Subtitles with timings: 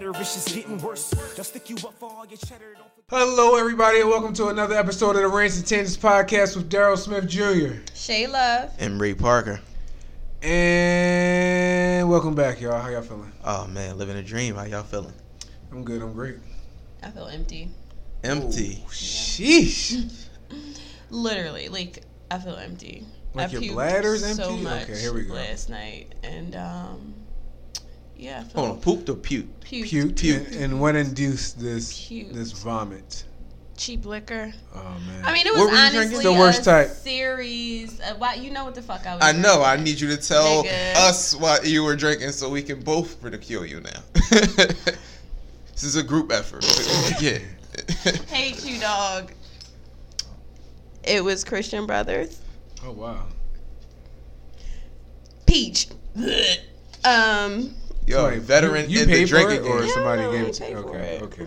[0.00, 1.10] better, it's just getting worse.
[1.36, 2.74] They'll stick you up for all your cheddar.
[2.74, 6.56] Don't forget- Hello, everybody, and welcome to another episode of the Rants and Tangents podcast
[6.56, 7.80] with Daryl Smith Jr.
[7.94, 8.72] Shay Love.
[8.78, 9.60] and Ray Parker.
[10.42, 12.80] And welcome back, y'all.
[12.80, 13.30] How y'all feeling?
[13.44, 14.54] Oh man, living a dream.
[14.54, 15.12] How y'all feeling?
[15.70, 16.00] I'm good.
[16.00, 16.36] I'm great.
[17.02, 17.68] I feel empty.
[18.24, 18.82] Empty.
[18.88, 20.10] Sheesh.
[21.10, 23.04] Literally, like I feel empty.
[23.34, 24.64] Like I your puked bladder's so empty?
[24.64, 25.34] much Okay, here we go.
[25.34, 27.14] Last night, and um,
[28.20, 29.48] yeah, I Hold on, pooped or puked?
[29.60, 29.84] puked.
[29.90, 30.14] Puked.
[30.14, 30.46] Puked.
[30.52, 32.34] And, and what induced this Puked.
[32.34, 33.24] this vomit?
[33.80, 34.52] cheap liquor.
[34.74, 35.24] Oh man.
[35.24, 36.22] I mean, it What was were you honestly?
[36.22, 36.88] The worst a type.
[36.88, 37.98] series.
[38.00, 39.24] Of, why you know what the fuck I was?
[39.24, 39.62] I know.
[39.62, 40.96] I need you to tell Nigga.
[40.96, 44.00] us what you were drinking so we can both ridicule you now.
[44.30, 46.62] this is a group effort.
[47.20, 47.38] yeah.
[48.28, 49.32] Hate you, dog.
[51.02, 52.38] It was Christian Brothers.
[52.84, 53.24] oh wow.
[55.46, 55.88] Peach.
[57.04, 57.74] um.
[58.10, 59.90] Yo, Somebody- veteran You, you in the paid for drinking it, or game.
[59.90, 60.76] somebody Yeah, gave I it to you?
[60.78, 60.98] Okay.
[61.16, 61.22] it.
[61.22, 61.46] Okay.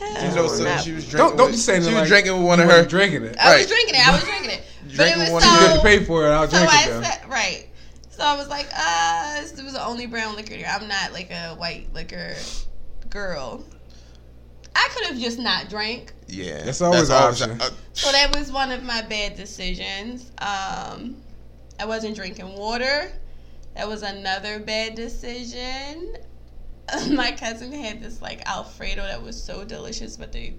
[0.00, 1.18] You know, so not- she was drinking.
[1.18, 2.84] Don't don't with- just say She no was like drinking with one of her.
[2.84, 3.36] drinking it.
[3.38, 4.08] I was drinking it.
[4.08, 4.62] I was drinking it.
[4.84, 5.48] But it Drinking was one so.
[5.48, 6.30] of You had to pay for it.
[6.30, 7.66] I'll So drink I it said, right.
[8.10, 10.54] So I was like, uh, this was the only brown liquor.
[10.56, 10.66] there.
[10.68, 12.34] I'm not like a white liquor
[13.10, 13.64] girl.
[14.76, 16.12] I could have just not drank.
[16.28, 17.60] Yeah, That's always an option.
[17.60, 20.30] uh, So that was one of my bad decisions.
[20.38, 21.16] Um,
[21.80, 23.10] I wasn't drinking water.
[23.76, 26.16] That was another bad decision.
[27.12, 30.54] my cousin had this like Alfredo that was so delicious, but the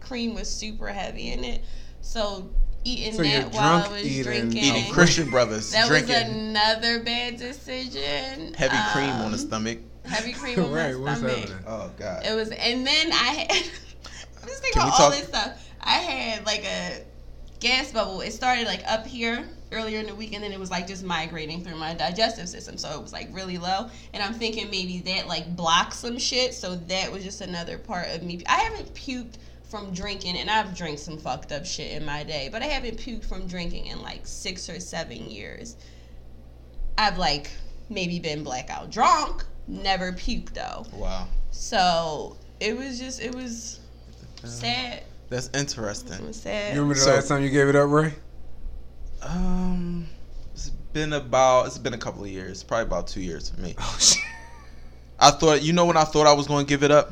[0.00, 1.62] cream was super heavy in it.
[2.00, 2.50] So
[2.84, 4.64] eating So that while I was eating drinking.
[4.64, 8.54] eating Christian Brothers, That was another bad decision.
[8.54, 9.78] heavy cream on Um, the stomach.
[10.04, 10.94] Heavy cream on right.
[10.96, 11.38] my stomach.
[11.38, 11.64] happening?
[11.66, 12.24] Oh God.
[12.24, 13.16] It was, and then I
[13.48, 13.50] had.
[13.50, 15.64] I'm just thinking Can we about all talk- this stuff.
[15.80, 17.02] I had like a
[17.60, 18.20] gas bubble.
[18.22, 21.04] It started like up here earlier in the week, and then it was like just
[21.04, 22.76] migrating through my digestive system.
[22.78, 26.54] So it was like really low, and I'm thinking maybe that like blocked some shit.
[26.54, 28.42] So that was just another part of me.
[28.46, 29.34] I haven't puked
[29.70, 32.96] from drinking, and I've drank some fucked up shit in my day, but I haven't
[32.98, 35.76] puked from drinking in like six or seven years.
[36.96, 37.50] I've like
[37.90, 40.86] maybe been blackout drunk, never puked though.
[40.94, 43.80] Wow, So it was just it was
[44.44, 45.02] sad.
[45.28, 46.32] that's interesting.
[46.32, 46.74] sad.
[46.74, 48.14] You remember the So- last time you gave it up, Ray?
[49.22, 50.06] Um,
[50.54, 53.74] it's been about it's been a couple of years, probably about two years for me.
[53.80, 54.22] Oh shit.
[55.20, 57.10] I thought, you know, when I thought I was going to give it up,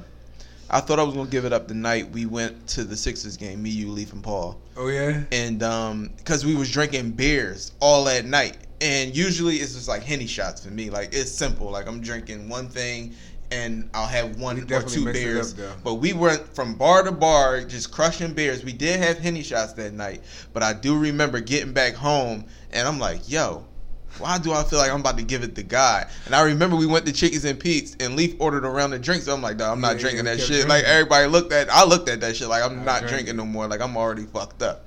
[0.71, 2.97] I thought I was going to give it up the night we went to the
[2.97, 5.25] Sixers game, me, you, Leaf, and Paul, Oh yeah.
[5.33, 10.05] and um, because we was drinking beers all that night, and usually it's just like
[10.05, 10.89] henny shots for me.
[10.89, 11.69] Like it's simple.
[11.71, 13.15] Like I'm drinking one thing.
[13.51, 17.93] And I'll have one or two beers, but we went from bar to bar just
[17.93, 18.65] crushing beers.
[18.65, 22.89] We did have henny shots that night, but I do remember getting back home and
[22.89, 23.65] I'm like, "Yo,
[24.19, 26.09] why do I feel like I'm about to give it to God?
[26.25, 29.03] And I remember we went to Chickies and Pete's and Leaf ordered a round of
[29.03, 29.27] drinks.
[29.27, 30.69] So I'm like, dog, I'm not Yeah, drinking yeah, that shit.
[30.69, 33.37] Like everybody looked at, I looked at that shit like I'm I not drank drinking
[33.37, 33.67] no more.
[33.67, 34.87] Like I'm already fucked up.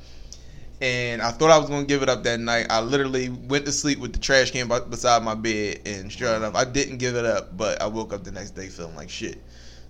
[0.81, 2.67] And I thought I was gonna give it up that night.
[2.69, 6.33] I literally went to sleep with the trash can b- beside my bed, and sure
[6.35, 7.57] enough, I didn't give it up.
[7.57, 9.41] But I woke up the next day feeling like shit.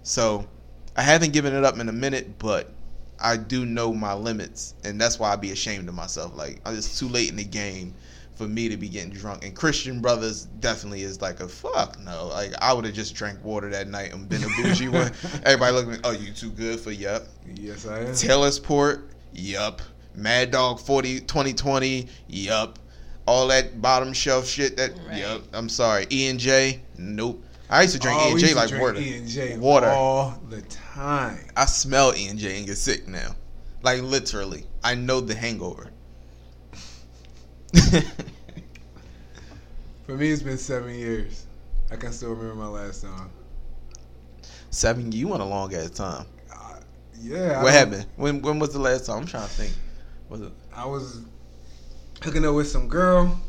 [0.02, 0.48] So
[0.96, 2.72] I haven't given it up in a minute, but
[3.20, 6.36] I do know my limits, and that's why I be ashamed of myself.
[6.36, 7.94] Like it's too late in the game
[8.40, 9.44] for me to be getting drunk.
[9.44, 12.28] And Christian Brothers definitely is like a fuck no.
[12.28, 15.12] Like I would have just drank water that night and been a bougie one.
[15.44, 17.24] Everybody looking, at oh you too good for yup.
[17.54, 18.16] Yes, I am.
[18.16, 19.82] Taylor's Port, yup.
[20.16, 22.80] Mad Dog 40 2020, yup.
[23.26, 25.20] All that bottom shelf shit that Right.
[25.20, 25.44] yup.
[25.54, 26.08] I'm sorry.
[26.12, 27.44] E and J, nope.
[27.70, 29.00] I used to drink Oh, E and J like drink water.
[29.00, 29.88] E&J Water.
[29.90, 31.46] all the time.
[31.56, 33.36] I smell E and J and get sick now.
[33.84, 34.66] Like literally.
[34.84, 35.92] I know the hangover.
[40.06, 41.46] For me, it's been seven years.
[41.92, 43.30] I can still remember my last song.
[44.72, 46.26] Seven you went a long ass time.
[46.54, 46.80] Uh,
[47.22, 47.62] yeah.
[47.64, 48.06] What happened?
[48.16, 49.20] When when was the last time?
[49.20, 49.74] I'm trying to think.
[50.30, 51.22] Was it I was
[52.22, 53.40] hooking up with some girl,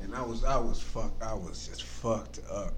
[0.00, 1.22] and I was I was fucked.
[1.22, 2.74] I was just fucked up.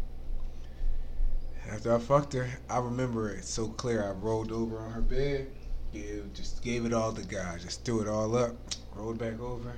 [1.71, 4.05] After I fucked her, I remember it so clear.
[4.05, 5.49] I rolled over on her bed,
[5.93, 8.56] gave just gave it all to God, just threw it all up,
[8.95, 9.75] rolled back over,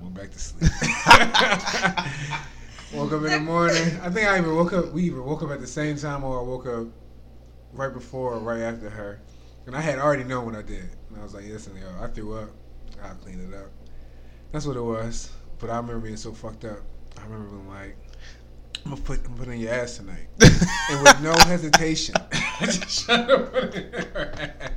[0.00, 0.70] went back to sleep.
[2.94, 4.00] woke up in the morning.
[4.02, 4.92] I think I even woke up.
[4.92, 6.86] We either woke up at the same time, or I woke up
[7.72, 9.20] right before or right after her.
[9.66, 10.88] And I had already known what I did.
[11.18, 12.48] And I was like, listen, yo, I threw up.
[13.02, 13.66] I'll clean it up.
[14.52, 15.32] That's what it was.
[15.58, 16.78] But I remember being so fucked up.
[17.18, 17.96] I remember being like,
[18.84, 20.28] I'm gonna put, I'm put in your ass tonight.
[20.40, 22.14] and with no hesitation.
[22.32, 24.70] I just tried to put it in her ass.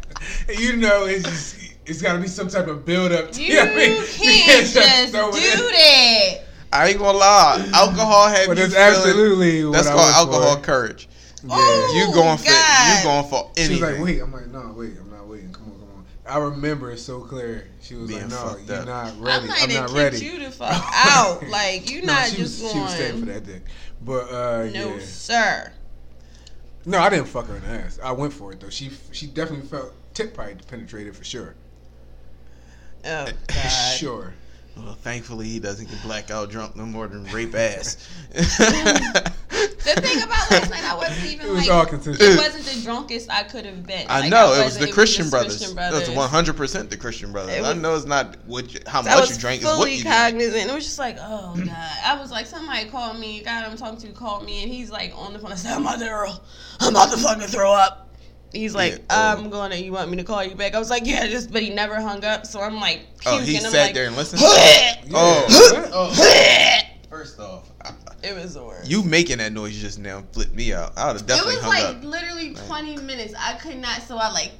[0.49, 3.25] And you know, it's just, it's gotta be some type of build up.
[3.37, 4.73] You can't just
[5.13, 6.33] do that.
[6.73, 7.69] I ain't gonna lie.
[7.71, 10.61] Alcohol had But me it's feeling- absolutely what That's I called alcohol for.
[10.63, 11.07] courage.
[11.43, 11.49] Yeah.
[11.51, 12.97] Oh, You going for God.
[12.97, 13.75] you going for She anything?
[13.77, 14.19] She's like, wait.
[14.21, 14.93] I'm like, no, wait.
[14.99, 15.51] I'm not waiting.
[15.53, 16.05] Come on, come on.
[16.27, 17.67] I remember it so clear.
[17.81, 18.85] She was Being like, no, you're up.
[18.87, 19.47] not ready.
[19.51, 20.19] I'm not kicked ready.
[20.25, 21.47] you the fuck out.
[21.47, 22.73] Like you no, not she just was, going.
[22.73, 23.63] She was staying for that dick.
[24.03, 24.99] But uh, No, yeah.
[25.01, 25.73] sir.
[26.85, 27.99] No, I didn't fuck her in the ass.
[28.03, 28.69] I went for it though.
[28.69, 31.55] She she definitely felt tip probably penetrated for sure.
[33.05, 33.69] Oh God.
[33.97, 34.33] Sure.
[34.77, 38.07] Well, thankfully he doesn't get blackout drunk no more than rape ass.
[39.83, 41.69] The thing about last night, I wasn't even It was like.
[41.75, 42.27] all consensual.
[42.27, 44.05] It wasn't the drunkest I could have been.
[44.09, 45.57] I Like, know it was wasn't- the Christian just brothers.
[45.57, 46.09] Christian That's brothers.
[46.15, 47.55] one hundred percent the Christian brothers.
[47.55, 50.03] It I know it's not what you, how much you drank, is what fully you
[50.03, 50.33] drank.
[50.35, 50.69] cognizant.
[50.69, 51.91] It was just like, oh god.
[52.05, 53.41] I was like, somebody called me.
[53.41, 55.51] God, I'm talking to called me, and he's like on the phone.
[55.51, 56.39] I said, I'm about to,
[56.81, 58.09] I'm about to fucking throw up.
[58.53, 59.37] He's like, Yeah, oh.
[59.37, 59.75] I'm gonna.
[59.77, 60.75] You want me to call you back?
[60.75, 61.51] I was like, yeah, just.
[61.53, 62.45] But he never hung up.
[62.45, 63.45] So I'm like, Oh, puking.
[63.47, 64.41] he I'm sat like, there and listened.
[65.13, 65.45] Oh.
[65.73, 65.89] Yeah.
[65.93, 66.13] Oh.
[66.13, 66.81] oh.
[67.09, 67.70] First off, I-
[68.23, 68.89] it was the worst.
[68.89, 70.93] you making that noise just now flipped me out.
[70.97, 71.53] I would have definitely.
[71.53, 72.03] it definitely was hung like up.
[72.03, 73.33] literally 20 minutes.
[73.39, 74.01] I could not.
[74.03, 74.51] So I like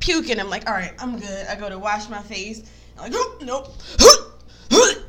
[0.00, 0.38] puking.
[0.40, 1.46] I'm like, all right, I'm good.
[1.46, 2.70] I go to wash my face.
[2.98, 3.74] I'm like, nope.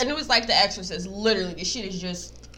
[0.00, 1.06] and it was like The Exorcist.
[1.06, 2.48] Literally, the shit is just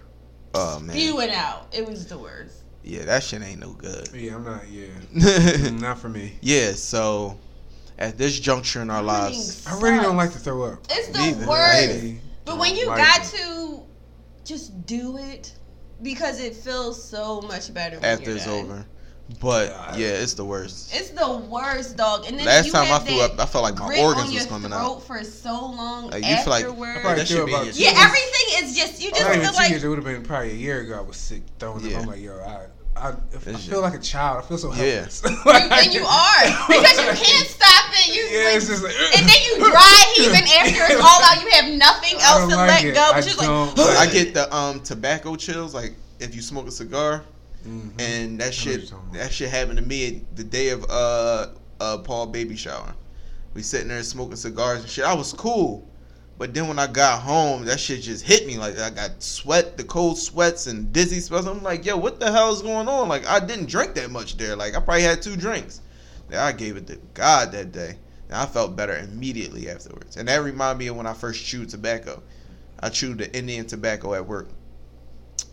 [0.55, 1.69] Oh man, spewing out.
[1.73, 2.56] It was the worst.
[2.82, 4.08] yeah, that shit ain't no good.
[4.14, 4.62] Yeah, I'm not.
[4.69, 6.32] Yeah, not for me.
[6.40, 7.38] yeah, so
[7.99, 10.79] at this juncture in our lives, I really don't like to throw up.
[10.90, 11.46] It's the Neither.
[11.46, 12.14] Worst.
[12.44, 13.37] But when you Like got it.
[13.37, 13.82] to
[14.49, 15.53] just do it
[16.03, 18.65] because it feels so much better when after you're it's done.
[18.65, 18.87] over.
[19.43, 19.99] But God.
[19.99, 20.95] yeah, it's the worst.
[20.95, 22.25] It's the worst, dog.
[22.27, 24.33] And then Last you time I have threw up, I felt like my organs on
[24.33, 25.03] your was coming throat out.
[25.03, 27.00] for so long Like, you feel like- afterwards.
[27.03, 29.31] probably that should be in about your two yeah, everything is just you just Not
[29.33, 29.85] even feel two like years.
[29.85, 30.97] It would have been probably a year ago.
[30.97, 31.97] I was sick throwing Yeah.
[31.99, 32.03] up.
[32.05, 32.67] I'm like, yo, I,
[32.97, 34.43] I, I feel just- like a child.
[34.45, 34.85] I feel so Yeah.
[35.05, 35.23] helpless.
[35.27, 38.08] you, and you are because you can't stop it.
[38.14, 41.43] You Yeah, like, it's just like, and then you dry heaving after it's all out.
[41.43, 42.94] You have nothing else to like let it.
[42.94, 43.00] go.
[43.02, 46.35] I But you're just don't like, like I get the um tobacco chills, like if
[46.35, 47.25] you smoke a cigar,
[47.67, 47.90] Mhm.
[48.00, 49.14] and that shit you're talking about.
[49.14, 51.49] that shit happened to me the day of uh
[51.81, 52.94] uh Paul baby shower.
[53.55, 55.05] We sitting there smoking cigars and shit.
[55.05, 55.85] I was cool.
[56.38, 58.58] But then when I got home, that shit just hit me.
[58.58, 61.46] Like I got sweat, the cold sweats and dizzy spells.
[61.49, 63.08] I'm like, yo, what the hell is going on?
[63.08, 64.55] Like I didn't drink that much there.
[64.55, 65.81] Like I probably had two drinks.
[66.28, 67.96] Then I gave it to God that day.
[68.28, 70.16] And I felt better immediately afterwards.
[70.16, 72.22] And that reminded me of when I first chewed tobacco.
[72.80, 74.48] I chewed the Indian tobacco at work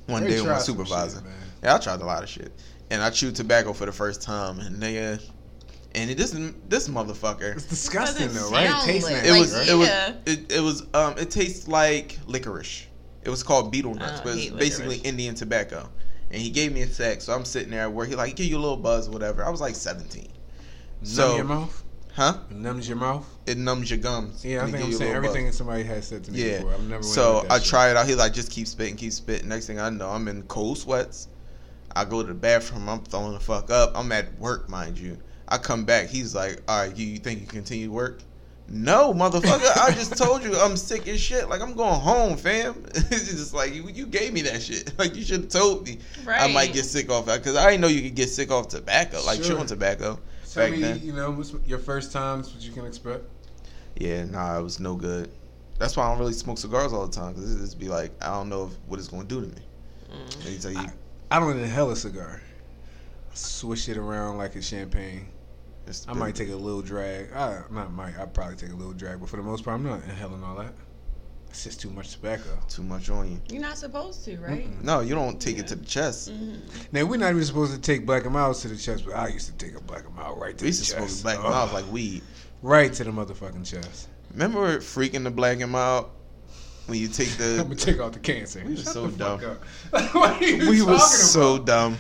[0.08, 1.20] one They day with my supervisor.
[1.20, 1.28] shit.
[1.64, 2.52] Yeah, I tried a lot of shit,
[2.92, 5.20] and I chewed tobacco for the first time, and nigga,
[5.96, 6.32] and it, this
[6.70, 8.70] this motherfucker, It's disgusting though, right?
[8.70, 9.70] It tastes like- nasty, it was right?
[9.70, 10.14] it was yeah.
[10.26, 12.86] it, it was um it tastes like licorice.
[13.24, 15.10] It was called betel nuts, but it's basically licorice.
[15.10, 15.90] Indian tobacco.
[16.30, 18.06] And he gave me a sack, so I'm sitting there where.
[18.06, 19.44] He like give you a little buzz, whatever.
[19.44, 20.28] I was like 17,
[21.04, 21.84] So, so- your mouth?
[22.14, 22.38] huh?
[22.50, 23.28] It numbs your mouth?
[23.46, 24.44] It numbs your gums.
[24.44, 25.30] Yeah, I and it think I'm give you a saying little buzz.
[25.36, 26.58] everything somebody has said to me Yeah.
[26.58, 26.74] before.
[26.74, 27.68] I've never So that I shit.
[27.68, 28.08] try it out.
[28.08, 29.50] He like just keep spitting, keep spitting.
[29.50, 31.28] Next thing I know, I'm in cold sweats.
[31.96, 32.90] I go to the bathroom.
[32.90, 33.92] I'm throwing the fuck up.
[33.96, 35.18] I'm at work, mind you.
[35.48, 36.08] I come back.
[36.08, 38.20] He's like, "All right, you, you think you continue work?"
[38.68, 39.78] No, motherfucker.
[39.78, 41.48] I just told you I'm sick as shit.
[41.50, 42.84] Like I'm going home, fam.
[42.96, 44.92] it's just like you, you gave me that shit.
[44.98, 46.00] Like you should have told me.
[46.28, 48.70] I might get sick off that because I didn't know you could get sick off
[48.70, 49.56] tobacco, like Sure.
[49.58, 50.20] chewing tobacco.
[50.56, 51.02] Tell back me, then.
[51.04, 53.26] you know, what's your first times, what you can expect.
[53.98, 55.30] Yeah, nah, it was no good.
[55.78, 58.12] That's why I don't really smoke cigars all the time because it just be like
[58.22, 59.62] I don't know if, what it's going to do to me.
[60.12, 60.62] Mm.
[60.62, 60.90] Tell you,
[61.30, 62.42] I don't inhale a cigar.
[63.30, 65.28] I swish it around like a champagne.
[65.88, 67.34] it's I might take a little drag.
[67.34, 68.18] I not might.
[68.18, 70.56] I probably take a little drag, but for the most part, I'm not inhaling all
[70.56, 70.74] that.
[71.56, 72.60] It's just too much tobacco.
[72.68, 73.40] too much on you.
[73.50, 74.68] You're not supposed to, right?
[74.84, 76.30] No, you don't take it to the chest.
[76.30, 76.56] hmm
[76.92, 79.30] Now we're not even supposed to take black and miles to the chest, but I
[79.30, 80.92] used to take a black and mild right to the chest.
[80.92, 82.24] We the used to smoke black Oh, mouth like weed.
[82.62, 84.10] right to the motherfucking chest.
[84.34, 86.10] Remember freaking the black and mild
[86.88, 87.46] when you take the.
[87.62, 88.62] I'm gonna take out the cancer.
[88.66, 89.58] We were so the fuck dumb.
[89.94, 90.14] up.
[90.14, 91.66] what are you we talking was so about?
[91.68, 91.98] dumb.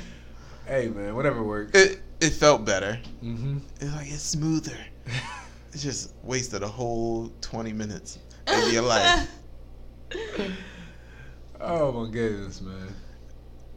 [0.67, 1.79] Hey man, whatever works.
[1.79, 2.99] It it felt better.
[3.23, 3.59] mm-hmm.
[3.79, 4.77] It's like it's smoother.
[5.73, 9.27] It just wasted a whole twenty minutes of your life.
[11.67, 12.93] Oh my goodness, man.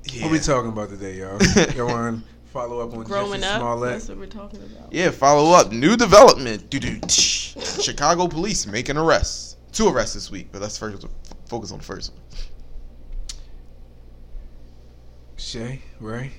[0.05, 0.25] Yeah.
[0.25, 1.39] What we talking about today, y'all?
[1.75, 3.91] you want follow up on Growing Jesse up, Smollett?
[3.93, 4.93] that's what we're talking about.
[4.93, 5.73] Yeah, follow up.
[5.73, 6.71] New development.
[6.71, 7.01] Doo-doo.
[7.09, 9.57] Chicago police making arrests.
[9.73, 11.07] Two arrests this week, but let's first
[11.47, 12.23] focus on the first one.
[15.37, 16.33] Shay, Ray,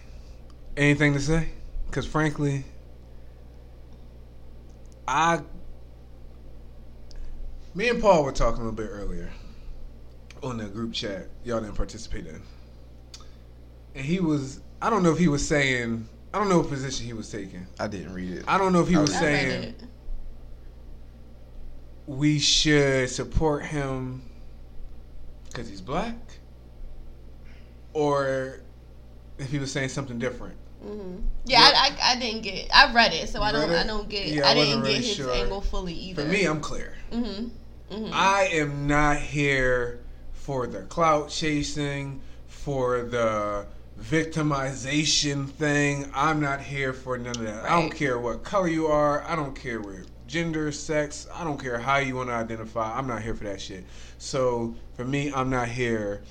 [0.75, 1.49] anything to say?
[1.85, 2.65] Because frankly,
[5.07, 5.41] I,
[7.73, 9.31] me and Paul were talking a little bit earlier
[10.43, 11.27] on the group chat.
[11.43, 12.41] Y'all didn't participate in,
[13.95, 14.61] and he was.
[14.81, 16.07] I don't know if he was saying.
[16.33, 17.65] I don't know what position he was taking.
[17.79, 18.45] I didn't read it.
[18.47, 19.75] I don't know if he I was I saying
[22.05, 24.23] we should support him
[25.45, 26.15] because he's black,
[27.93, 28.61] or
[29.37, 30.55] if he was saying something different.
[30.81, 32.69] hmm Yeah, I, I, I didn't get.
[32.73, 33.69] I read it, so I don't.
[33.69, 33.75] It?
[33.75, 34.27] I don't get.
[34.27, 35.33] Yeah, I I, didn't wasn't get really his sure.
[35.33, 36.23] angle fully either.
[36.23, 36.95] For me, I'm clear.
[37.11, 37.47] hmm
[37.91, 39.99] hmm I am not here
[40.49, 43.67] for the clout chasing, for the
[44.01, 46.09] victimization thing.
[46.11, 47.65] I'm not here for none of that.
[47.65, 49.23] I don't care what color you are.
[49.25, 51.27] I don't care what gender, sex.
[51.31, 52.97] I don't care how you want to identify.
[52.97, 53.83] I'm not here for that shit.
[54.17, 56.23] So for me, I'm not here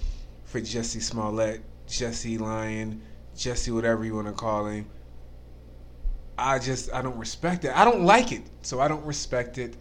[0.46, 3.00] for Jussie Smollett, Jesse Lyon,
[3.36, 4.84] Jesse whatever you want to call him.
[6.36, 7.70] I just I don't respect it.
[7.72, 9.76] I don't like it, so I don't respect it.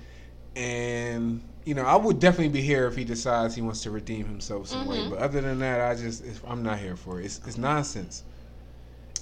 [0.55, 4.25] And you know, I would definitely be here if he decides he wants to redeem
[4.25, 4.99] himself some way.
[4.99, 5.09] Mhm.
[5.09, 7.25] But other than that, I just it's, I'm not here for it.
[7.25, 8.23] It's, it's nonsense.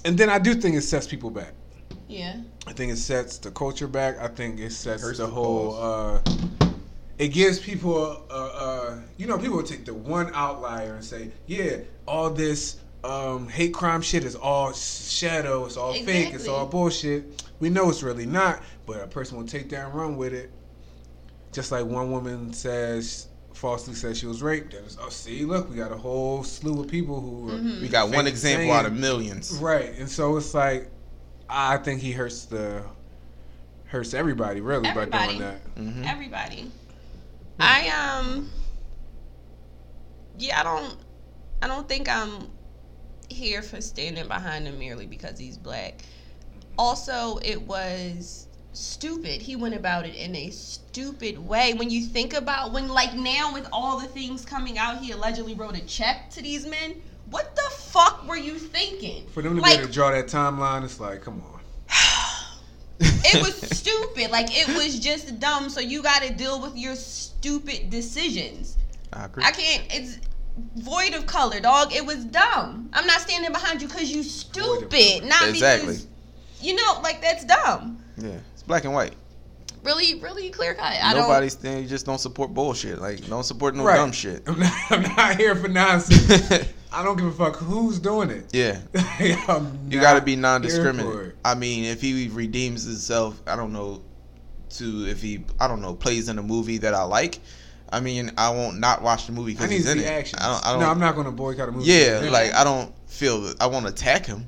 [0.04, 1.54] And then I do think it sets people back.
[2.06, 2.36] Yeah.
[2.68, 4.20] I think it sets the culture back.
[4.20, 5.74] I think it sets Hurts the the whole.
[5.74, 6.20] Uh,
[7.18, 11.32] it gives people, uh, uh, you know, people will take the one outlier and say,
[11.46, 15.66] "Yeah, all this um, hate crime shit is all shadow.
[15.66, 16.32] It's all fake.
[16.32, 19.94] It's all bullshit." We know it's really not, but a person will take that and
[19.94, 20.52] run with it.
[21.56, 24.74] Just like one woman says, falsely says she was raped.
[24.74, 27.48] And it's, oh, see, look, we got a whole slew of people who.
[27.48, 27.80] Are Mm-hmm.
[27.80, 29.52] We got one example saying- out of millions.
[29.54, 30.90] Right, and so it's like
[31.48, 32.82] I think he hurts the
[33.86, 35.60] hurts everybody really by doing that.
[35.78, 36.70] hmm Everybody.
[37.58, 38.50] I um.
[40.38, 40.94] Yeah, I don't.
[41.62, 42.50] I don't think I'm
[43.30, 46.02] here for standing behind him merely because he's black.
[46.78, 48.45] Also, it was
[48.76, 49.40] stupid.
[49.42, 51.74] He went about it in a stupid way.
[51.74, 55.54] When you think about when, like now, with all the things coming out, he allegedly
[55.54, 56.94] wrote a check to these men.
[57.30, 59.26] What the fuck were you thinking?
[59.28, 61.60] For them to Like- be able to draw that timeline, it's like, come on.
[63.00, 64.30] it was stupid.
[64.30, 65.68] Like it was just dumb.
[65.68, 68.76] So you got to deal with your stupid decisions.
[69.12, 69.44] I agree.
[69.44, 69.82] I can't.
[69.90, 70.18] It's
[70.76, 71.92] void of color, dog.
[71.92, 72.88] It was dumb.
[72.92, 75.24] I'm not standing behind you because you stupid.
[75.24, 75.86] Not Exactly.
[75.94, 76.06] because
[76.60, 77.98] you know, like that's dumb.
[78.16, 79.14] yeah, it's black and white.
[79.82, 80.92] Really, really clear cut.
[81.00, 81.82] I Nobody's thing.
[81.82, 83.00] You just don't support bullshit.
[83.00, 83.96] Like don't support no right.
[83.96, 84.42] dumb shit.
[84.48, 86.68] I'm not, I'm not here for nonsense.
[86.92, 88.46] I don't give a fuck who's doing it.
[88.52, 88.80] yeah.
[89.88, 91.34] You got to be non-discriminate.
[91.44, 94.02] I mean, if he redeems himself, I don't know.
[94.70, 97.38] To if he, I don't know, plays in a movie that I like.
[97.92, 100.08] I mean, I won't not watch the movie because need he's in see it.
[100.08, 100.38] action.
[100.40, 100.66] I don't.
[100.66, 100.80] I don't.
[100.80, 101.88] no, I'm not going to boycott a movie.
[101.88, 102.30] Yeah, Yeah.
[102.30, 104.46] like I don't feel I want to attack him.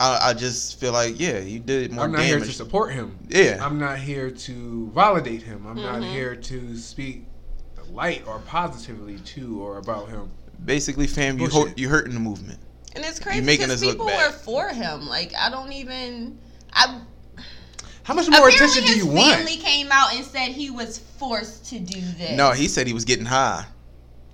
[0.00, 3.18] I, I just feel like yeah, you did more I'm not here to support him.
[3.28, 3.58] Yeah.
[3.60, 5.66] I'm not here to validate him.
[5.66, 6.12] I'm not Mhm.
[6.12, 7.24] here to speak
[7.90, 10.30] light or positively to or about him.
[10.64, 11.68] Basically, fam, you Bullshit.
[11.70, 12.58] hurt, you hurting the movement.
[12.94, 14.26] And it's crazy making because us look people bad.
[14.32, 15.08] were for him.
[15.08, 16.38] Like I don't even.
[16.72, 17.00] I
[18.04, 19.34] How much more apparently attention do you want?
[19.36, 22.36] family came out and said he was forced to do this.
[22.36, 23.66] No, he said he was getting high.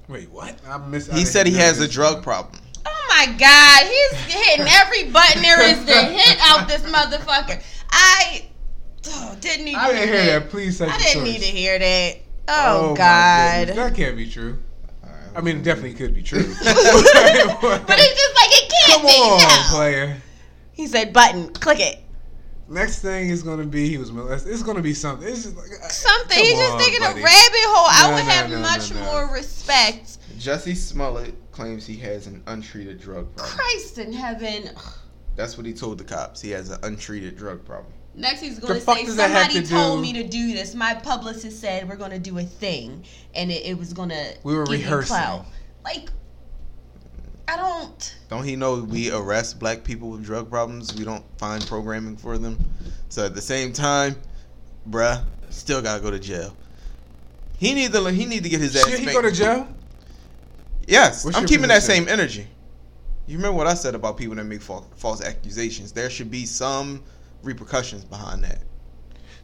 [0.09, 0.59] Wait, what?
[0.69, 1.11] I missed.
[1.11, 2.61] I He didn't said he has a drug problem.
[3.07, 7.63] Oh my god, he's hitting every button there is to hit out this motherfucker.
[7.91, 8.47] I
[9.09, 10.51] oh, didn't need I to didn't hear that.
[10.51, 12.19] Please I didn't need to hear that.
[12.49, 13.69] Oh, my god.
[13.69, 14.59] that can't be true.
[15.37, 16.41] I mean, it definitely could be true.
[16.65, 19.13] But it's just like it can't come be.
[19.13, 19.63] on, no.
[19.69, 20.17] player.
[20.73, 22.01] He said button, click it.
[22.69, 24.53] Next thing is gonna be he was molested.
[24.53, 25.29] It's gonna be something.
[25.29, 26.37] It's just like uh, Something.
[26.39, 27.21] come He's just on, digging buddy.
[27.21, 27.87] a rabbit hole.
[27.91, 29.05] I would no, have no, much no, no.
[29.05, 30.19] more respect.
[30.45, 33.57] Jussie Smollett claims he has an untreated drug problem.
[33.57, 34.69] Christ in heaven.
[35.37, 36.39] That's what he told the cops.
[36.43, 37.91] He has an untreated drug problem.
[38.15, 40.53] Next, he's going to say does that have somebody to told do- me to do
[40.53, 40.75] this.
[40.75, 44.37] My publicist said we're going to do a thing, and it, it was going to.
[44.45, 45.47] We were rehearsing.
[45.83, 46.11] Like,
[47.49, 48.15] I don't.
[48.29, 50.95] Don't he know we arrest black people with drug problems?
[50.95, 52.59] We don't find programming for them.
[53.09, 54.17] So at the same time,
[54.91, 56.55] bruh, still gotta go to jail.
[57.57, 58.83] He need to he need to get his ass.
[58.85, 59.23] Should he spanked.
[59.23, 59.69] go to jail?
[60.87, 62.47] Yes, What's I'm your keeping that same energy.
[63.27, 65.93] You remember what I said about people that make false, false accusations?
[65.93, 67.03] There should be some
[67.43, 68.59] repercussions behind that.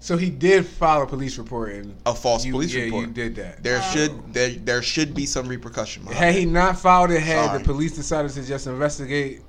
[0.00, 3.09] So he did file a police report and A false you, police yeah, report.
[3.09, 3.62] you did that.
[3.62, 3.90] There Oh.
[3.92, 6.18] should there there should be some repercussion behind.
[6.18, 7.59] Had he not filed it, had Sorry.
[7.59, 9.42] the police decided to just investigate,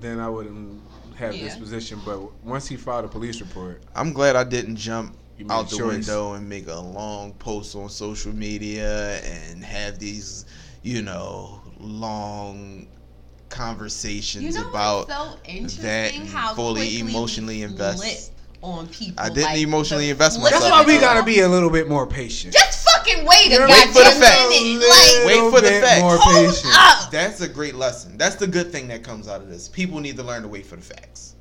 [0.00, 0.80] then I wouldn't
[1.16, 2.00] have this position.
[2.06, 5.14] But once he filed a police report, I'm glad I didn't jump
[5.50, 6.06] out the choice.
[6.08, 10.46] window and make a long post on social media and have these,
[10.88, 12.86] you know, long
[13.50, 18.32] conversations You know about so that how fully emotionally invest.
[18.62, 19.22] on people.
[19.22, 22.06] I didn't like, emotionally invest flip that's why we gotta be a little bit more
[22.06, 22.54] patient.
[22.54, 24.48] Just fucking wait a Wait for the facts.
[24.48, 26.00] Like, Wait for the bit facts.
[26.00, 26.74] More patient.
[26.74, 27.10] up.
[27.10, 28.16] That's a great lesson.
[28.16, 29.68] That's the good thing that comes out of this.
[29.68, 31.34] People need to learn to wait for the facts.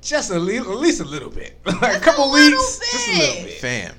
[0.00, 1.58] Just a little, at least a little bit.
[1.66, 3.44] like a couple a little weeks, just a little bit.
[3.44, 3.54] bit.
[3.58, 3.94] Fam,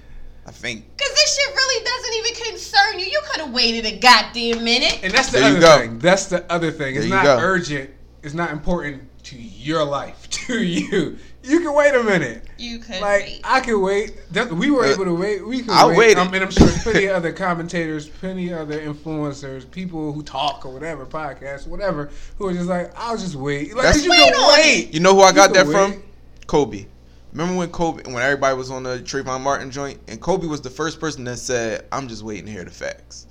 [0.50, 3.06] I think Cause this shit really doesn't even concern you.
[3.06, 5.00] You could have waited a goddamn minute.
[5.04, 6.00] And that's the There other thing.
[6.00, 6.96] That's the other thing.
[6.96, 7.38] It's There you not go.
[7.40, 7.92] urgent
[8.24, 12.46] It's not important to your life, to you, you can wait a minute.
[12.58, 13.42] You could Like wait.
[13.44, 14.14] I could wait.
[14.52, 15.46] We were Uh, able to wait.
[15.48, 15.98] We could I wait.
[15.98, 16.18] waited.
[16.18, 20.66] Um, and I'm sure plenty of other commentators, plenty of other influencers, people who talk
[20.66, 23.76] or whatever, podcasts, whatever, who are just like, I'll just wait.
[23.76, 24.94] Like, That's- you Wait can on wait.
[24.96, 26.04] You know who I got that can from?
[26.48, 26.88] Kobe.
[27.32, 30.70] Remember when Kobe, when everybody was on the Trayvon Martin joint, and Kobe was the
[30.70, 33.28] first person that said, "I'm just waiting to hear the facts,"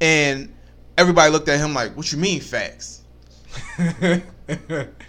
[0.00, 0.52] and
[0.98, 3.02] everybody looked at him like, "What you mean facts?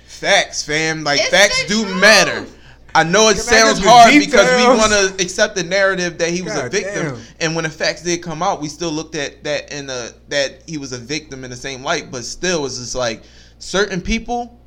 [0.08, 1.04] Facts, fam.
[1.04, 2.02] Like It's facts do truth.
[2.02, 2.46] matter."
[2.94, 6.18] I know it Can sounds get the hard because we want to accept the narrative
[6.18, 7.22] that he was a victim, damn.
[7.40, 10.64] and when the facts did come out, we still looked at that in a that
[10.68, 12.12] he was a victim in the same light.
[12.12, 13.24] But still, it's just like
[13.60, 14.60] certain people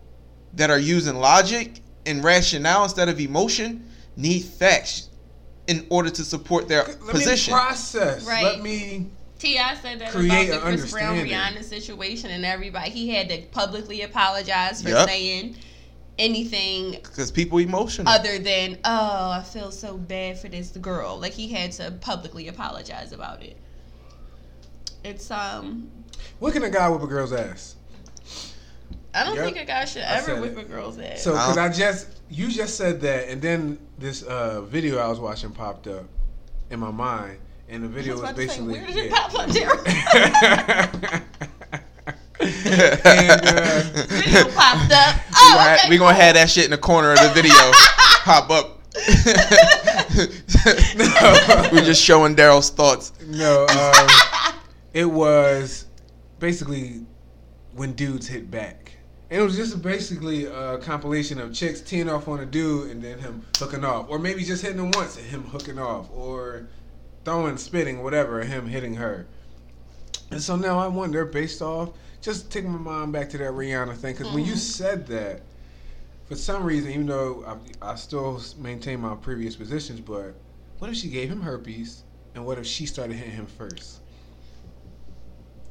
[0.55, 5.09] that are using logic and rationale instead of emotion need facts
[5.67, 7.55] in order to support their Let position.
[7.55, 8.27] me process.
[8.27, 8.45] Right.
[8.45, 9.07] Let me.
[9.39, 9.75] T.I.
[9.77, 11.17] said that Create about the an Chris Brown.
[11.19, 15.09] Rihanna situation, and everybody he had to publicly apologize for Yep.
[15.09, 15.57] saying
[16.19, 18.09] anything Because people emotional.
[18.09, 22.49] other than "Oh, I feel so bad for this girl." Like he had to publicly
[22.49, 23.57] apologize about it.
[25.03, 25.91] It's um,
[26.39, 27.74] What can a guy whip a girl's ass?
[29.15, 29.45] I don't Yep.
[29.45, 30.63] think a guy should ever whip it.
[30.63, 31.23] a girl's ass.
[31.23, 31.67] So, because Uh-huh.
[31.67, 35.87] I just you just said that, and then this uh, video I was watching popped
[35.87, 36.05] up
[36.71, 38.97] in my mind, and the I video was was, about to say, basically where did
[38.97, 39.71] it pop up there?
[42.41, 45.17] and, uh, Video popped up.
[45.17, 45.89] we Oh, gonna, have, okay.
[45.91, 47.55] we gonna have that shit in the corner of the video
[48.25, 48.81] pop up.
[51.73, 53.13] We're just showing Daryl's thoughts.
[53.27, 54.09] no, um,
[54.93, 55.87] it was
[56.39, 57.05] basically
[57.75, 58.93] when dudes hit back.
[59.31, 63.03] And it was just basically a compilation of chicks teeing off on a dude and
[63.03, 66.69] then him hooking off, or maybe just hitting him once and him hooking off, or
[67.25, 69.27] throwing, spitting, whatever, and him hitting her.
[70.31, 73.97] And so now I wonder, based off, just take my mind back to that Rihanna
[73.97, 74.59] thing, because when you Mhm.
[74.59, 75.43] said that,
[76.27, 77.45] for some reason, even though
[77.83, 80.35] I, I still maintain my previous positions, but
[80.79, 82.03] what if she gave him herpes,
[82.35, 84.01] and what if she started hitting him first?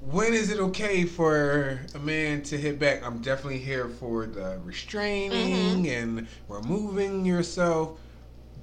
[0.06, 3.06] When is it okay for a man to hit back?
[3.06, 6.18] I'm definitely here for the restraining mm-hmm.
[6.18, 7.98] and removing yourself,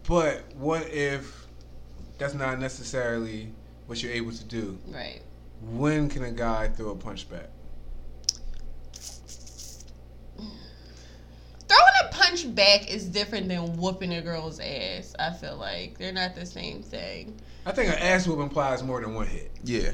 [0.06, 1.46] but what if
[2.18, 3.52] that's not necessarily
[3.86, 4.78] what you're able to do?
[4.88, 5.22] Right.
[5.62, 7.48] When can a guy throw a punch back?
[10.36, 15.14] Throwing a punch back is different than whooping a girl's ass.
[15.18, 17.40] I feel like they're not the same thing.
[17.64, 19.50] I think an ass whoop implies more than one hit.
[19.64, 19.92] Yeah.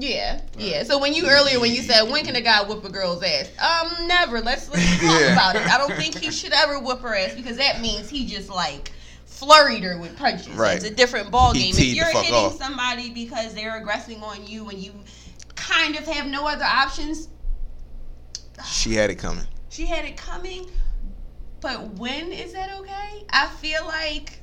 [0.00, 0.82] Yeah, yeah.
[0.84, 3.50] So when you earlier when you said when can a guy whoop a girl's ass?
[3.58, 4.40] Um, never.
[4.40, 5.32] Let's let's talk Yeah.
[5.32, 5.66] about it.
[5.66, 8.92] I don't think he should ever whoop her ass because that means he just like
[9.26, 10.48] flurried her with punches.
[10.50, 10.76] Right.
[10.76, 11.74] It's a different ball game.
[11.76, 12.56] If you're hitting off.
[12.58, 14.92] somebody because they're aggressing on you and you
[15.56, 17.28] kind of have no other options,
[18.64, 19.46] She had it coming.
[19.68, 20.68] she had it coming.
[21.60, 23.24] But when is that okay?
[23.30, 24.40] I feel like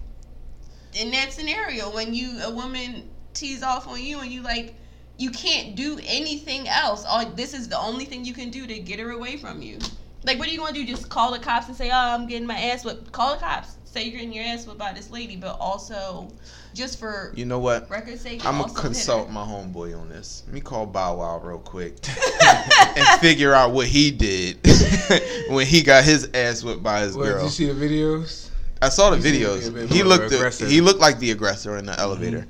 [0.94, 4.76] in that scenario, when you a woman tees off on you and you like
[5.18, 7.06] you can't do anything else.
[7.06, 9.80] All this is the only thing you can do to get her away from you.
[10.24, 10.86] Like, what are you gonna do?
[10.86, 13.76] Just call the cops and say, "Oh, I'm getting my ass whipped." Call the cops.
[13.86, 16.28] Say you're getting your ass whipped by this lady, but also
[16.74, 17.90] just for You know what?
[17.90, 20.44] record's sake, I'm gonna consult my homeboy on this.
[20.48, 21.96] Let me call Bow Wow real quick
[22.98, 24.60] and figure out what he did
[25.50, 27.44] when he got his ass whipped by his Well, did girl.
[27.46, 28.50] you see the videos?
[28.82, 29.92] I saw the You seem to be a videos.
[29.94, 30.70] He looked aggressive.
[30.70, 32.40] he looked like the aggressor in the elevator.
[32.40, 32.50] Mm-hmm.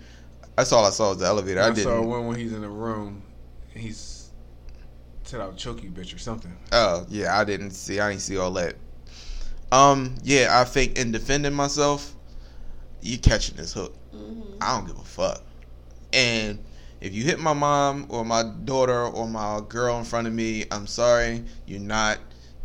[0.55, 1.61] That's all I saw was the elevator.
[1.61, 1.83] I, I, didn't.
[1.83, 3.21] saw one when he's in the room.
[3.73, 4.29] He's
[5.23, 6.55] said, "I'll choke you, bitch," or something.
[6.71, 7.99] Oh yeah, I didn't see.
[7.99, 8.75] I didn't see all that.
[9.71, 12.13] Um, yeah, I think in defending myself,
[13.01, 13.93] you catching this hook.
[14.15, 14.57] Mhm.
[14.61, 15.41] I don't give a fuck.
[16.13, 16.63] And
[17.01, 20.65] if you hit my mom or my daughter or my girl in front of me,
[20.71, 22.19] I'm sorry, you're not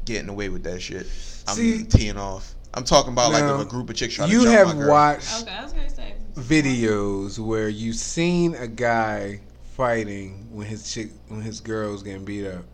[0.05, 1.07] getting away with that shit.
[1.49, 2.55] I'm See- teeing off.
[2.73, 4.75] I'm talking about like if a group of chicks try to You jump have my
[4.75, 4.91] girl.
[4.91, 6.15] watched Okay, I was gonna say.
[6.35, 9.41] Videos where you've seen a guy
[9.77, 12.65] fighting when his chick when his girl's getting beat up.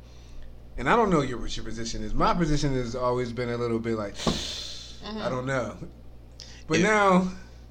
[0.79, 2.13] And I don't know your what your position is.
[2.15, 5.23] My position has always been a little bit like Mhm.
[5.23, 5.77] I don't know.
[6.67, 7.29] But If- now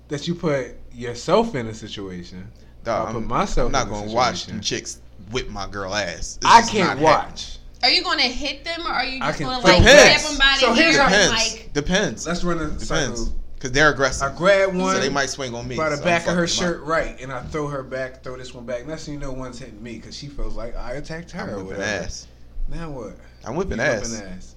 [0.07, 2.47] that you put yourself in a situation,
[2.83, 4.53] Dog, I'll put I'm, myself I'm not in gonna watch situation.
[4.57, 4.99] them chicks
[5.31, 6.37] whip my girl ass.
[6.37, 7.57] It's I can't not watch.
[7.83, 10.21] Are you gonna hit them or are you I just can gonna throw like Depends.
[10.23, 11.53] grab them by So the here's ear how- and Depends.
[11.53, 11.73] like?
[11.73, 12.27] Depends.
[12.27, 12.87] Let's run a Depends.
[12.87, 13.35] cycle.
[13.65, 14.32] Because they're aggressive.
[14.32, 15.75] I grab one so they might swing on me.
[15.75, 18.54] by the so back of her shirt right, and I throw her back, throw this
[18.54, 18.86] one back.
[18.86, 21.47] Next thing you know, one's hitting me because she feels like I attacked her I'm
[21.47, 21.84] whipping whatever.
[21.84, 22.28] ass.
[22.69, 23.17] Now what?
[23.43, 24.12] I'm whipping ass.
[24.12, 24.56] whipping ass.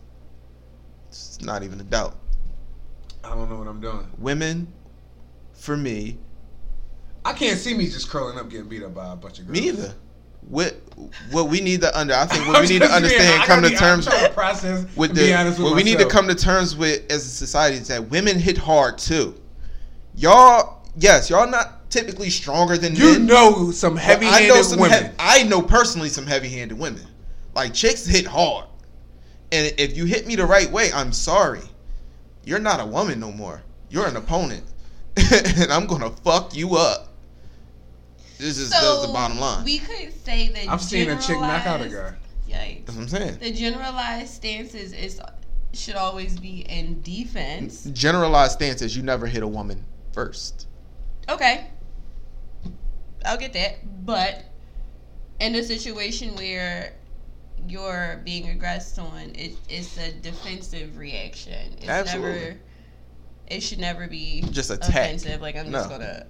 [1.09, 2.19] It's not even a doubt.
[3.25, 4.07] I don't know what I'm doing.
[4.19, 4.71] Women,
[5.55, 6.19] for me,
[7.25, 9.59] I can't see me just curling up getting beat up by a bunch of girls.
[9.59, 9.95] me either.
[10.43, 10.75] What
[11.31, 14.07] what we need to under I think what we need to understand, come be- terms
[14.07, 17.29] to process with the with what we need to come to terms with as a
[17.29, 19.41] society is that women hit hard too.
[20.17, 23.27] Y'all, yes, y'all not typically stronger than You men.
[23.27, 25.05] know some heavy-handed I know some women.
[25.05, 27.07] he- I know personally some heavy-handed women.
[27.55, 28.67] Like chicks hit hard,
[29.53, 31.63] and if you hit me the right way, I'm sorry,
[32.45, 33.63] you're not a woman no more.
[33.91, 34.65] You're an opponent,
[35.17, 37.08] and I'm gonna fuck you up.
[38.39, 39.65] This is So the bottom line.
[39.65, 42.15] we could say that I've seen a chick knock out a guy.
[42.49, 42.87] Yikes.
[42.87, 43.39] That's what I'm saying.
[43.39, 45.21] The generalized stances is
[45.75, 47.85] should always be in defense.
[47.93, 50.67] Generalized stance is you never hit a woman first.
[51.29, 51.67] Okay.
[53.25, 54.07] I'll get that.
[54.07, 54.45] But
[55.41, 56.95] in a situation where
[57.69, 61.75] you're being aggressed on, it, it's a defensive reaction.
[61.79, 62.31] It's Absolutely.
[62.41, 62.57] never
[63.49, 64.91] it should never be Just attack.
[64.91, 65.41] offensive.
[65.41, 66.27] Like I'm just gonna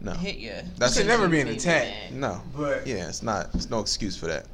[0.00, 0.52] No, hit you.
[0.78, 2.10] That's It should never be an attack.
[2.12, 2.40] no.
[2.56, 3.50] But Yeah, it's not.
[3.54, 4.46] It's no excuse for that.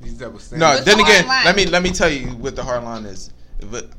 [0.00, 0.60] these double standards.
[0.60, 1.44] No, What's then the again, line?
[1.44, 3.30] let me let me tell you what the hard line is.
[3.60, 3.90] If it,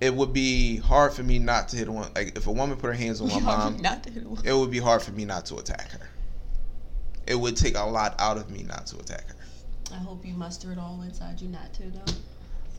[0.00, 2.10] it would be hard for me not to hit a one.
[2.14, 4.52] Like if a woman put her hands on my mom, Not to hit a it
[4.52, 6.08] would be hard for me not to attack her.
[7.26, 9.36] It would take a lot out of me not to attack her.
[9.92, 12.12] I hope you muster it all inside you not to though.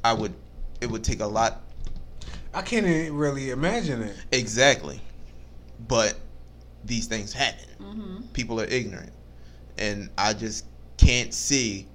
[0.04, 0.34] I would.
[0.82, 1.62] It would take a lot
[2.56, 4.16] I can't even really imagine it.
[4.32, 5.02] exactly,
[5.90, 6.16] but
[6.86, 7.68] these things happen.
[7.82, 8.22] Mm-hmm.
[8.32, 9.12] People are ignorant,
[9.78, 10.66] and I just
[10.96, 11.86] can't see.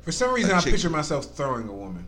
[0.00, 2.04] For some reason, I chick- picture myself throwing a woman.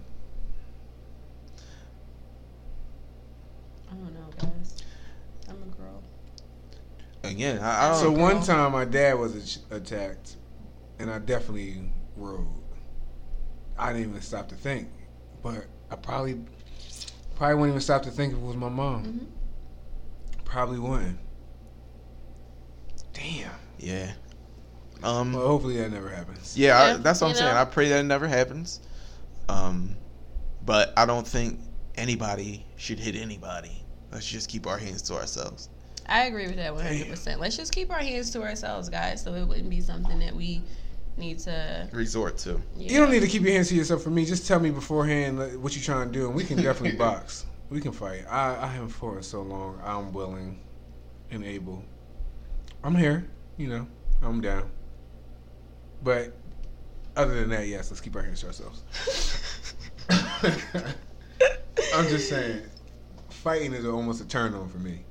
[3.89, 4.83] I don't know, guys.
[5.49, 6.03] I'm a girl.
[7.23, 8.01] Again, I, I don't.
[8.01, 8.21] So girl.
[8.21, 10.39] one time, my dad was attacked,
[10.99, 12.49] and I definitely rode.
[13.79, 14.89] I didn't even stop to think,
[15.41, 16.41] but I probably
[17.37, 19.05] probably wouldn't even stop to think if it was my mom.
[19.05, 20.45] Mhm.
[20.45, 21.19] Probably wouldn't.
[23.13, 23.51] Damn.
[23.79, 24.13] yeah.
[25.03, 25.33] Um.
[25.33, 26.57] Well, hopefully that never happens.
[26.57, 27.57] Yeah, I, that's what I'm you saying.
[27.57, 28.81] I pray that it never happens.
[29.49, 29.97] Um,
[30.65, 31.61] but I don't think
[31.97, 33.85] anybody should hit anybody.
[34.11, 35.69] Let's just keep our hands to ourselves.
[36.07, 37.39] I agree with that 100%.
[37.39, 40.63] Let's just keep our hands to ourselves, guys, so it wouldn't be something that we
[41.17, 41.89] need to.
[41.93, 42.61] Resort to.
[42.77, 44.03] You don't need to keep your hands to yourself.
[44.03, 46.99] For me, just tell me beforehand what you're trying to do, and we can definitely
[46.99, 47.47] box.
[47.71, 48.25] We can fight.
[48.29, 49.81] I, I haven't fought in so long.
[49.85, 50.61] I'm willing
[51.31, 51.83] and able.
[52.83, 53.29] I'm here.
[53.57, 53.87] You know,
[54.23, 54.71] I'm down.
[56.03, 56.35] But
[57.17, 58.83] other than that, yes, let's keep our hands to ourselves.
[61.95, 62.63] I'm just saying,
[63.31, 65.05] fighting is almost a turn on for me.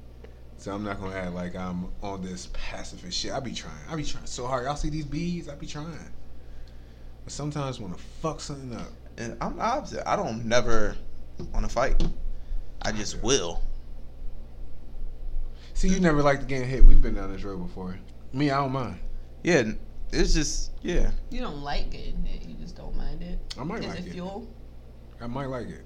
[0.63, 3.33] So I'm not gonna act like I'm on this pacifist shit.
[3.33, 3.75] I be trying.
[3.89, 4.63] I be trying so hard.
[4.63, 5.49] Y'all see these bees?
[5.49, 6.09] I be trying.
[7.25, 8.87] But sometimes want to fuck something up.
[9.17, 10.09] And I'm the opposite.
[10.09, 10.95] I don't never
[11.51, 12.01] want to fight.
[12.81, 13.61] I just will.
[15.73, 16.85] See, you never liked getting hit.
[16.85, 17.99] We've been down this road before.
[18.31, 18.99] Me, I don't mind.
[19.43, 19.63] Yeah,
[20.13, 21.11] it's just yeah.
[21.29, 23.37] You don't like getting hit, you just don't mind it.
[23.59, 24.13] I might Is like it it.
[24.13, 24.47] fuel?
[25.19, 25.83] I might like it.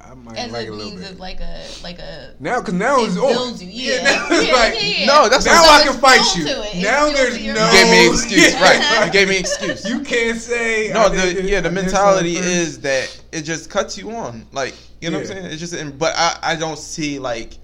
[0.00, 1.12] I might As like it a a little means bit.
[1.12, 3.68] of like a like a now, cause now it it's builds on.
[3.70, 4.02] you, yeah.
[4.02, 5.06] now it's Yeah, like, yeah, yeah.
[5.06, 6.46] No, that's now So I can fight you.
[6.46, 6.82] it.
[6.82, 7.38] Now fuel there's no.
[7.66, 8.62] You gave me an excuse, Yeah.
[8.98, 9.06] right?
[9.06, 9.84] You gave me an excuse.
[9.88, 10.90] You can't say.
[10.92, 14.46] No, the did- yeah, the I mentality is that it just cuts you on.
[14.52, 15.46] Like you know what I'm saying?
[15.46, 17.54] It's just, but I I don't see like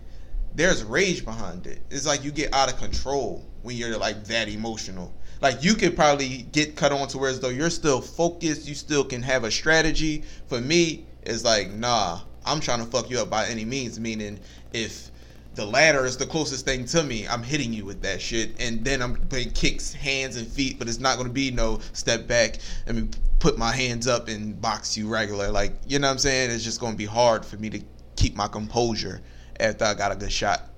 [0.54, 1.80] there's rage behind it.
[1.90, 5.12] It's like you get out of control when you're like that emotional.
[5.40, 8.74] Like you could probably get cut on to where as though you're still focused, you
[8.74, 10.22] still can have a strategy.
[10.46, 13.98] For me, it's like nah, I'm trying to fuck you up by any means.
[14.00, 14.40] Meaning
[14.72, 15.10] if
[15.54, 17.28] the ladder is the closest thing to me.
[17.28, 20.78] I'm hitting you with that shit, and then I'm putting kicks, hands, and feet.
[20.78, 22.58] But it's not going to be no step back.
[22.86, 23.08] Let me
[23.38, 25.50] put my hands up and box you regular.
[25.50, 26.50] Like you know what I'm saying?
[26.50, 27.80] It's just going to be hard for me to
[28.16, 29.20] keep my composure
[29.60, 30.70] after I got a good shot.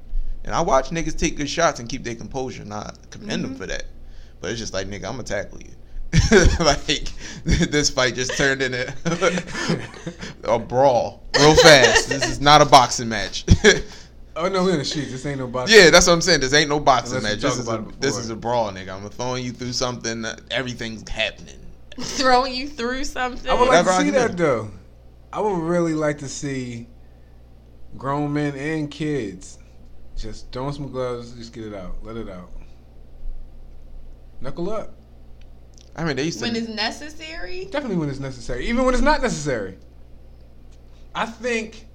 [0.44, 2.64] And I watch niggas take good shots and keep their composure.
[2.64, 3.60] Not commend them mm-hmm.
[3.60, 3.84] for that,
[4.40, 5.72] but it's just like nigga, I'm gonna tackle you.
[6.60, 7.12] like
[7.44, 8.92] this fight just turned into
[10.44, 12.08] a brawl real fast.
[12.08, 13.44] This is not a boxing match.
[14.34, 15.12] Oh no, we're in the streets.
[15.12, 15.78] This ain't no boxing.
[15.78, 16.40] Yeah, that's what I'm saying.
[16.40, 17.42] This ain't no boxing Unless match.
[17.42, 18.94] This is, a, this is a brawl, nigga.
[18.94, 20.24] I'm throwing you through something.
[20.24, 21.58] Uh, everything's happening.
[21.98, 23.50] Throwing you through something.
[23.50, 24.70] I would like Whatever to see that though.
[25.32, 26.88] I would really like to see
[27.96, 29.58] grown men and kids
[30.16, 32.50] just throwing some gloves, just get it out, let it out.
[34.40, 34.94] Knuckle up.
[35.96, 36.44] I mean, they used to.
[36.44, 37.64] when it's necessary.
[37.70, 39.78] Definitely when it's necessary, even when it's not necessary.
[41.14, 41.86] I think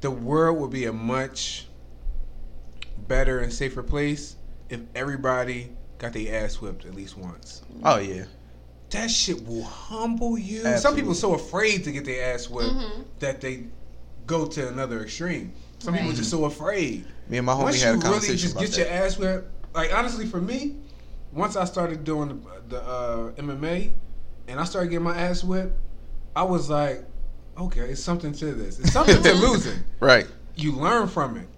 [0.00, 1.68] the world would be a much
[3.06, 4.36] better and safer place
[4.68, 7.62] if everybody got their ass whipped at least once.
[7.84, 8.24] oh yeah,
[8.90, 10.62] That shit will humble you.
[10.78, 13.04] Some people are so afraid to get their ass whipped Mhm.
[13.20, 13.64] that they
[14.26, 15.52] go to another extreme.
[15.78, 17.04] Some people are just so afraid.
[17.28, 18.78] Me and my homie once had a you really just about get that.
[18.78, 20.76] your ass whipped, like honestly for me,
[21.32, 22.28] once I started doing
[22.68, 23.92] the, the uh, MMA
[24.48, 25.72] and I started getting my ass whipped,
[26.36, 27.04] I was like,
[27.58, 28.78] okay, it's something to this.
[28.78, 29.80] It's something to losing.
[30.00, 30.26] right.
[30.54, 31.48] You learn from it.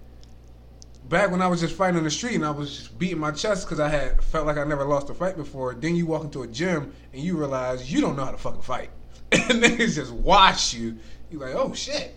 [1.08, 3.30] Back when I was just fighting on the street and I was just beating my
[3.30, 5.74] chest because I had felt like I never lost a fight before.
[5.74, 8.62] Then you walk into a gym and you realize you don't know how to fucking
[8.62, 8.90] fight,
[9.32, 10.96] and niggas just watch you.
[11.30, 12.14] You're like, oh shit,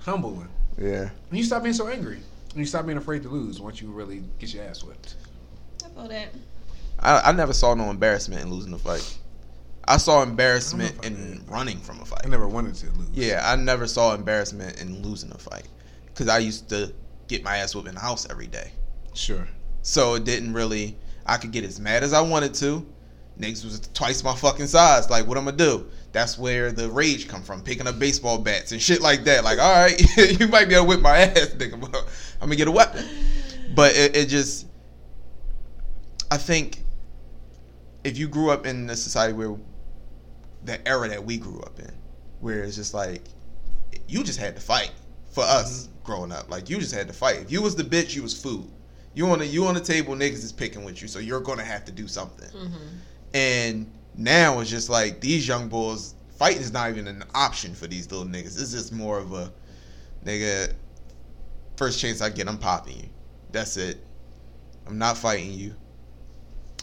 [0.00, 0.48] humbling.
[0.78, 1.08] Yeah.
[1.30, 2.20] And you stop being so angry.
[2.50, 5.16] And you stop being afraid to lose once you really get your ass whipped.
[5.84, 6.28] I feel that.
[7.00, 9.18] I, I never saw no embarrassment in losing a fight.
[9.86, 11.50] I saw embarrassment I don't know if I in did.
[11.50, 12.22] running from a fight.
[12.24, 13.10] I never wanted to lose.
[13.12, 15.68] Yeah, I never saw embarrassment in losing a fight
[16.06, 16.92] because I used to
[17.28, 18.70] get my ass whooped in the house every day.
[19.12, 19.46] Sure.
[19.82, 20.96] So it didn't really.
[21.26, 22.86] I could get as mad as I wanted to.
[23.38, 25.10] Niggas was twice my fucking size.
[25.10, 25.86] Like, what am I'm gonna do?
[26.12, 27.62] That's where the rage come from.
[27.62, 29.42] Picking up baseball bats and shit like that.
[29.42, 30.00] Like, all right,
[30.40, 32.06] you might be able to whip my ass, nigga, but
[32.40, 33.04] I'm gonna get a weapon.
[33.74, 34.66] But it, it just,
[36.34, 36.82] I think,
[38.02, 39.56] if you grew up in a society where
[40.64, 41.92] the era that we grew up in,
[42.40, 43.22] where it's just like,
[44.08, 44.90] you just had to fight
[45.30, 46.02] for us mm-hmm.
[46.02, 46.50] growing up.
[46.50, 47.36] Like, you just had to fight.
[47.36, 48.68] If you was the bitch, you was food.
[49.14, 51.62] You on the you on the table, niggas is picking with you, so you're gonna
[51.62, 52.50] have to do something.
[52.50, 52.96] Mm-hmm.
[53.34, 57.86] And now it's just like these young bulls fighting is not even an option for
[57.86, 58.60] these little niggas.
[58.60, 59.52] It's just more of a
[60.24, 60.72] nigga.
[61.76, 63.08] First chance I get, I'm popping you.
[63.52, 64.04] That's it.
[64.88, 65.76] I'm not fighting you.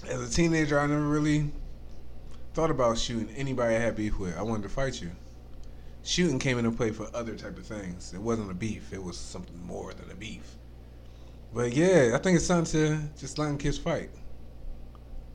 [0.08, 1.52] As a teenager, I never really
[2.54, 4.38] thought about shooting anybody I had beef with.
[4.38, 5.12] I wanted to fight you.
[6.04, 8.14] Shooting came into play for other type of things.
[8.14, 8.92] It wasn't a beef.
[8.92, 10.56] It was something more than a beef.
[11.54, 14.10] But yeah, I think it's something to just letting kids fight.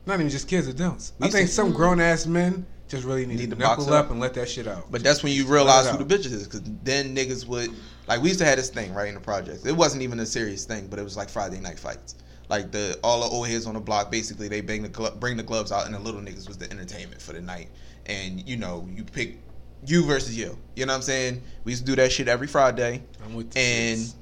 [0.05, 1.13] Not even just kids, adults.
[1.21, 4.11] I think some grown ass men just really need, Need to to knuckle up up.
[4.11, 4.91] and let that shit out.
[4.91, 7.71] But that's when you realize who the bitches is, because then niggas would
[8.07, 9.65] like we used to have this thing right in the projects.
[9.65, 12.15] It wasn't even a serious thing, but it was like Friday night fights.
[12.49, 15.35] Like the all the old heads on the block, basically they bring the glo- bring
[15.37, 17.69] the gloves out, and the little niggas was the entertainment for the night.
[18.05, 19.37] And you know, you pick
[19.85, 20.57] you versus you.
[20.75, 21.41] You know what I'm saying?
[21.63, 24.15] We used to do that shit every Friday, I'm with the and kids.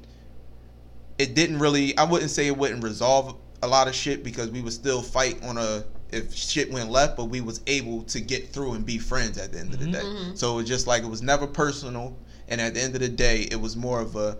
[1.17, 1.97] it didn't really.
[1.97, 5.43] I wouldn't say it wouldn't resolve a lot of shit because we would still fight
[5.43, 8.97] on a if shit went left, but we was able to get through and be
[8.97, 9.93] friends at the end of the mm-hmm.
[9.93, 9.99] day.
[10.01, 10.35] Mm-hmm.
[10.35, 13.09] So it was just like it was never personal, and at the end of the
[13.09, 14.37] day, it was more of a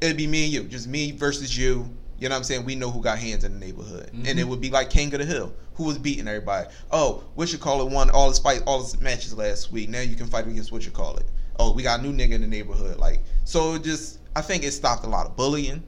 [0.00, 1.88] it'd be me and you, just me versus you.
[2.18, 2.64] You know what I'm saying?
[2.64, 4.38] We know who got hands in the neighborhood, and mm-hmm.
[4.38, 6.68] it would be like King of the Hill, who was beating everybody.
[6.90, 7.92] Oh, what you call it?
[7.92, 9.88] Won all his fight, all his matches last week.
[9.88, 11.26] Now you can fight against what you call it.
[11.60, 12.98] Oh, we got a new nigga in the neighborhood.
[12.98, 15.82] Like so, it just I think it stopped a lot of bullying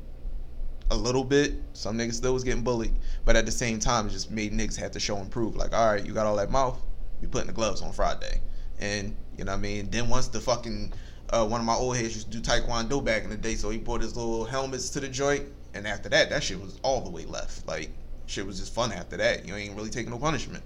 [0.91, 1.55] a little bit.
[1.73, 4.77] Some niggas still was getting bullied, but at the same time, it just made niggas
[4.77, 5.57] have to show and prove.
[5.57, 6.79] Like, all right, you got all that mouth,
[7.21, 8.41] we putting the gloves on Friday,
[8.81, 9.91] and you know what I mean.
[9.91, 10.93] Then once the fucking
[11.31, 13.71] uh, one of my old heads used to do taekwondo back in the day, so
[13.71, 17.01] he brought his little helmets to the joint, and after that, that shit was all
[17.01, 17.67] the way left.
[17.67, 17.91] Like,
[18.27, 19.47] shit was just fun after that.
[19.47, 20.63] You ain't really taking no punishment.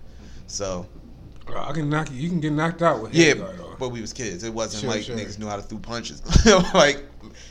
[0.46, 0.86] So
[1.54, 2.16] I can knock you.
[2.16, 3.76] You can get knocked out with yeah, guard on.
[3.78, 4.44] but we was kids.
[4.44, 5.16] It wasn't Sure, like sure.
[5.16, 6.22] niggas knew how to throw punches.
[6.74, 7.02] like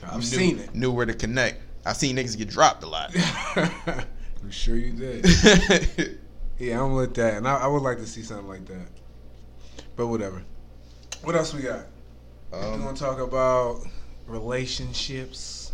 [0.04, 0.74] I've knew, seen it.
[0.76, 1.62] Knew where to connect.
[1.86, 3.12] I seen niggas get dropped a lot.
[3.56, 6.20] I'm sure you did.
[6.60, 8.88] Yeah, I'm with that, and I, I would like to see something like that.
[9.96, 10.44] But whatever.
[11.24, 11.88] What else we got?
[12.54, 13.82] We um, gonna talk about
[14.28, 15.72] relationships,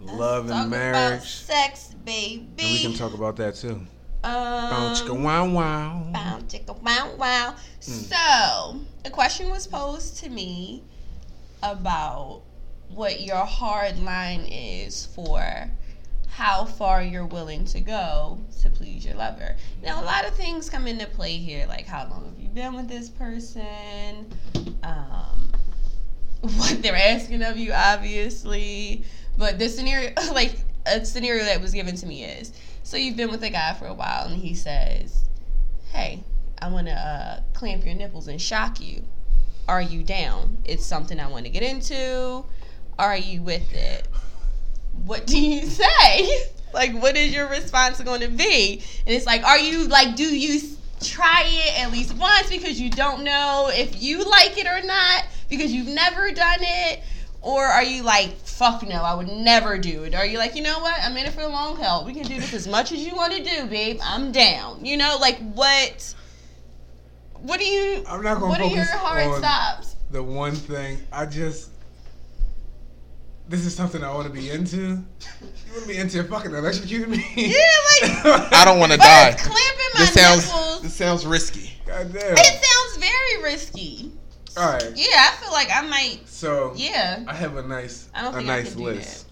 [0.00, 2.46] love, Talk and about marriage, sex, baby.
[2.58, 3.80] and we can talk about that too.
[4.22, 6.06] Bow, chicka, Um, wow, wow.
[6.12, 7.50] Bow, chicka, wow, wow.
[7.84, 7.92] Hmm.
[7.92, 10.82] So, a question was posed to me
[11.62, 12.42] about
[12.88, 15.70] what your hard line is for
[16.28, 19.56] how far you're willing to go to please your lover.
[19.82, 22.74] Now, a lot of things come into play here, like how long have you been
[22.74, 24.26] with this person,
[24.82, 25.50] um,
[26.48, 29.04] what they're asking of you, obviously.
[29.36, 30.56] But the scenario, like
[30.86, 33.86] a scenario that was given to me is, so you've been with a guy for
[33.86, 35.24] a while, and he says,
[35.92, 36.22] "Hey,
[36.60, 39.04] I want to uh, clamp your nipples and shock you.
[39.68, 40.58] Are you down?
[40.64, 42.44] It's something I want to get into.
[42.98, 44.06] Are you with it?
[45.04, 46.46] What do you say?
[46.72, 48.82] like, what is your response going to be?
[49.06, 50.60] And it's like, are you like, do you
[51.02, 55.24] try it at least once because you don't know if you like it or not
[55.48, 57.00] because you've never done it?
[57.42, 60.14] Or are you like, fuck no, I would never do it?
[60.14, 60.98] Are you like, you know what?
[61.00, 62.04] I'm in it for the long haul.
[62.04, 64.00] We can do this as much as you want to do, babe.
[64.02, 64.84] I'm down.
[64.84, 66.14] You know, like what?
[67.34, 68.02] What do you?
[68.08, 69.96] I'm not gonna What are your focus hard stops?
[70.10, 71.70] The one thing I just.
[73.48, 74.76] This is something I want to be into.
[74.76, 74.96] You
[75.72, 77.24] want to be into fucking electrocuting me?
[77.36, 77.54] Yeah,
[78.24, 79.28] like I don't want to die.
[79.28, 80.82] it's clamping my This sounds nipples.
[80.82, 81.70] this sounds risky.
[81.86, 82.32] God damn.
[82.32, 84.10] It sounds very risky.
[84.56, 84.92] All right.
[84.94, 86.20] Yeah, I feel like I might.
[86.26, 89.26] So Yeah, I have a nice I don't a think I nice can do list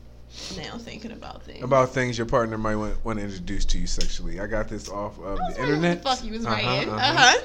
[0.57, 0.65] that.
[0.67, 1.63] Now thinking about things.
[1.63, 4.41] about things your partner might want, want to introduce to you sexually.
[4.41, 6.03] I got this off of I the wondering what internet.
[6.03, 6.89] the fuck you was Uh-huh, writing.
[6.91, 7.13] uh-huh.
[7.13, 7.45] Uh huh.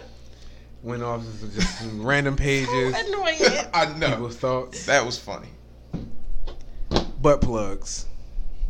[0.82, 3.38] Went off of just some random pages, Annoying.
[3.74, 4.10] I know.
[4.10, 5.50] people's thoughts, That was funny.
[7.22, 8.06] butt plugs.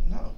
[0.10, 0.34] No.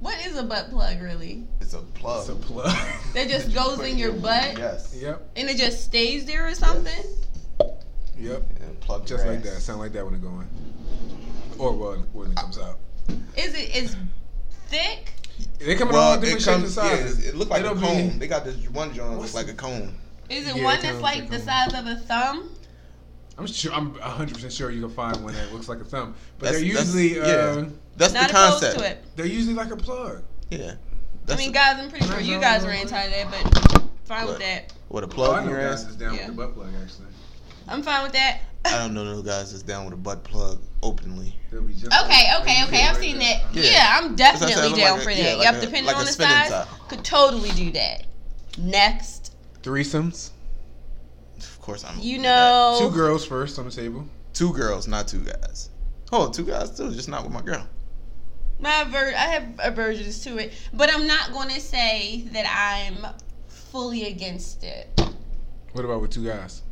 [0.00, 1.44] what is a butt plug really?
[1.60, 2.20] It's a plug.
[2.20, 2.76] It's a plug.
[3.14, 4.94] That just goes in your butt Yes.
[4.98, 7.04] yep, and it just stays there or something?
[8.18, 8.42] Yep.
[8.60, 9.60] And plug Just your like that.
[9.62, 10.48] Sound like that when it's going,
[11.58, 12.78] or when when it comes out.
[13.36, 13.96] Is it is
[14.68, 15.12] thick?
[15.58, 16.78] They come in Well, all different it shapes comes.
[16.78, 17.26] and Yeah, sizes.
[17.26, 18.18] it look like It'll a be- cone.
[18.18, 19.94] They got this one joint that looks like a cone.
[20.28, 22.50] Is it Yeah, one that's like like the a- size of a thumb?
[23.38, 23.72] I'm sure.
[23.72, 26.62] I'm 100 percent sure you can find one that looks like a thumb, but That's-
[26.62, 27.26] they're that's- usually uh,
[27.60, 27.64] yeah.
[27.96, 28.78] That's Not the concept.
[28.78, 29.04] to it.
[29.16, 30.22] they're usually like a plug.
[30.50, 30.74] Yeah.
[31.28, 34.26] I mean, a- guys, I'm pretty sure you guys are the anti that, but fine
[34.26, 34.72] with that.
[34.88, 35.84] What a Oh, plug I in know your ass.
[35.86, 36.26] is down Yeah.
[36.26, 37.06] with the butt plug actually.
[37.68, 38.40] I'm fine with that.
[38.64, 41.34] I don't know no guys that's down with a butt plug openly.
[41.50, 42.84] They'll be just Okay, okay, okay.
[42.86, 43.42] I've seen that.
[43.52, 43.62] Yeah.
[43.62, 45.38] Yeah, I'm That's said, definitely look down like a- for yeah, that.
[45.38, 46.88] like yep, a- depending like on the spinning size, top.
[46.88, 48.04] could totally do that.
[48.58, 50.30] Next, Threesomes.
[51.38, 51.98] Of course, I'm.
[51.98, 54.06] you with know, Two girls first on the table.
[54.32, 55.70] two girls, not two guys.
[56.12, 57.66] Oh, two guys too, just not with my girl.
[58.60, 63.06] my aver- I have aversions to it, but I'm not going to say that I'm
[63.48, 64.88] fully against it.
[65.72, 66.62] What about with two guys?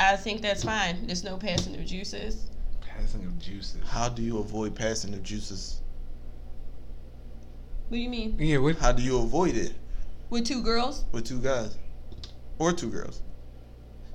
[0.00, 1.06] I think that's fine.
[1.06, 2.50] There's no passing of juices.
[2.80, 3.82] Passing of juices.
[3.86, 5.82] How do you avoid passing the juices?
[7.88, 8.36] What do you mean?
[8.38, 8.76] Yeah, what?
[8.78, 9.72] How do you avoid it
[10.30, 11.04] With two girls?
[11.12, 11.76] with two guys
[12.58, 13.20] or two girls?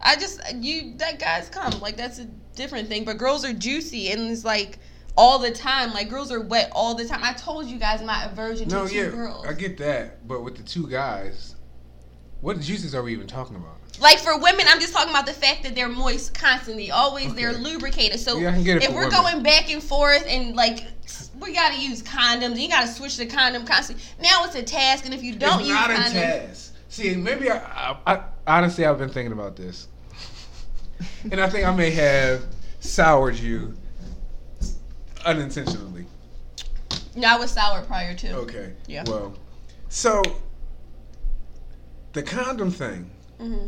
[0.01, 3.05] I just you that guys come like that's a different thing.
[3.05, 4.79] But girls are juicy and it's like
[5.17, 5.93] all the time.
[5.93, 7.21] Like girls are wet all the time.
[7.23, 9.45] I told you guys my aversion No, to two yeah, girls.
[9.45, 11.54] I get that, but with the two guys,
[12.41, 13.77] what juices are we even talking about?
[13.99, 17.53] Like for women, I'm just talking about the fact that they're moist constantly, always they're
[17.53, 18.19] lubricated.
[18.19, 19.11] So Yeah, I can get it if we're women.
[19.11, 20.85] going back and forth and like
[21.39, 24.03] we gotta use condoms, you gotta switch the condom constantly.
[24.21, 26.73] Now it's a task, and if you don't it's use not a task.
[26.89, 27.57] See, maybe I,
[28.05, 29.87] I, I honestly I've been thinking about this,
[31.31, 32.43] and I think I may have
[32.81, 33.75] soured you
[35.25, 36.05] unintentionally.
[37.15, 38.35] no, I was sour prior to.
[38.39, 38.73] Okay.
[38.87, 39.03] Yeah.
[39.07, 39.33] Well,
[39.89, 40.21] so
[42.15, 43.67] the condom thing, hmm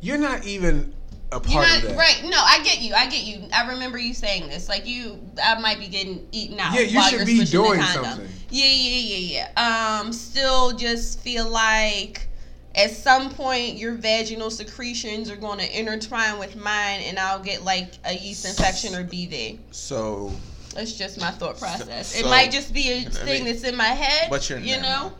[0.00, 0.94] you're not even
[1.32, 1.98] a part not of that.
[1.98, 2.20] right.
[2.22, 2.94] No, I get you.
[2.94, 3.48] I get you.
[3.52, 4.68] I remember you saying this.
[4.68, 6.72] Like you, I might be getting eaten out.
[6.72, 8.28] Yeah, you should be doing something.
[8.48, 10.00] Yeah, yeah, yeah, yeah.
[10.00, 12.28] Um, still just feel like
[12.76, 17.64] at some point your vaginal secretions are going to intertwine with mine, and I'll get
[17.64, 19.58] like a yeast infection or BV.
[19.72, 20.30] So,
[20.76, 22.16] That's just my thought process.
[22.16, 24.30] it might just be a I thing mean, that's in my head.
[24.30, 25.12] but you're you know.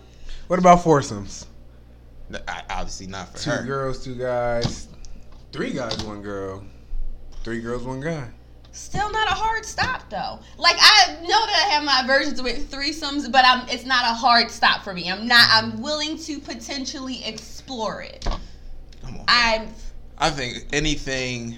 [0.46, 1.47] What about foursomes?
[2.46, 3.62] I- obviously not for Two her.
[3.64, 4.88] girls, two guys,
[5.52, 6.62] three guys, one girl,
[7.44, 8.28] three girls, one guy.
[8.72, 10.38] Still not a hard stop though.
[10.56, 14.14] Like I know that I have my aversions with threesomes, but I'm it's not a
[14.14, 15.10] hard stop for me.
[15.10, 18.24] I'm not I'm willing to potentially explore it.
[19.02, 19.24] Come on.
[19.26, 19.68] I'm
[20.18, 21.56] I think anything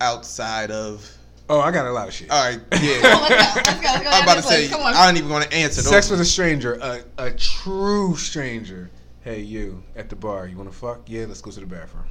[0.00, 1.10] outside of.
[1.52, 2.30] Oh, I got a lot of shit.
[2.30, 3.00] All right, yeah.
[3.00, 3.60] Come let's go.
[3.64, 3.90] Let's go.
[3.90, 4.68] Let's go I'm about to say.
[4.68, 4.94] Come on.
[4.94, 5.90] I don't even want to answer those.
[5.90, 8.88] Sex with a stranger, a, a true stranger.
[9.22, 11.00] Hey, you at the bar, you want to fuck?
[11.06, 12.04] Yeah, let's go to the bathroom.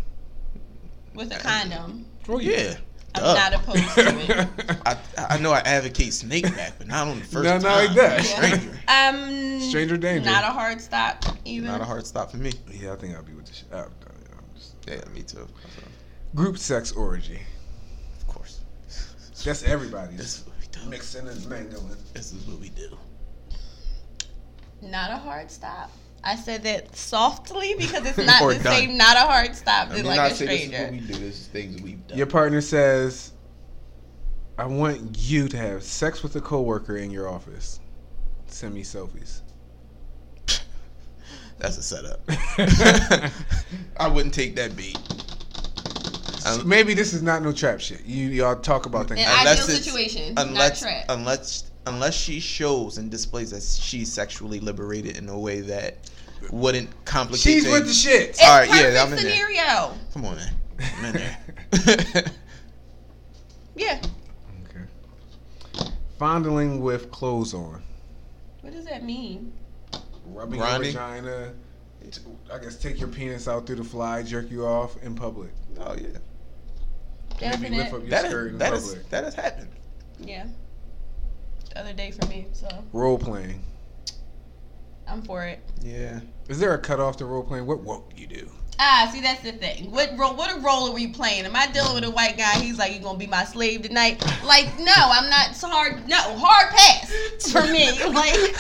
[1.16, 2.06] with a condom.
[2.28, 2.76] Oh yeah.
[3.16, 3.34] I'm duh.
[3.34, 4.78] not opposed to it.
[4.86, 4.98] I,
[5.36, 7.62] I know I advocate snake back, but not on the first No, time.
[7.64, 8.20] not like that.
[8.20, 8.80] A Stranger.
[8.90, 10.30] Um Stranger danger.
[10.30, 11.66] Not a hard stop either.
[11.66, 12.52] Not a hard stop for me.
[12.72, 13.66] yeah, I think I'll be with the shit.
[13.72, 15.48] I'm, I'm just, Yeah, me too.
[16.36, 17.40] group sex orgy.
[18.20, 18.59] Of course.
[19.50, 20.90] That's everybody's This is what we do.
[20.90, 21.98] mixing and mingling.
[22.14, 22.96] This is what we do.
[24.84, 25.90] Not a hard stop.
[26.24, 28.76] I said that softly because it's not the done.
[28.76, 28.96] same.
[28.98, 29.88] Not a hard stop.
[29.88, 30.92] I Just mean, like not a say this is what stranger.
[30.92, 31.14] we do.
[31.20, 32.18] This is things we've done.
[32.18, 33.32] Your partner says,
[34.60, 37.80] "I want you to have sex with a coworker in your office.
[38.46, 39.42] Send me selfies."
[41.58, 42.22] That's a setup.
[43.98, 44.98] I wouldn't take that beat.
[46.50, 48.06] Um, Maybe this is not no trap shit.
[48.06, 49.22] You y'all talk about things.
[49.22, 51.06] An Unless ideal situation, unless not trap.
[51.10, 56.10] unless unless she shows and displays that she's sexually liberated in a way that
[56.52, 57.74] wouldn't complicate She's things.
[57.80, 58.30] with the shit.
[58.30, 59.32] It's All right, perfect yeah, I'm in there.
[59.34, 59.98] scenario.
[60.14, 60.54] Come on, man.
[60.98, 62.26] I'm in there.
[63.76, 64.02] Yeah.
[64.66, 65.90] Okay.
[66.18, 67.82] Fondling with clothes on.
[68.62, 69.54] What does that mean?
[70.26, 70.92] Rubbing Grinding?
[70.94, 71.54] your vagina.
[72.54, 75.52] I guess take your penis out through the fly, jerk you off in public.
[75.80, 76.18] oh yeah,
[77.42, 77.94] Maybe lift Definite.
[77.94, 78.98] up your that skirt is, in that public.
[78.98, 79.70] is that has happened.
[80.20, 80.46] Yeah.
[81.70, 83.64] The other day for me, so Role playing.
[85.08, 85.60] I'm for it.
[85.82, 86.20] Yeah,
[86.50, 87.66] Is there a cutoff to role playing?
[87.66, 88.48] What won't you do?
[88.82, 89.90] Ah, see, that's the thing.
[89.92, 90.36] What role?
[90.36, 91.46] What a role are we playing?
[91.46, 92.60] Am I dealing with a white guy?
[92.60, 95.50] He's like, "You gonna be my slave tonight?" Like, no, I'm not.
[95.50, 96.08] It's hard.
[96.08, 97.90] No, hard pass for me.
[98.14, 98.56] Like,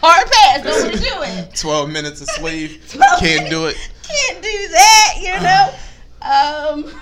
[0.00, 0.62] hard pass.
[0.62, 1.54] Don't want to do it.
[1.56, 2.82] Twelve minutes a slave.
[3.18, 3.76] Can't do it.
[4.02, 5.14] Can't do that.
[5.20, 6.84] You know.
[6.94, 7.00] Um,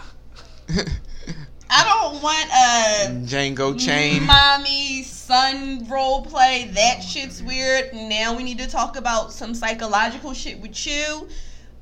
[1.71, 4.25] I don't want a Django chain.
[4.25, 6.71] mommy son role play.
[6.75, 7.93] That shit's weird.
[7.95, 11.29] Now we need to talk about some psychological shit with you.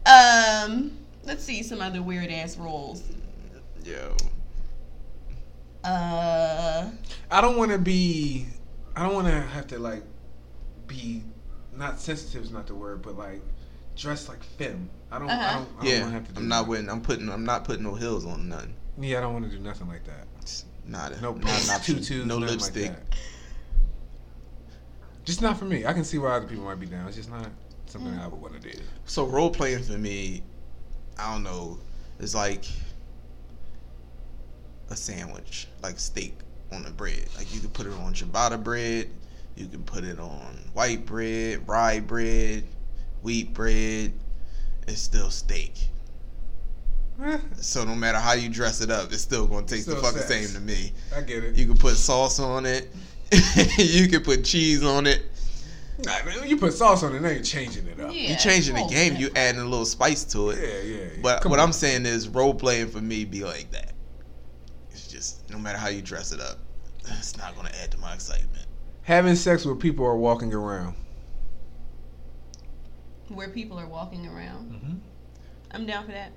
[0.06, 3.02] Um, let's see some other weird ass roles.
[3.84, 4.16] Yo.
[5.82, 6.90] Uh,
[7.30, 8.46] I don't want to be.
[8.94, 10.02] I don't want to have to like
[10.86, 11.22] be
[11.76, 13.40] not sensitive is not the word, but like
[13.96, 14.88] dressed like femme.
[15.10, 15.30] I don't.
[15.30, 15.58] I Uh-huh.
[15.58, 15.68] don't.
[15.80, 16.68] I don't Yeah, have to do I'm not that.
[16.70, 16.88] with.
[16.88, 17.28] I'm putting.
[17.28, 18.74] I'm not putting no heels on nothing.
[18.98, 20.26] Yeah, I don't want to do nothing like that.
[20.40, 22.02] It's not a, No not an option.
[22.02, 22.88] tutus, no lipstick.
[22.88, 22.98] Like.
[25.24, 25.86] Just not for me.
[25.86, 27.06] I can see why other people might be down.
[27.06, 27.48] It's just not
[27.86, 28.78] something I would want to do.
[29.04, 30.42] So role playing for me,
[31.18, 31.78] I don't know,
[32.18, 32.64] is like
[34.88, 36.34] a sandwich, like steak
[36.72, 37.26] on the bread.
[37.36, 39.10] Like you can put it on ciabatta bread,
[39.56, 42.64] you can put it on white bread, rye bread,
[43.22, 44.12] wheat bread.
[44.86, 45.89] It's still steak.
[47.56, 50.22] So no matter how you dress it up, it's still gonna taste the Still fucking
[50.22, 50.50] sex.
[50.50, 50.92] same to me.
[51.16, 51.56] I get it.
[51.56, 52.88] You can put sauce on it.
[53.78, 55.22] you can put cheese on it.
[56.04, 58.10] Nah, man, you put sauce on it, now you're changing it up.
[58.12, 59.12] yeah, you changing the game.
[59.14, 59.18] yeah.
[59.18, 60.58] You adding a little spice to it.
[60.58, 61.02] Yeah, yeah.
[61.02, 61.08] yeah.
[61.22, 61.66] But Come what on.
[61.66, 63.92] I'm saying is role playing for me be like that.
[64.90, 66.58] It's just no matter how you dress it up,
[67.06, 68.66] it's not gonna add to my excitement.
[69.02, 70.94] having sex where people are walking around.
[73.28, 74.72] where people are walking around.
[74.72, 74.94] Mm-hmm.
[75.72, 76.32] I'm down for that.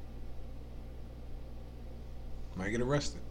[2.55, 3.21] Might get arrested.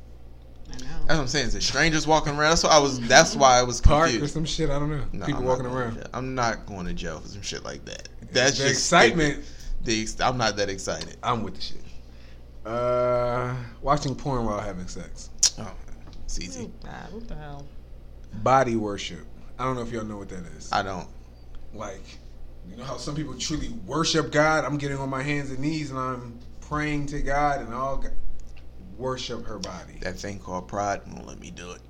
[0.71, 0.81] I know.
[0.81, 1.47] That's what I'm saying.
[1.49, 2.51] Is it strangers walking around?
[2.51, 3.01] That's why I was.
[3.01, 4.71] That's why I was Park or some shit.
[4.71, 5.05] I don't know.
[5.13, 6.09] No, people I'm walking around.
[6.15, 8.09] I'm not going to jail for some shit like that.
[8.33, 9.45] That's the just excitement.
[9.83, 10.19] stupid.
[10.19, 11.17] The I'm not that excited.
[11.23, 11.83] I'm with the shit.
[12.65, 15.31] Uh, watching porn while having sex.
[15.59, 15.73] Oh,
[16.25, 16.71] it's easy.
[16.85, 17.67] God, what the hell?
[18.43, 19.27] Body worship.
[19.59, 20.71] I don't know if y'all know what that is.
[20.73, 21.09] I don't.
[21.75, 22.19] like,
[22.69, 24.65] you know how some people truly worship God.
[24.65, 27.97] I'm getting on my hands and knees and I'm praying to God and all.
[27.97, 28.13] God.
[28.99, 29.99] Worship her body.
[30.01, 31.81] That thing called pride won't let me do it.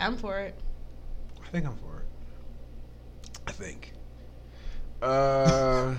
[0.00, 0.58] I'm for it.
[1.44, 3.38] I think I'm for it.
[3.46, 3.92] I think.
[5.00, 5.94] Uh,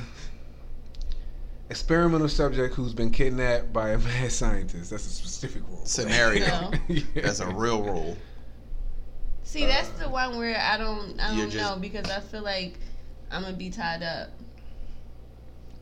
[1.70, 4.92] experimental subject who's been kidnapped by a mad scientist.
[4.92, 5.86] That's a specific role.
[5.86, 6.46] Scenario.
[6.48, 6.72] No.
[6.88, 7.02] Yeah.
[7.16, 8.18] That's a real rule.
[9.44, 12.80] See, that's the one where I don't, I don't just- know because I feel like
[13.32, 14.30] I'm gonna be tied up.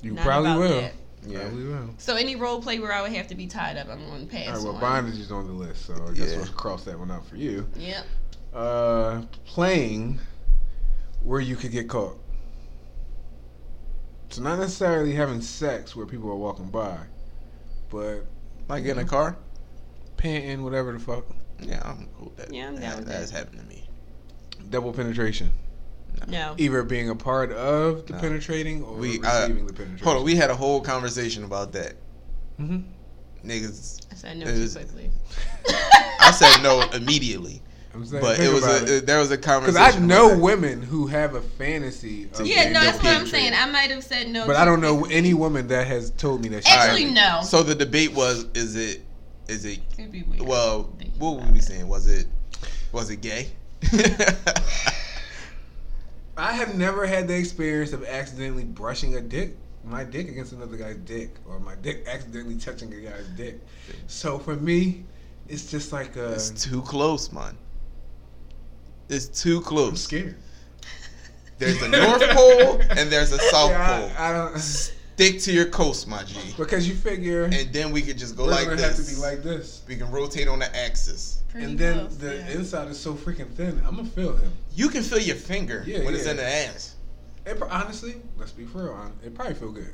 [0.02, 0.82] You Not probably will.
[0.82, 0.93] that.
[1.26, 1.41] Yeah.
[1.41, 1.89] Probably will.
[1.97, 4.32] So any role play where I would have to be tied up, I'm going to
[4.32, 4.82] pass All right, well, on.
[4.82, 6.38] bondage is on the list, so I guess Yeah.
[6.38, 7.67] we'll cross that one out for you.
[7.76, 8.05] Yep.
[8.53, 10.19] Uh, playing
[11.24, 12.17] where you could get caught.
[14.30, 16.97] So not necessarily having sex where people are walking by,
[17.89, 18.22] but
[18.69, 19.38] Like in a car.
[20.17, 21.26] panting, whatever the fuck.
[21.59, 22.53] Yeah, I'm cool with that.
[22.53, 23.19] Yeah, I'm down that, with that that.
[23.19, 23.88] has happened to me.
[24.69, 25.51] Double penetration.
[26.28, 26.53] No.
[26.57, 28.20] Either being a part of the No.
[28.20, 30.03] penetrating or We, uh, receiving the penetration.
[30.05, 31.93] Hold on, we had a whole conversation about that.
[32.57, 32.80] hmm
[33.45, 35.09] Niggas, I said no It too quickly.
[36.20, 37.62] I said no immediately,
[37.95, 39.74] I'm saying, but it was about a, there was a conversation.
[39.84, 39.95] because.
[39.95, 42.30] I know women who have a fantasy.
[42.36, 43.53] Of Yeah, no, that's double what I'm saying.
[43.55, 44.45] I might have said no.
[44.45, 45.16] But I don't know quickly.
[45.16, 46.66] any woman that has told me that.
[46.68, 47.16] She Actually, hasn't.
[47.16, 47.41] no.
[47.43, 49.01] So the debate was: is it,
[49.47, 49.80] is it?
[49.97, 50.41] It'd be weird.
[50.43, 51.64] Well, what were we it.
[51.64, 51.88] saying?
[51.88, 52.28] Was it,
[52.91, 53.47] was it gay?
[56.38, 60.78] I have never had the experience of accidentally brushing a dick, my dick against another
[60.78, 63.60] guy's dick, or my dick accidentally touching a guy's dick.
[64.08, 65.04] So for me,
[65.48, 66.34] it's just like a.
[66.34, 67.58] it's too close, man.
[69.10, 70.02] It's too I'm close.
[70.04, 70.36] scared.
[71.60, 74.12] There's a North Pole and there's a South Yeah, Pole.
[74.18, 76.36] I, I don't Stick to your coast, my G.
[76.58, 78.98] because you figure And then we could just go we're like gonna this.
[78.98, 81.41] have to be like this, we can rotate on the axis.
[81.52, 82.49] Pretty and then close, the yeah.
[82.52, 83.82] inside is so freaking thin.
[83.86, 84.52] I'm gonna feel him.
[84.74, 86.95] You can feel your finger Yeah, when it's in the ass.
[87.45, 89.12] It, honestly, let's be real.
[89.26, 89.93] It probably feel good,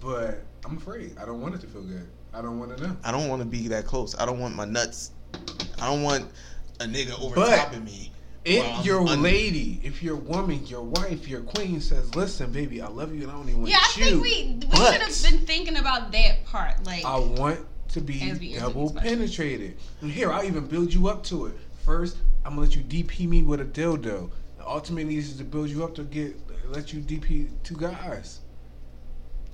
[0.00, 1.16] but I'm afraid.
[1.20, 2.08] I don't want it to feel good.
[2.32, 2.96] I don't want to know.
[3.04, 4.18] I don't want to be that close.
[4.18, 5.12] I don't want my nuts.
[5.80, 6.26] I don't want
[6.80, 8.10] a nigga over But- top of me.
[8.44, 12.52] If while I'm your under- lady, if your woman, your wife, your queen says, "Listen,
[12.52, 14.60] baby, I love you, and I don't even want Yeah, I to think chew, we
[14.70, 16.84] we should have been thinking about that part.
[16.84, 17.60] Like, I want
[17.94, 21.54] to As be double penetrated." And here, I'll even build you up to it.
[21.84, 24.30] First, I'm gonna let you DP me with a dildo.
[24.66, 26.36] Ultimately, this is to build you up to get
[26.70, 28.40] let you DP two guys.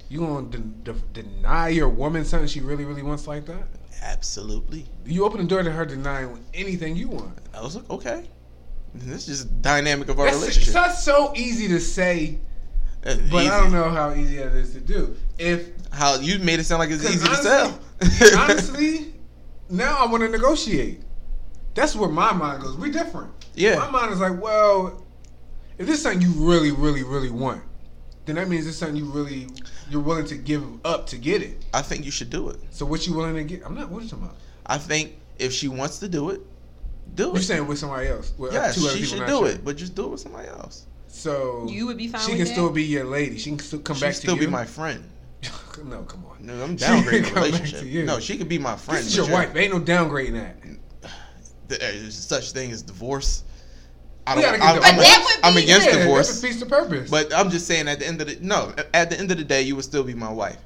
[0.08, 0.58] You gonna de-
[0.92, 3.68] de- deny your woman something she really, really wants like that?
[4.02, 4.86] Absolutely.
[5.04, 7.38] You open the door to her denying anything you want.
[7.54, 8.28] I was like, okay.
[8.94, 10.72] This is just dynamic of our That's, relationship.
[10.74, 12.38] that's so easy to say
[13.02, 13.50] That's But easy.
[13.50, 15.16] I don't know how easy that is to do.
[15.38, 17.78] If how you made it sound like it's easy to sell.
[18.36, 19.12] honestly,
[19.68, 21.00] now I want to negotiate.
[21.74, 22.76] That's where my mind goes.
[22.76, 23.30] We're different.
[23.54, 23.76] Yeah.
[23.76, 25.04] My mind is like, well,
[25.78, 27.62] if this is something you really, really, really want,
[28.26, 29.48] then that means it's something you really
[29.88, 31.64] you're willing to give up to get it.
[31.74, 32.58] I think you should do it.
[32.70, 33.64] So what you willing to get?
[33.64, 33.88] I'm not.
[33.90, 34.36] What are you talking about?
[34.66, 36.40] I think if she wants to do it,
[37.14, 37.42] do You're it.
[37.42, 38.32] saying with somebody else?
[38.38, 39.44] With uh, Yes, two she people, should do you.
[39.46, 40.86] it, but just do it with somebody else.
[41.08, 42.52] So You would be fine She with can that?
[42.52, 43.36] still be your lady.
[43.36, 45.02] She can still come She back can still to be my friend.
[45.84, 46.36] no, come on.
[46.44, 47.80] No, I'm downgrading the relationship.
[47.80, 48.04] to you.
[48.04, 48.98] No, she could be my friend.
[49.00, 49.56] This is your you're- wife.
[49.56, 50.56] Ain't no downgrading that.
[51.68, 53.44] There's such thing as divorce.
[54.26, 54.58] I We don't.
[54.58, 56.28] gotta get I'm, the- But I'm, that would I'm against yeah, divorce.
[56.40, 57.10] That defeats the purpose.
[57.10, 59.44] But I'm just saying, at the end of the no, at the end of the
[59.44, 60.58] day, you would still be my wife.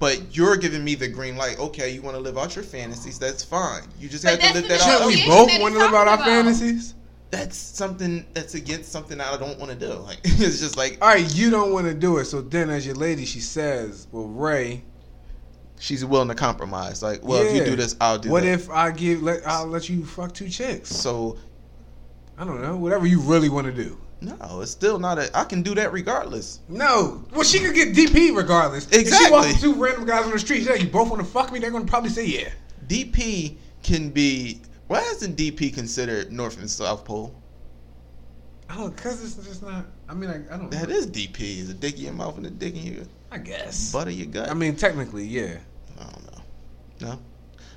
[0.00, 1.58] But you're giving me the green light.
[1.58, 3.18] Okay, you want to live out your fantasies.
[3.18, 3.82] That's fine.
[3.98, 5.06] You just But have to live that out.
[5.06, 6.26] we both want to live out our about.
[6.26, 6.94] fantasies?
[7.30, 9.92] That's something that's against something I don't want to do.
[9.94, 12.24] Like it's just like All right, you don't want to do it.
[12.24, 14.82] So then, as your lady, she says, "Well, Ray,
[15.78, 17.02] she's willing to compromise.
[17.02, 18.32] Like, well, if you do this, I'll do that.
[18.32, 18.52] What that.
[18.52, 19.22] if I give?
[19.22, 20.88] Let I'll let you fuck two chicks.
[20.88, 21.36] So
[22.38, 22.76] I don't know.
[22.76, 23.98] Whatever you really want to do.
[24.20, 25.30] no, it's still not a.
[25.36, 26.60] I can do that regardless.
[26.68, 27.24] No.
[27.32, 28.86] Well, she could get DP regardless.
[28.86, 29.30] If she Exactly.
[29.32, 31.58] walks two random guys on the street, yeah, you both want to fuck me.
[31.58, 32.48] They're gonna probably say yeah.
[32.86, 34.60] DP can be.
[34.88, 37.34] Why isn't DP considered North and South Pole?
[38.70, 39.86] Oh, cause it's just not.
[40.08, 40.70] I mean, I, I don't.
[40.70, 40.94] That know.
[40.94, 41.40] is DP.
[41.58, 43.92] Is a dick in your mouth and a dick in your I guess.
[43.92, 44.50] butt of your gut.
[44.50, 45.58] I mean, technically, yeah.
[45.98, 46.42] I don't know.
[47.00, 47.10] No.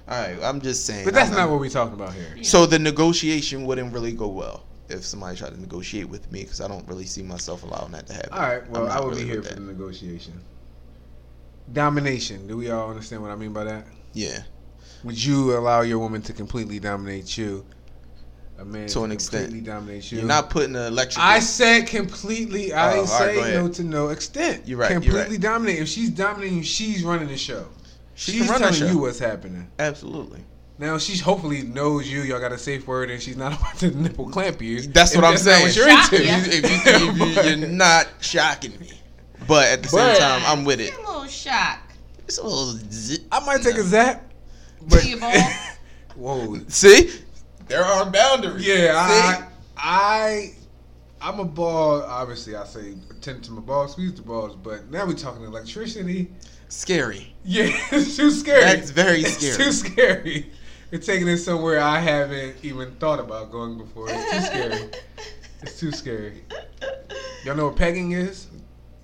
[0.07, 0.37] All right.
[0.43, 1.05] I'm just saying.
[1.05, 2.43] But that's not what we're talking about here.
[2.43, 6.59] So the negotiation wouldn't really go well if somebody tried to negotiate with me because
[6.59, 8.33] I don't really see myself allowing that to happen.
[8.33, 8.69] All right.
[8.69, 9.55] Well, I'm I not will really be here for that.
[9.55, 10.41] the negotiation.
[11.71, 12.47] Domination.
[12.47, 13.85] Do we all understand what I mean by that?
[14.13, 14.43] Yeah.
[15.03, 17.65] Would you allow your woman to completely dominate you?
[18.59, 19.45] A man To an extent.
[19.45, 20.19] completely dominate you.
[20.19, 21.17] You're not putting the electric.
[21.23, 22.73] I said completely.
[22.73, 24.67] I Oh, didn't say go no to no extent.
[24.67, 25.41] You're right, you're Completely right.
[25.41, 25.79] dominate.
[25.79, 27.65] If she's dominating you, she's running the show.
[28.13, 28.85] She she's can run the telling show.
[28.93, 29.67] you what's happening.
[29.79, 30.41] Absolutely.
[30.77, 32.21] Now she hopefully knows you.
[32.21, 34.81] Y'all got a safe word, and she's not about to nipple clamp you.
[34.81, 35.63] That's if what I'm not saying.
[35.65, 36.25] what you're Shock into.
[36.25, 36.37] ya.
[36.37, 38.91] If, you, if, you, if you, you're not shocking me,
[39.47, 40.89] but at the same time, I'm with it.
[40.89, 41.79] It's a little shock.
[42.25, 42.79] It's a little.
[42.91, 43.21] Zit.
[43.31, 44.30] I might take a zap.
[44.89, 45.33] To your ball?
[46.15, 46.59] Whoa.
[46.67, 47.11] See,
[47.67, 48.65] there are boundaries.
[48.67, 49.45] Yeah, I, See?
[49.77, 50.53] I,
[51.21, 52.01] I'm a ball.
[52.03, 54.55] Obviously, I say attend to my balls, squeeze the balls.
[54.55, 56.31] But now we're talking electricity.
[56.67, 57.33] scary.
[57.43, 58.61] Yeah, it's too scary.
[58.61, 59.29] That's very scary.
[59.29, 59.65] It's scary.
[59.65, 60.51] too scary.
[60.91, 64.07] We're taking it somewhere I haven't even thought about going before.
[64.09, 64.89] It's too scary.
[65.61, 66.43] It's too scary.
[67.45, 68.47] Y'all know what pegging is?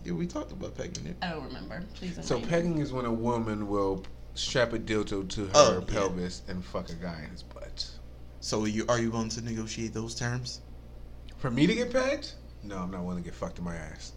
[0.03, 1.17] Yeah, we talked about pegging it.
[1.21, 1.83] I don't remember.
[1.95, 2.15] Please.
[2.21, 2.47] So enlighten me.
[2.49, 4.03] pegging is when a woman will
[4.37, 5.93] strap a dildo to her Oh, yeah.
[5.93, 7.89] pelvis and fuck a guy in his butt.
[8.39, 10.61] So, you are you willing to negotiate those terms?
[11.37, 12.31] For me to get pegged?
[12.63, 14.13] No, I'm not willing to get fucked in my ass.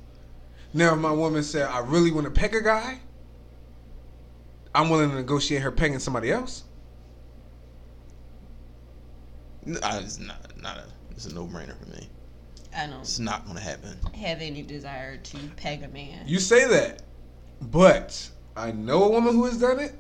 [0.72, 3.00] Now, if my woman said, I really want to peg a guy,
[4.74, 6.64] I'm willing to negotiate her pegging somebody else.
[9.66, 10.56] N- It's not.
[10.60, 10.84] Not a.
[11.10, 12.08] It's a no brainer for me.
[12.76, 13.98] I don't It's not gonna happen.
[14.14, 16.22] have any desire to peg a man.
[16.26, 17.02] You say that,
[17.60, 19.92] but I know a woman who has done it,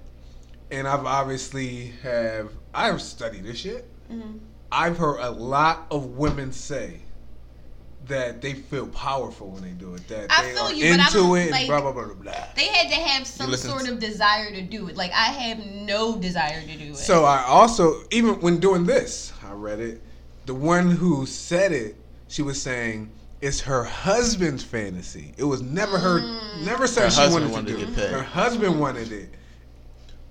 [0.70, 3.86] and I've obviously have I've studied this shit.
[4.10, 4.38] Mhm.
[4.72, 7.00] I've heard a lot of women say
[8.06, 10.06] that they feel powerful when they do it.
[10.08, 11.50] That I they feel are you, but I into don't, it.
[11.50, 12.32] like- blah blah blah blah blah.
[12.56, 14.96] They had to have some sort of desire to do it.
[14.96, 16.96] Like I have no desire to do it.
[16.96, 20.02] So I also, even when doing this, I read it.
[20.46, 21.96] The one who said it,
[22.28, 23.10] she was saying
[23.40, 25.32] it's her husband's fantasy.
[25.36, 26.64] It was never her, Mm.
[26.64, 27.94] never said Her she wanted, wanted to to do get it.
[27.96, 28.12] pegged.
[28.14, 29.34] Her husband wanted it.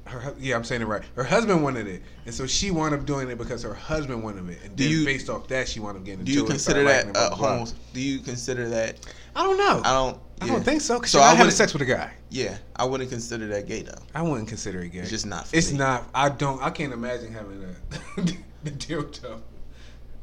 [0.09, 1.03] Her, yeah, I'm saying it right.
[1.15, 4.49] Her husband wanted it, and so she wound up doing it because her husband wanted
[4.49, 6.45] it, and Do then you- based off that, she wound up getting Do into you
[6.45, 6.49] it.
[6.49, 7.65] consider that uh?
[7.93, 8.99] Do you consider that?
[9.35, 9.81] I don't know.
[9.85, 10.19] I don't.
[10.41, 10.99] I don't think so.
[10.99, 12.11] Cause So so I I having sex with a guy.
[12.29, 14.01] Yeah, I wouldn't consider that gay though.
[14.15, 14.99] I wouldn't consider it gay.
[14.99, 15.77] It's just not for It's me.
[15.77, 16.09] not.
[16.15, 16.61] I don't.
[16.63, 18.21] I can't imagine having a
[18.63, 19.41] the dildo.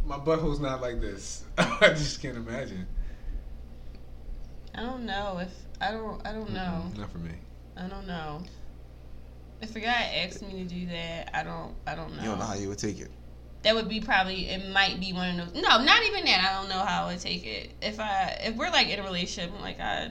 [0.06, 1.44] My butthole's not like this.
[1.58, 2.86] I just can't imagine.
[4.74, 6.26] I don't know if I don't.
[6.26, 6.84] I don't know.
[6.96, 7.32] Not for me.
[7.76, 8.42] I don't know.
[9.60, 11.74] If a guy asked me to do that, I don't.
[11.86, 12.22] I don't know.
[12.22, 13.10] You don't know how you would take it.
[13.62, 14.48] that would be probably.
[14.48, 15.62] It might be one of those.
[15.62, 16.48] No, not even that.
[16.50, 17.70] I don't know how I would take it.
[17.82, 20.10] If I if we're like in a relationship, I'm like I.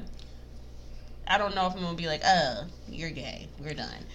[1.28, 3.48] I don't know if I'm gonna be like, uh, you're gay.
[3.60, 4.06] We're done.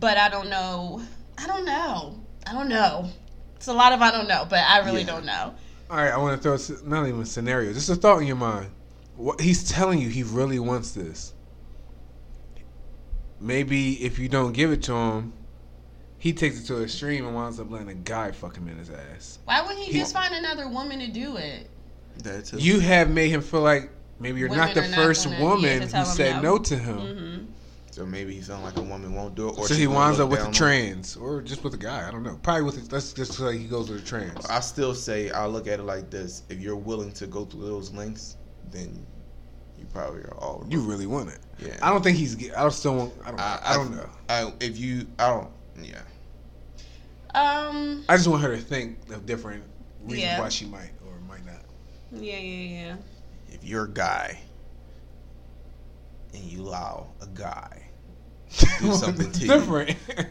[0.00, 1.02] But I don't know.
[1.36, 2.20] I don't know.
[2.46, 3.10] I don't know.
[3.56, 5.06] It's a lot of I don't know, but I really Yeah.
[5.06, 5.54] don't know.
[5.90, 6.12] All right.
[6.12, 7.74] I want to throw not even scenarios.
[7.74, 8.70] Just a thought in your mind.
[9.16, 11.32] What he's telling you, he really wants this.
[13.40, 15.32] Maybe if you don't give it to him,
[16.18, 18.76] he takes it to a extreme and winds up letting a guy fuck him in
[18.78, 19.38] his ass.
[19.44, 21.70] Why wouldn't he, He- just find another woman to do it?
[22.24, 22.58] That too.
[22.58, 25.98] You have made him feel like maybe you're not the are not first woman to
[25.98, 26.56] who said no.
[26.56, 26.58] no.
[26.58, 26.96] to him.
[26.98, 27.44] hmm
[27.92, 30.28] So maybe he feeling like a woman won't do it, or So he winds up
[30.28, 30.56] with a down on him.
[30.56, 32.08] trans, or just with a guy.
[32.08, 32.40] I don't know.
[32.42, 32.76] Probably with.
[32.90, 34.44] A, let's just say he goes with a trans.
[34.46, 37.66] I still say I look at it like this: if you're willing to go through
[37.66, 38.36] those lengths,
[38.72, 39.06] then
[39.78, 40.64] you probably are all.
[40.68, 41.38] You really want it.
[41.58, 41.76] yeah.
[41.82, 42.34] I don't think he's.
[42.34, 43.14] ge- I don't still want.
[43.24, 43.40] I don't.
[43.40, 44.08] I, don't know.
[44.28, 45.48] I, if you, I don't.
[45.80, 46.00] Yeah.
[47.34, 48.04] Um.
[48.08, 49.62] I just want her to think of different
[50.02, 50.40] reasons Yeah.
[50.40, 51.60] why she might or might not.
[52.12, 52.96] Yeah, yeah, yeah.
[53.50, 54.38] If you're a guy
[56.34, 57.82] and you allow a guy
[58.58, 59.46] to do something to you.
[59.46, 59.96] different.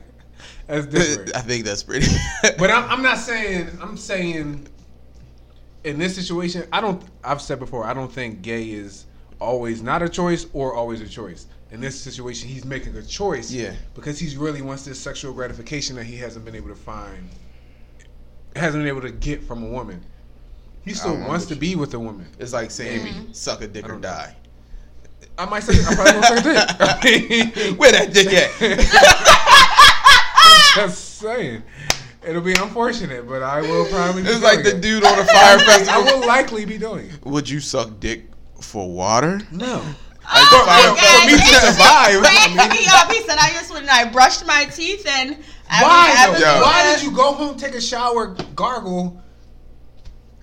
[0.67, 1.35] That's different.
[1.35, 2.07] I think that's pretty.
[2.59, 3.69] But I'm, I'm not saying.
[3.81, 4.67] I'm saying.
[5.85, 7.01] In this situation, I don't.
[7.23, 7.85] I've said before.
[7.85, 9.05] I don't think gay is
[9.39, 11.47] always not a choice or always a choice.
[11.71, 13.51] In this situation, he's making a choice.
[13.51, 13.73] Yeah.
[13.93, 17.29] Because he really wants this sexual gratification that he hasn't been able to find.
[18.55, 20.01] Hasn't been able to get from a woman.
[20.85, 22.25] He still wants to you- be with a woman.
[22.39, 23.31] it's like saying Mm-hmm.
[23.33, 24.33] suck a dick or die.
[25.37, 25.73] I might say.
[25.85, 26.25] I probably won't
[27.01, 27.77] say dick.
[27.79, 28.49] Where that dick at?
[30.77, 31.63] I'm just saying.
[32.25, 34.23] It'll be unfortunate, but I will probably.
[34.23, 34.81] Be It's like the it.
[34.81, 35.93] dude on the Fyre festival.
[35.93, 37.25] I will likely be doing it.
[37.25, 38.25] Would you suck dick
[38.61, 39.41] for water?
[39.51, 39.81] No.
[40.29, 41.21] Oh for- my for- God.
[41.21, 42.19] for me to survive.
[42.19, 43.11] Cracked me up.
[43.11, 45.37] He said, I just went and I brushed my teeth and
[45.69, 46.09] I Why?
[46.09, 46.31] was, I though?
[46.33, 46.61] was, Yo.
[46.61, 49.21] Why did you go home, take a shower, gargle?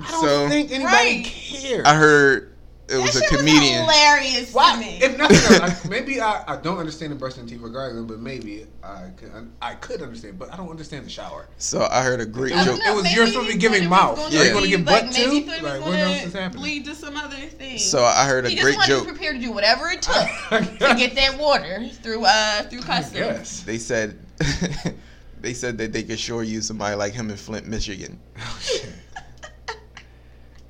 [0.00, 1.24] I don't So- think anybody Right.
[1.24, 1.84] cares.
[1.86, 2.53] I heard
[2.94, 3.82] it That was a shit comedian.
[3.82, 4.78] hilarious to Why?
[4.80, 4.98] me.
[5.02, 8.20] If nothing else, I, maybe I, I don't understand the brushing teeth or gargling, but
[8.20, 9.30] maybe I could
[9.60, 11.48] I could understand, but I don't understand the shower.
[11.58, 12.78] So I heard a great I joke.
[12.80, 14.18] don't It was you're supposed to be giving mouth.
[14.18, 14.42] Are Yeah.
[14.42, 15.30] you You gonna give butt maybe too?
[15.30, 16.62] he thought he was Like, what gonna else is happening?
[16.64, 17.78] Lead to some other thing.
[17.78, 18.98] So I heard a he great just joke.
[19.00, 20.14] wasn't prepared to do whatever it took
[20.50, 23.14] to get that water through uh through customs.
[23.18, 23.60] Yes.
[23.60, 24.18] They said
[25.40, 28.18] they said that they could sure use somebody like him in Flint, Michigan.
[28.38, 28.86] Oh, shit.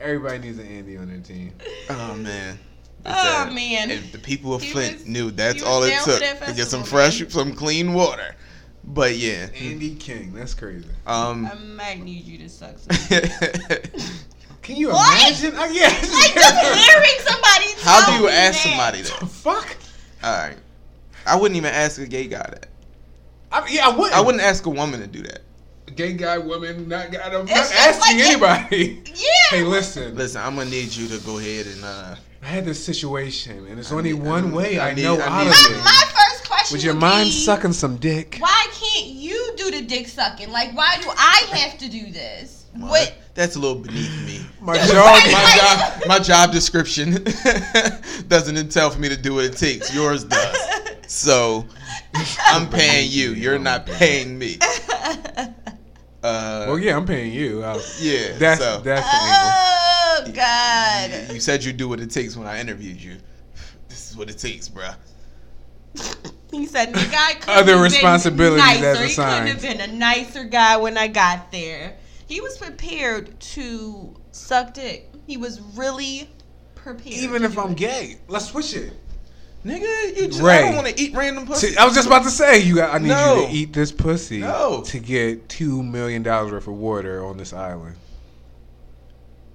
[0.05, 1.52] Everybody needs an Andy on their team.
[1.88, 2.59] Oh man.
[3.02, 3.90] They Oh, said man.
[3.90, 6.82] If the people of He Flint was- knew that's all it took to get some
[6.84, 8.34] festival, fresh, some clean water.
[8.84, 9.48] But yeah.
[9.59, 10.86] Andy King, that's crazy.
[11.07, 13.18] Um I might need you to suck some.
[14.62, 15.20] Can you What?
[15.20, 15.57] imagine?
[15.59, 15.88] Uh, yeah.
[15.88, 17.66] like just hearing somebody.
[17.82, 18.68] How tell do you me ask that.
[18.70, 19.20] somebody that?
[19.20, 19.76] The fuck?
[20.22, 20.57] Alright.
[21.26, 22.68] I wouldn't even ask a gay guy that.
[23.52, 24.14] I, yeah, I wouldn't.
[24.16, 25.40] I wouldn't ask a woman to do that.
[25.97, 27.20] Gay guy, woman, not guy.
[27.22, 29.03] I'm It's just asking like- anybody.
[29.14, 29.28] Yeah.
[29.59, 30.16] Hey, listen.
[30.16, 33.78] Listen, I'm gonna need you to go ahead and uh I had this situation, and
[33.78, 35.53] it's I only need- one I way I, I need- know I out of.
[35.53, 35.85] My, it.
[35.85, 38.39] my first question With your would mind be, sucking some dick.
[38.41, 40.51] Why can't you do the dick sucking?
[40.51, 42.64] Like, why do I have to do this?
[42.74, 43.14] What?
[43.35, 44.41] That's a little beneath me.
[44.61, 47.24] My It's jaw, like- my job my job description
[48.28, 49.95] doesn't entail for me to do what it takes.
[49.95, 50.57] Yours does.
[51.07, 51.64] So
[52.47, 53.30] I'm paying you.
[53.30, 54.59] You're not paying me.
[56.24, 57.62] Uh, Well, yeah, I'm paying you.
[57.62, 58.32] Uh, yeah.
[58.38, 59.50] that's so that's the angle.
[60.16, 61.32] Oh God!
[61.34, 63.16] you said you'd do what it takes when I interviewed you.
[63.88, 64.94] This is what it takes, bruh.
[66.50, 69.04] He said, "The guy could Other have responsibilities been as nicer.
[69.04, 69.48] He assigned.
[69.48, 71.96] couldn't have been a nicer guy when I got there.
[72.26, 75.10] He was prepared to suck dick.
[75.26, 76.30] He was really
[76.74, 77.16] prepared.
[77.16, 77.76] Even if I'm it.
[77.76, 78.92] gay, let's switch it.
[79.64, 81.68] Nigga, you just I don't want to eat random pussy.
[81.68, 82.76] See, I was just about to say you.
[82.76, 83.40] Got, I need No.
[83.40, 84.82] you to eat this pussy No.
[84.86, 87.96] to get two million dollars worth of water on this island,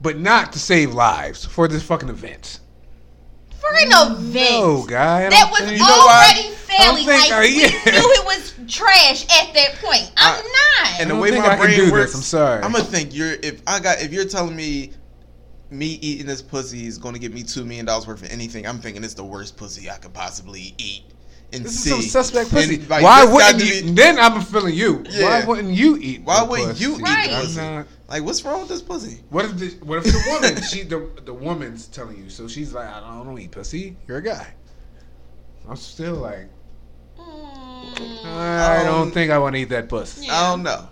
[0.01, 2.59] but not to save lives for this fucking event.
[3.59, 5.29] for an event No, guy.
[5.29, 6.31] That was think- know why?
[6.33, 7.05] already failing.
[7.05, 10.09] think- Like uh, we knew it was trash at that point.
[10.17, 11.01] I'm I- not.
[11.01, 11.91] And the way my brain do this.
[11.91, 12.63] works, I'm sorry.
[12.63, 14.91] I'm gonna think you're if I got if you're telling me
[15.71, 18.79] me eating this pussy is gonna get me two million dollars worth of anything, I'm
[18.79, 21.03] thinking it's the worst pussy I could possibly eat
[21.51, 21.89] and This is see.
[21.89, 22.75] some suspect pussy.
[22.75, 23.81] And, like, Why wouldn't got you?
[23.83, 25.03] be- then I'm feeling you.
[25.19, 26.21] Why wouldn't you eat?
[26.23, 27.01] Why the wouldn't you pussy?
[27.01, 27.29] eat Right.
[27.29, 27.57] pussy?
[27.61, 29.23] not- Like, what's wrong with this pussy?
[29.29, 32.73] What if the what if the woman she the the woman's telling you so she's
[32.73, 34.47] like I don't, I don't eat pussy you're a guy
[35.69, 36.49] I'm still like
[37.19, 38.25] Mm.
[38.25, 40.33] I don't Um, think I want to eat that pussy Yeah.
[40.39, 40.88] I don't know.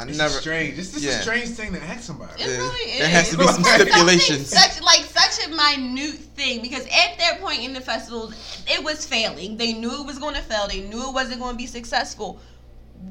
[0.00, 0.32] I it's never.
[0.32, 1.18] strange it's just yeah.
[1.18, 2.56] a strange thing to ask somebody It Yeah.
[2.58, 2.98] really is.
[3.00, 4.48] There has to be some stipulations.
[4.60, 8.32] Such like such a minute thing because at that point in the festival,
[8.66, 9.56] it was failing.
[9.56, 10.66] They knew it was going to fail.
[10.68, 12.40] They knew it wasn't going to be successful.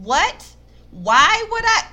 [0.02, 0.46] What?
[0.92, 1.84] Why would I?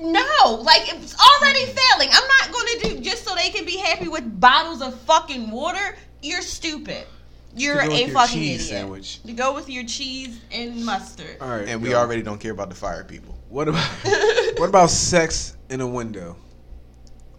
[0.00, 2.08] No, like it's already failing.
[2.12, 5.50] I'm not going to do just so they can be happy with bottles of fucking
[5.50, 5.96] water.
[6.22, 7.06] You're stupid.
[7.54, 8.68] You're To go with a your fucking cheese idiot.
[8.70, 9.22] sandwich.
[9.24, 11.36] To go with your cheese and mustard.
[11.40, 11.98] all right And we yo.
[11.98, 13.36] already don't care about the Fyre people.
[13.48, 13.84] what about
[14.58, 16.36] what about sex in a window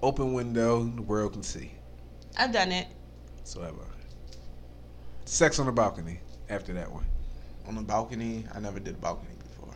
[0.02, 1.72] open window the world can see
[2.38, 2.88] I've done it.
[3.44, 3.84] so have I
[5.26, 7.06] sex on the balcony after that one
[7.68, 9.74] On the balcony, I never did a balcony before.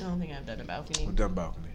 [0.00, 1.06] I don't think I've done a balcony.
[1.06, 1.68] we've done balcony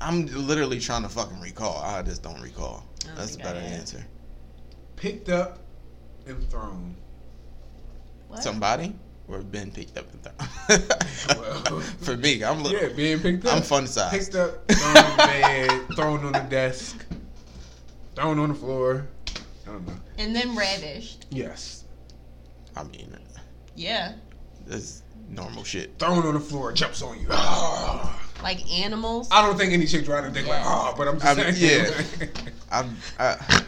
[0.00, 1.80] I'm literally trying to fucking recall.
[1.80, 2.84] I just don't recall.
[3.04, 4.04] I don't That's a think better answer.
[4.96, 5.60] Picked up
[6.26, 6.96] and thrown.
[8.32, 8.42] What?
[8.42, 8.94] Somebody
[9.28, 10.88] or been picked up and thrown.
[11.38, 13.56] Well, For me, I'm look, Yeah, being picked up.
[13.56, 14.10] I'm fun size.
[14.30, 17.04] Picked up, thrown on the bed, thrown on the desk,
[18.14, 19.06] thrown on the floor.
[19.66, 19.92] I don't know.
[20.16, 21.26] And then ravished.
[21.30, 21.84] Yes.
[22.74, 23.14] I mean,
[23.76, 24.14] Yeah.
[24.66, 25.98] that's normal shit.
[25.98, 27.26] Thrown on the floor, jumps on you.
[27.30, 28.18] Ah.
[28.42, 29.28] Like animals.
[29.30, 31.54] I don't think any chick try to think like, oh, but I'm just I mean,
[31.54, 32.30] saying.
[32.72, 33.62] I've I,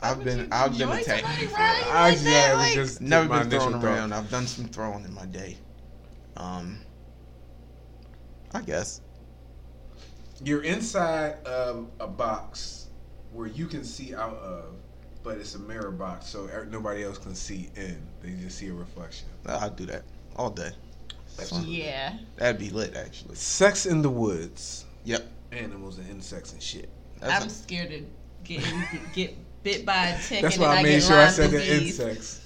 [0.00, 1.22] I've been I've been attacked.
[1.24, 1.58] somebody before.
[1.58, 3.84] riding I like yeah, like- just Never been thrown initial thought.
[3.84, 4.12] around.
[4.12, 5.56] I've done some throwing in my day.
[6.36, 6.78] Um,
[8.54, 9.00] I guess.
[10.44, 12.86] You're inside of a box
[13.32, 14.66] where you can see out of,
[15.24, 18.00] but it's a mirror box, so er- nobody else can see in.
[18.22, 19.26] They just see a reflection.
[19.46, 20.04] I'd do that
[20.36, 20.70] all day.
[21.64, 22.14] Yeah.
[22.36, 23.34] That'd be lit, actually.
[23.34, 24.84] Sex in the woods.
[25.04, 25.26] Yep.
[25.52, 26.88] Animals and insects and shit.
[27.20, 28.04] That's I'm a- scared to
[28.44, 28.82] getting
[29.14, 29.36] get
[29.72, 31.32] bit by a tick That's and why then I I, made get sure I Lyme
[31.32, 32.00] said the disease.
[32.00, 32.40] insects.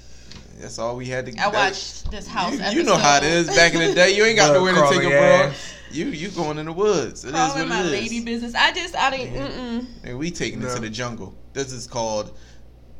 [0.59, 1.33] that's all we had to.
[1.33, 1.41] Get.
[1.47, 2.53] I that- watched this house.
[2.73, 3.47] You, you know how it is.
[3.49, 5.53] Back in the day, you ain't got Bug nowhere to take a crawling bro.
[5.93, 7.25] You you going in the woods.
[7.25, 7.93] It is Crawling what my it is.
[7.93, 8.55] lady business.
[8.55, 9.35] I just I didn't.
[9.53, 9.87] Mm-mm.
[10.05, 11.35] And we taking it to the jungle.
[11.53, 12.37] This is called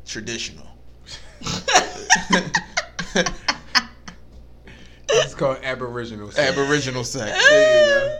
[0.05, 0.67] traditional.
[5.15, 6.31] It's called aboriginal.
[6.31, 6.51] sex.
[6.51, 7.31] Aboriginal sex.
[7.35, 8.19] I There you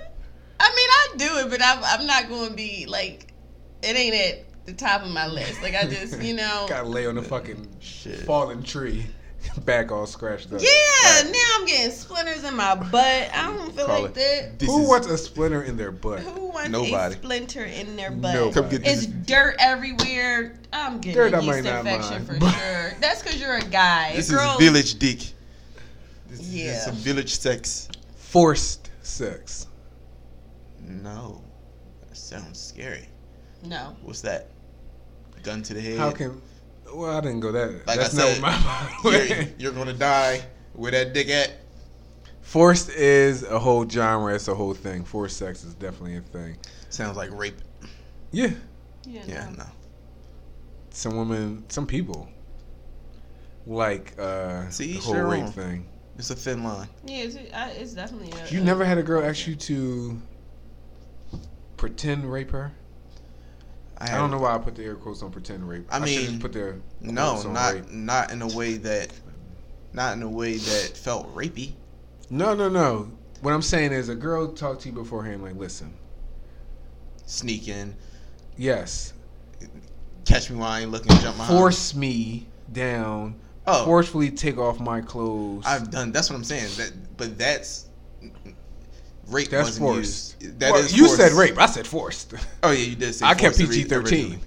[0.60, 0.76] go.
[0.76, 3.34] mean, I do it, but I'm I'm not going to be like
[3.82, 5.62] it ain't at the top of my list.
[5.62, 6.66] Like I just you know.
[6.70, 8.20] Gotta lay on the fucking Shit.
[8.22, 9.06] fallen tree,
[9.66, 10.62] back all scratched up.
[10.62, 13.30] Yeah, now I'm getting splinters in my butt.
[13.34, 14.60] I don't feel Call like it- that.
[14.60, 16.20] This Who is- wants a splinter in their butt?
[16.22, 17.16] Who wants Nobody.
[17.16, 18.34] a splinter in their butt?
[18.36, 18.78] Nobody.
[18.78, 20.60] It's dirt everywhere.
[20.72, 22.28] I'm getting Dirt I a yeast infection mind.
[22.28, 22.94] for sure.
[23.00, 24.16] That's because you're a guy.
[24.16, 25.20] This Girls, is village dick.
[26.30, 26.80] This is Yeah.
[26.80, 27.90] some village sex.
[28.16, 29.68] Forced sex.
[30.80, 31.42] No,
[32.08, 33.08] that sounds scary.
[33.64, 33.96] No.
[34.02, 34.48] What's that?
[35.44, 35.98] Gun to the head.
[35.98, 36.42] How can?
[36.94, 37.86] Well, I didn't go that.
[37.88, 40.42] Like that's I not said, what my you're, you're gonna die.
[40.74, 41.52] Where that dick at?
[42.42, 44.34] Forced is a whole genre.
[44.34, 45.04] It's a whole thing.
[45.04, 46.58] Forced sex is definitely a thing.
[46.90, 47.56] Sounds like rape.
[48.32, 48.52] Yeah,
[49.06, 49.22] Yeah.
[49.28, 49.58] Yeah, no.
[49.58, 49.66] no.
[50.92, 52.28] some women, some people
[53.66, 55.52] like uh, See, the whole sure rape on.
[55.52, 55.86] thing.
[56.18, 56.88] It's a thin line.
[57.06, 58.32] Yeah, it's, I, it's definitely.
[58.40, 60.22] A, You a- never had a girl ask you to
[61.78, 62.72] pretend rape her?
[64.04, 65.88] I, I don't know why I put the air quotes on pretend rape.
[65.90, 67.90] I should've mean, put the No, not rape.
[67.92, 69.10] not in a way that,
[69.94, 71.74] not in a way that felt rapey.
[72.30, 73.12] No, no, no.
[73.42, 75.44] What I'm saying is, a girl talked to you beforehand.
[75.44, 75.94] Like, listen,
[77.26, 77.96] Sneak in,
[78.58, 79.14] yes,
[80.26, 83.36] catch me while I ain't looking, jump my force me down,
[83.66, 85.64] Oh, forcefully take off my clothes.
[85.66, 86.12] I've done.
[86.12, 86.70] That's what I'm saying.
[86.78, 87.86] That, but that's
[89.28, 89.50] rape.
[89.50, 90.42] That's wasn't forced.
[90.42, 90.60] used.
[90.60, 91.18] That Well, is you forced.
[91.18, 91.58] said rape.
[91.58, 92.34] I said forced.
[92.62, 93.26] Oh yeah, you did say.
[93.26, 94.40] I kept PG-13.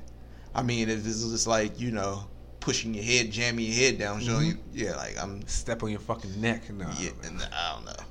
[0.54, 2.26] I mean, if it's just like you know,
[2.60, 4.76] pushing your head, jamming your head down, showing mm-hmm.
[4.78, 6.70] you, yeah, like I'm, Step on your fucking neck.
[6.70, 6.88] No.
[6.98, 8.04] yeah, and I don't know.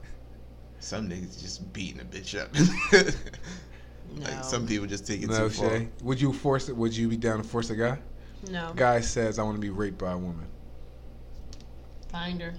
[0.79, 2.49] Some niggas just beating a bitch up.
[4.13, 4.23] No.
[4.29, 5.85] like some people just take it No, too far.
[6.03, 6.77] Would you force it?
[6.77, 7.97] Would you be down to force a guy?
[8.49, 8.71] No.
[8.75, 10.45] Guy says, "I want to be raped by a woman."
[12.11, 12.53] Find her.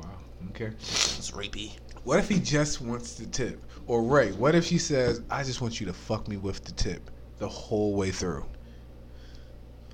[0.00, 0.10] Wow.
[0.50, 0.66] Okay.
[0.66, 1.72] It's rapey.
[2.04, 3.64] What if he just wants the tip?
[3.86, 6.72] Or Ray, what if she says, "I just want you to fuck me with the
[6.72, 8.46] tip the whole way through"?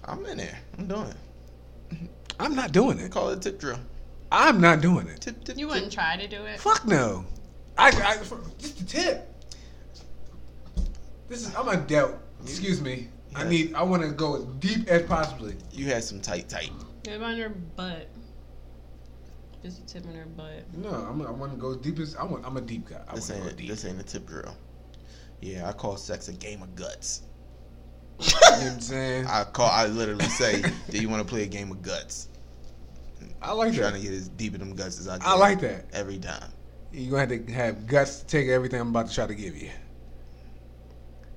[0.05, 0.59] I'm in there.
[0.79, 2.11] I'm doing it.
[2.39, 3.11] I'm not doing it.
[3.13, 3.79] call it tip drill.
[4.33, 5.21] I'm not doing it.
[5.21, 5.75] Tip, tip, You tip.
[5.75, 6.61] wouldn't try to do it.
[6.61, 7.25] Fuck no.
[7.77, 9.27] I, I just the tip.
[11.29, 12.19] This is I'm a doubt.
[12.43, 13.09] Excuse me.
[13.35, 13.75] I need.
[13.75, 15.57] I want to go as deep as possibly.
[15.71, 16.73] You had some tight, tight.
[17.05, 18.09] What on your butt?
[19.63, 20.65] Just a tip in her butt.
[20.77, 21.21] No, I'm.
[21.23, 22.47] I want to go as deep as I want.
[22.47, 22.97] I'm a deep guy.
[22.97, 23.69] I want This to go ain't deep.
[23.69, 24.57] this ain't a tip drill.
[25.43, 27.23] Yeah, I call sex a game of guts.
[28.21, 29.27] You know what I'm saying?
[29.27, 29.71] I call.
[29.71, 32.29] I literally say, "Do you want to play a game of guts?"
[33.43, 33.99] I like trying that.
[33.99, 35.27] to get as deep in them guts as I can.
[35.27, 35.87] I like that.
[35.93, 36.51] every time.
[36.93, 39.57] You're gonna have to have guts to take everything I'm about to try to give
[39.57, 39.71] you.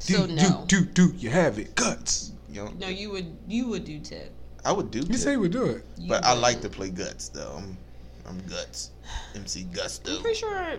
[0.06, 0.66] Do, So no.
[0.68, 1.16] do, do, do.
[1.18, 1.76] You have it.
[1.76, 2.32] Guts.
[2.50, 3.38] You know, No, you would.
[3.48, 4.32] You would do tip.
[4.66, 5.86] I would do, You tip, say you would do it.
[5.98, 7.56] You but I like to play guts though.
[7.58, 7.78] I'm,
[8.28, 8.92] I'm guts.
[9.36, 10.16] MC Gusto.
[10.16, 10.78] I'm pretty sure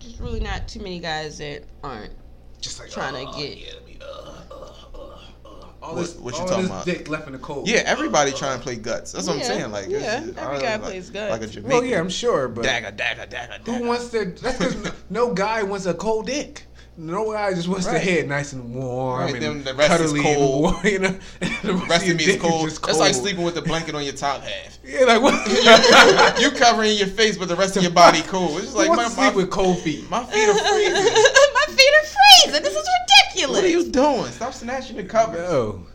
[0.00, 2.12] there's really not too many guys that aren't
[2.60, 3.58] Just like trying oh, to get.
[3.58, 4.54] yeah, let me, uh, uh,
[4.94, 5.66] uh, uh.
[5.82, 6.84] All What- this, what you all talking this about?
[6.86, 7.68] dick left in the cold.
[7.68, 9.12] Yeah, everybody trying to play guts.
[9.12, 9.70] That's what Yeah, I'm saying.
[9.72, 11.30] Like, it's- yeah, it's- every guy like, plays guts.
[11.32, 11.70] Like a Jamaican.
[11.78, 13.72] Well, yeah, I'm sure, but Dagger, dagger, dagger, dagger.
[13.72, 14.24] who wants to?
[14.26, 14.90] That's because no,
[15.28, 16.66] no guy wants a cold dick.
[16.96, 17.94] No guy just wants Right.
[17.94, 20.62] the head nice and warm Right, and then the rest is cuddly and cold.
[20.62, 21.18] warm, you know.
[21.40, 22.68] The The rest of me is dick cold.
[22.68, 24.78] just That's like sleeping with the blanket on your top half.
[24.84, 26.40] Yeah, like what?
[26.40, 28.56] you covering your face, but the rest of your body cool.
[28.58, 30.08] It's just like wants my, to sleep my, with cold feet?
[30.10, 30.94] my feet are freezing.
[30.94, 32.06] My feet are
[32.44, 32.62] freezing.
[32.62, 32.88] This is
[33.32, 33.56] ridiculous.
[33.56, 34.30] What are you doing?
[34.30, 35.38] Stop snatching the covers.
[35.38, 35.86] No.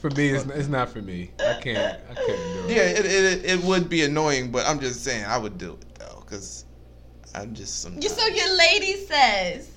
[0.00, 1.30] For me, it's, it's not for me.
[1.40, 2.00] I can't.
[2.10, 2.70] I can't do it.
[2.70, 5.94] Yeah, it, it it would be annoying, but I'm just saying I would do it
[5.98, 6.64] though, cause
[7.34, 8.00] I'm just some.
[8.00, 9.68] You so your lady says.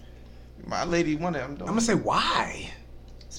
[0.66, 1.43] My lady wanted.
[1.43, 2.70] I'm I'm gonna say why.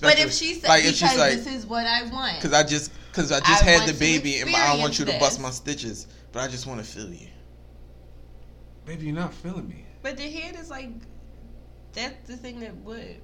[0.00, 2.40] But if she said like if because she's like, this is what I want.
[2.42, 5.04] cause I just cause I just I had the baby and I don't want you
[5.04, 7.28] to experience bust my stitches, but I just want to feel you.
[8.84, 9.84] Baby, you're not feeling me.
[10.02, 10.90] But the head is like
[11.92, 13.20] that's the thing that would.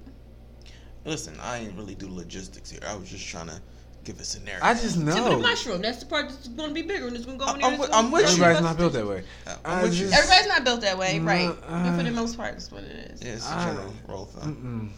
[1.03, 2.81] Listen, I ain't really do logistics here.
[2.87, 3.61] I was just trying to
[4.03, 4.63] give a scenario.
[4.63, 5.39] I just Tip of the know.
[5.39, 5.81] mushroom.
[5.81, 7.71] That's the part that's going to be bigger and it's going to go in I'm
[7.71, 7.79] there.
[7.79, 8.43] with- it's I'm with be you.
[8.43, 9.23] Everybody's not built that way.
[9.47, 9.99] Uh, I I'm with you.
[10.07, 11.47] just- Everybody's not built that way, No, right?
[11.49, 13.21] but for uh, the most part, that's what it is.
[13.23, 14.91] Yeah, it's a I- general rule of thumb.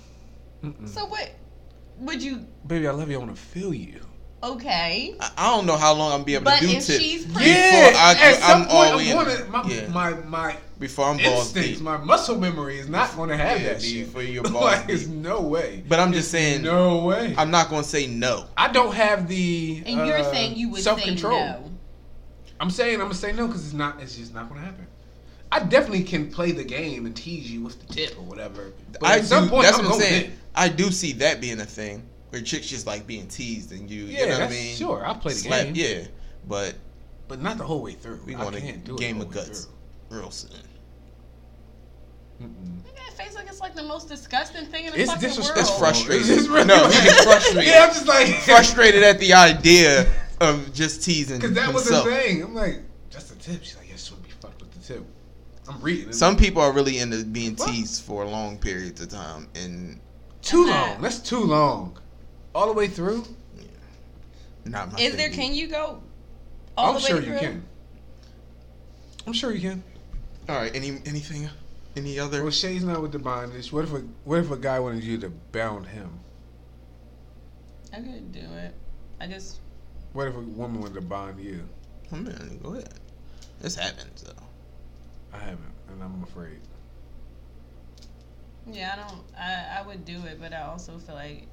[0.64, 0.72] Mm-mm.
[0.72, 0.88] Mm-mm.
[0.90, 1.30] So what
[2.00, 2.46] would you?
[2.66, 3.16] Baby, I love you.
[3.16, 4.00] I want to feel you.
[4.44, 6.86] Okay, I, I don't know how long I'm gonna be able but to do if
[6.86, 9.14] tip she's before pregnant, I, at some I'm point, all I'm in.
[9.16, 9.88] going to my, yeah.
[9.88, 11.82] my my before I'm balls instincts, deep.
[11.82, 14.06] my muscle memory is not going to have Yeah, that shit.
[14.06, 15.16] before you're balls like, there's deep.
[15.16, 15.82] no way.
[15.88, 17.34] But I'm just saying, No way.
[17.38, 18.46] I'm not gonna say no.
[18.58, 19.82] I don't have the.
[19.86, 21.40] and you're uh, saying you would say self-control.
[21.40, 21.72] no.
[22.60, 24.02] I'm saying I'm gonna say no because it's not.
[24.02, 24.88] It's just not gonna happen.
[25.54, 28.74] I definitely can play the game and tease you with the tip or whatever.
[29.00, 30.26] But I at some do, point, that's I'm what I'm going saying.
[30.32, 30.38] in.
[30.54, 32.04] I do see that being a thing
[32.34, 34.76] where chicks just like being teased and you, Yeah, you know what I that's- mean?
[34.76, 35.76] sure, I'll play the Slap- game.
[35.76, 36.08] Yeah,
[36.48, 36.74] but
[37.28, 38.22] but not the whole way through.
[38.26, 39.68] we I going to do game of whole guts
[40.10, 40.20] through.
[40.20, 40.50] real soon.
[42.42, 42.84] Mm-mm.
[42.86, 45.30] Look at that face like it's like the most disgusting thing in the It's fucking
[45.30, 45.80] disrespectful.
[45.80, 45.92] world.
[45.92, 46.28] It's frustrating.
[46.28, 47.70] It's just really No, he was frustrated.
[47.72, 50.12] Yeah, I'm just like Frustrated at the idea
[50.42, 52.06] of just teasing because that was himself.
[52.06, 52.42] the thing.
[52.42, 52.82] I'm like,
[53.12, 53.64] just a tip.
[53.64, 55.06] She's like, yeah, she would be fucked with the tip.
[55.70, 56.10] I'm reading.
[56.10, 56.16] it.
[56.16, 57.70] Some people are really into being What?
[57.70, 60.00] teased for long periods of time, and
[60.42, 61.00] too long.
[61.02, 61.98] That's too long.
[62.56, 63.24] All the way through.
[64.66, 65.00] not my.
[65.00, 65.30] Is there?
[65.30, 65.40] thing.
[65.50, 66.02] Can you go
[66.78, 67.34] all I'm the way sure through?
[67.34, 67.64] you can.
[69.26, 69.84] I'm sure you can.
[70.50, 70.74] All right.
[70.76, 71.50] Any anything?
[71.96, 72.42] Any other?
[72.44, 73.72] Well, Shay's not with the bondage.
[73.72, 76.20] What if a what if a guy wanted you to bound him?
[77.94, 78.74] I could do it.
[79.20, 79.60] I just
[80.14, 81.68] What if a woman wanted to bond you?
[82.12, 83.00] Oh, man, go ahead.
[83.60, 84.44] This happens though.
[85.32, 86.60] I haven't, and I'm afraid.
[88.72, 88.94] yeah.
[88.94, 89.24] I don't.
[89.38, 91.48] I I would do it, but I also feel like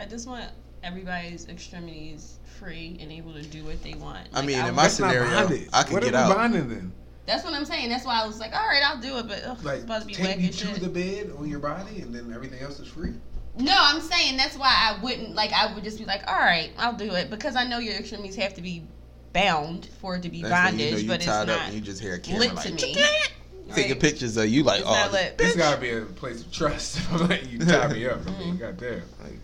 [0.00, 0.50] I just want
[0.82, 4.28] everybody's extremities free and able to do what they want.
[4.32, 5.48] I Like, mean, in my scenario.
[5.72, 6.28] I could what get if out.
[6.28, 6.92] we bonding then?
[7.26, 7.88] That's what I'm saying.
[7.88, 10.02] That's why I was like, all right, I'll do it, but ugh, Like it's about
[10.02, 10.80] to be take you and to shit.
[10.80, 13.14] the bed on your body, and then everything else is free.
[13.56, 15.52] No, I'm saying that's why I wouldn't like.
[15.52, 18.36] I would just be like, all right, I'll do it because I know your extremities
[18.36, 18.84] have to be
[19.32, 21.60] bound for it to be Next thing bondage, you know, you but it's tied not
[21.60, 22.94] up and you just hear a camera lit like to me.
[23.74, 24.00] taking Right.
[24.00, 25.38] pictures of you like, It's oh, not lit.
[25.38, 26.98] This gotta be a place of trust.
[26.98, 28.38] If I'm letting you tie me up, I Mm-hmm.
[28.40, 29.02] mean, goddamn.
[29.22, 29.38] like,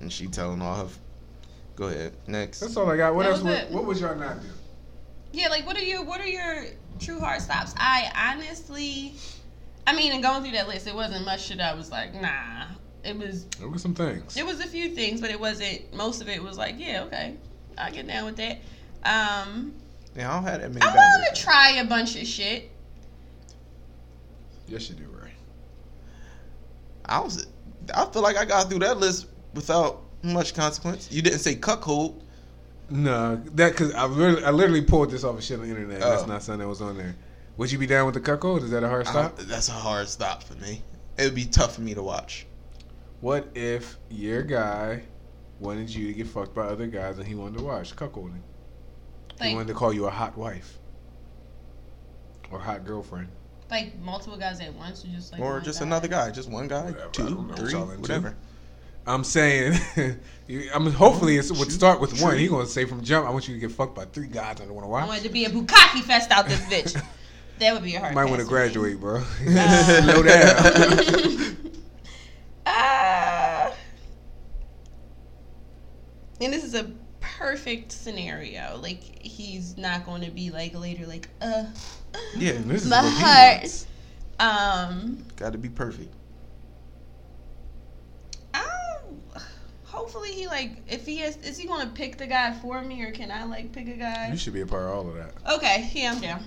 [0.00, 0.92] and she telling all her.
[1.76, 2.60] Go ahead, next.
[2.60, 3.14] That's all I got.
[3.14, 3.42] What That else?
[3.42, 3.70] was Would, it.
[3.70, 4.48] what was y'all not do?
[5.32, 6.64] Yeah, like what are your what are your
[6.98, 7.72] true heart stops?
[7.76, 9.14] I honestly,
[9.86, 11.60] I mean, in going through that list, it wasn't much shit.
[11.60, 12.64] I was like, nah.
[13.04, 14.36] It was There were some things.
[14.36, 15.94] it was a few things, but it wasn't.
[15.94, 17.36] Most of it was like, yeah, okay,
[17.78, 18.58] I get down with that.
[19.04, 19.72] Um,
[20.16, 22.70] Yeah, I don't have that many I'm willing to try a bunch of shit.
[24.66, 25.32] Yes, you do, right?
[27.04, 27.46] I was.
[27.94, 29.26] I feel like I got through that list
[29.58, 31.08] without much consequence.
[31.12, 32.22] You didn't say cuckold.
[32.90, 36.02] No, that because I literally, I literally pulled this off of shit on the internet.
[36.02, 36.08] Oh.
[36.10, 37.14] That's not something that was on there.
[37.58, 38.62] Would you be down with the cuckold?
[38.62, 39.36] Is that a hard stop?
[39.36, 40.82] don't- that's a hard stop for me.
[41.18, 42.46] It would be tough for me to watch.
[43.20, 45.02] What if your guy
[45.58, 48.40] wanted you to get fucked by other guys and he wanted to watch cuckolding?
[49.42, 50.78] he wanted to call you a hot wife
[52.50, 53.28] or hot girlfriend.
[53.70, 55.86] like multiple guys at once, or just like or one just guy?
[55.86, 58.36] another guy, just one guy, Whatever, two, three, it's all whatever.
[59.08, 59.78] I'm saying,
[60.46, 62.32] you- I mean, hopefully it would start with one.
[62.32, 62.38] True.
[62.38, 64.64] He gonna say from jump, I want you to get fucked by three guys I
[64.66, 65.02] don't want to watch.
[65.02, 65.08] I watch.
[65.16, 67.02] wanted to be a bukkake fest out this bitch.
[67.58, 68.14] that would be a hard.
[68.14, 68.94] Might want to pass for me.
[68.94, 69.20] graduate, bro.
[69.44, 71.56] Slow down.
[72.66, 73.72] Ah.
[76.40, 76.90] and this is a
[77.20, 78.78] perfect scenario.
[78.82, 81.64] Like he's not going to be like later, like uh,
[82.36, 83.60] Yeah, this is my what he heart.
[83.62, 83.86] wants.
[84.40, 86.14] Um, got to be perfect.
[88.54, 89.02] I'll,
[90.08, 93.02] hopefully he like if he is is he going to pick the guy for me
[93.02, 94.30] or can I like pick a guy?
[94.30, 95.34] You should be a part of all of that.
[95.52, 96.44] Okay, yeah, I'm down.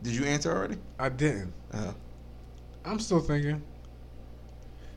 [0.00, 0.76] Did you answer already?
[0.98, 1.52] I didn't.
[1.70, 1.92] Uh,
[2.82, 3.62] I'm still thinking.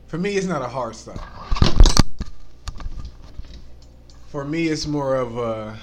[0.06, 1.18] For me, it's not a hard stop.
[4.28, 5.76] For me, it's more of a.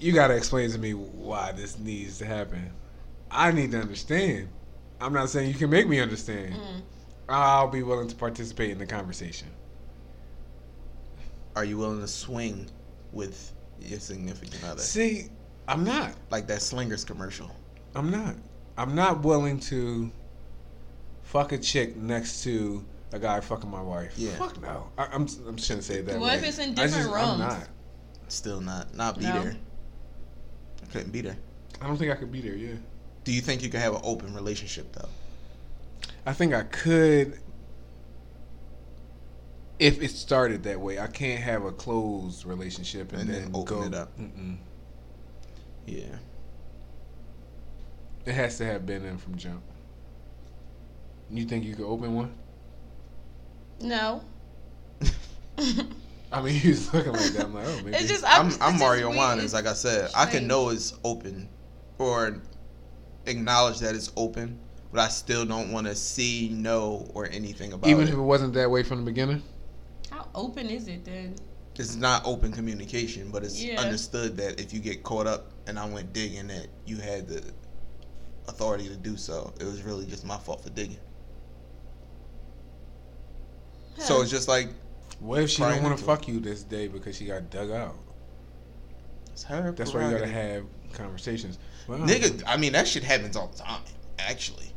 [0.00, 2.72] You gotta explain to me why this needs to happen.
[3.30, 4.48] I need to understand.
[5.00, 6.54] I'm not saying you can make me understand.
[6.54, 6.82] Mm.
[7.28, 9.48] I'll be willing to participate in the conversation.
[11.56, 12.68] are you willing to swing
[13.12, 14.80] with your significant other?
[14.80, 15.30] See,
[15.66, 16.12] I'm not.
[16.30, 17.50] like that slingers commercial.
[17.94, 18.36] I'm not.
[18.78, 20.12] I'm not willing to
[21.22, 24.12] fuck a chick next to a guy fucking my wife.
[24.16, 24.36] Yeah.
[24.36, 24.88] Fuck no.
[24.98, 26.20] I, I'm I'm shouldn't say that.
[26.20, 27.68] What if it's in I different I'm not.
[28.28, 29.42] Still not not be No.
[29.42, 29.56] there.
[30.82, 31.38] I couldn't be there.
[31.80, 32.54] I don't think I could be there.
[32.54, 32.74] Yeah.
[33.26, 35.08] Do you think you could have an open relationship though?
[36.24, 37.40] I think I could
[39.80, 41.00] if it started that way.
[41.00, 43.82] I can't have a closed relationship and, And then, then open go.
[43.82, 44.16] it up.
[44.16, 44.58] Mm-mm.
[45.86, 46.04] Yeah.
[48.26, 49.62] It has to have been in from jump.
[51.28, 52.32] You think you could open one?
[53.80, 54.22] No.
[56.32, 57.46] I mean, he's looking like that.
[57.46, 57.96] I'm like, oh, maybe.
[57.96, 59.18] It's just I'm, I'm, I'm just Mario weird.
[59.18, 59.52] Winans.
[59.52, 61.48] Like I said, I can know it's open
[61.98, 62.40] or
[63.26, 64.58] acknowledge that it's open,
[64.92, 68.08] but I still don't want to see, know, or anything about even it.
[68.08, 69.42] Even if it wasn't that way from the beginning.
[70.10, 71.36] How open is it then?
[71.78, 73.78] it's not open communication, but it's Yeah.
[73.78, 77.42] understood that if you get caught up and I went digging, that you had the
[78.48, 79.52] authority to do so.
[79.60, 80.96] It was really just my fault for digging.
[83.98, 84.68] So it's just like
[85.20, 87.96] What if she don't want to fuck you this day because she got dug out?
[89.32, 89.72] it's her.
[89.72, 90.64] That's why you gotta have
[90.94, 91.58] conversations.
[91.86, 93.82] Well, Nigga, I mean that shit happens all the time.
[94.18, 94.72] Actually.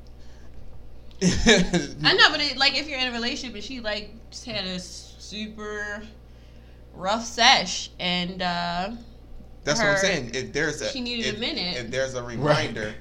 [1.22, 4.66] I know, but it, like if you're in a relationship and she like just had
[4.66, 6.04] a super
[6.94, 8.92] rough sesh and uh
[9.64, 10.32] That's what I'm saying.
[10.34, 11.78] If there's a she needed a if, minute.
[11.78, 12.94] If there's a reminder,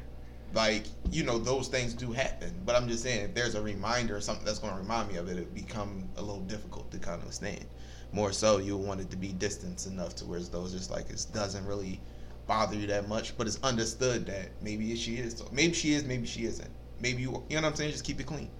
[0.55, 2.55] like you know, those things do happen.
[2.65, 5.17] But I'm just saying, if there's a reminder or something that's going to remind me
[5.17, 7.67] of it, it become a little difficult to kind of stand.
[8.13, 11.11] More so, you'll want it to be distance enough to where it's those just like
[11.11, 12.01] it doesn't really
[12.49, 15.36] bother you that much, but it's understood that maybe she is.
[15.36, 16.70] So maybe she is, maybe she isn't.
[17.01, 17.92] Maybe you, you know what I'm saying.
[17.92, 18.51] Just keep it clean.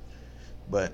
[0.70, 0.93] But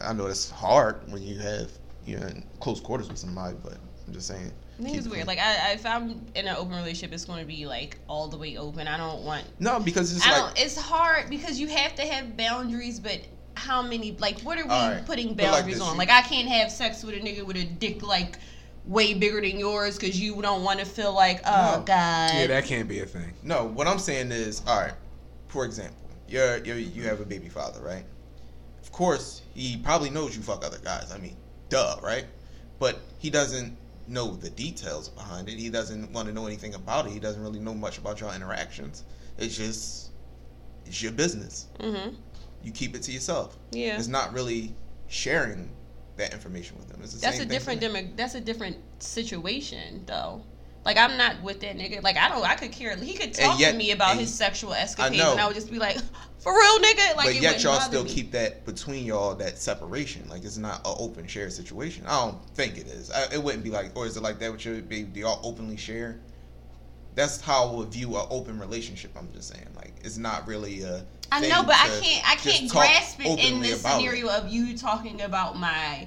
[0.00, 1.70] I know it's hard when you have
[2.04, 3.56] you're in close quarters with somebody.
[3.62, 4.52] But I'm just saying.
[4.78, 5.26] I think it's weird.
[5.26, 8.36] Like I, if I'm in an open relationship, it's going to be like all the
[8.36, 8.86] way open.
[8.88, 9.44] I don't want.
[9.58, 10.64] no, because it's I like don't.
[10.66, 13.20] It's hard because you have to have boundaries, but
[13.54, 14.16] how many?
[14.18, 15.02] Like, what are we right.
[15.06, 15.96] putting But like boundaries this, on?
[15.96, 18.38] Like, I can't have sex with a nigga with a dick like
[18.86, 21.82] way bigger than yours because you don't want to feel like, oh No.
[21.84, 22.30] god.
[22.34, 23.32] yeah, that can't be a thing.
[23.42, 24.94] No, what I'm saying is, all right.
[25.48, 25.96] For example,
[26.28, 28.04] you're, you're you have a baby father, right?
[28.82, 31.12] Of course, he probably knows you fuck other guys.
[31.12, 31.36] I mean,
[31.68, 32.24] duh, right?
[32.78, 33.76] But he doesn't
[34.08, 35.54] know the details behind it.
[35.58, 37.12] He doesn't want to know anything about it.
[37.12, 39.04] He doesn't really know much about your interactions.
[39.38, 40.10] It's just
[40.84, 41.66] it's your business.
[41.80, 42.14] mm-hmm.
[42.62, 43.56] You keep it to yourself.
[43.72, 43.96] Yeah.
[43.98, 44.74] It's not really
[45.08, 45.70] sharing
[46.16, 47.00] that information with them.
[47.20, 50.42] That's a different demo- that's a different situation though.
[50.84, 52.02] Like I'm not with that nigga.
[52.02, 54.72] Like I don't I could care he could talk yet- to me about his sexual
[54.72, 55.32] escapades know.
[55.32, 55.98] and I would just be like,
[56.38, 57.16] For real nigga?
[57.16, 58.10] Like but it yet y'all still me.
[58.10, 60.28] keep that between y'all that separation.
[60.28, 62.04] Like it's not an open share situation.
[62.06, 63.10] I don't think it is.
[63.10, 65.08] I, it wouldn't be like, or is it like that with your baby?
[65.12, 66.20] Do y'all openly share?
[67.16, 69.10] That's how I would view an open relationship.
[69.18, 71.04] I'm just saying, like it's not really a.
[71.32, 74.04] I know, but I can't I can't grasp it in this about it.
[74.04, 76.06] scenario of you talking about my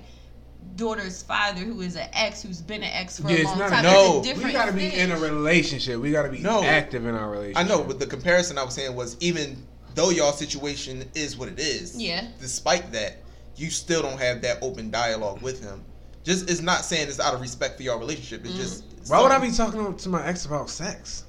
[0.76, 3.70] daughter's father who is an ex who's been an ex for Yeah, a long not
[3.70, 3.86] time.
[3.86, 4.20] a- It's No.
[4.20, 6.00] a different We gotta be in a relationship.
[6.00, 6.64] We gotta be No.
[6.64, 7.58] active in our relationship.
[7.58, 9.66] I know, but the comparison I was saying was even
[9.96, 11.96] though y'all situation is what it is.
[11.96, 12.28] Yeah.
[12.40, 13.18] Despite that,
[13.56, 15.84] you still don't have that open dialogue with him.
[16.24, 18.42] Just it's not saying it's out of respect for your relationship.
[18.46, 18.62] It's mm-hmm.
[18.62, 18.84] just.
[19.08, 21.24] why would I be talking to my ex about sex?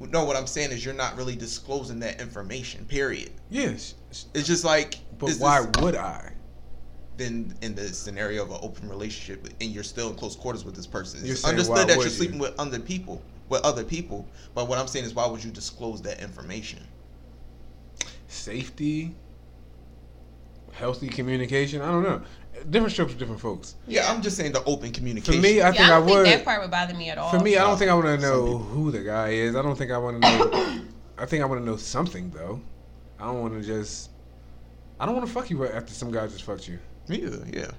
[0.00, 2.84] No, what I'm saying is you're not really disclosing that information.
[2.84, 3.32] Period.
[3.50, 3.94] Yes,
[4.34, 4.98] It's just like.
[5.18, 6.32] but why this- would I?
[7.16, 10.76] then in the scenario of an open relationship and you're still in close quarters with
[10.76, 12.10] this person, You're it's saying, why understood that you're you?
[12.10, 14.24] sleeping with other people, with other people.
[14.54, 16.78] But what I'm saying is, why would you disclose that information?
[18.28, 19.16] Safety,
[20.74, 21.82] healthy communication.
[21.82, 22.22] I don't know.
[22.70, 23.76] Different strokes for different folks.
[23.86, 25.40] Yeah, I'm just saying the open communication.
[25.40, 26.26] For me, I Yeah, think I I, don't think would.
[26.26, 27.30] that part would bother me at all.
[27.30, 29.54] For me, I don't think I want to know who the guy is.
[29.56, 30.80] I don't think I want to know.
[31.18, 32.60] I think I want to know something though.
[33.18, 34.10] I don't want to just.
[35.00, 36.78] I don't want to fuck you right after some guy just fucked you.
[37.08, 37.44] me either.
[37.52, 37.70] Yeah.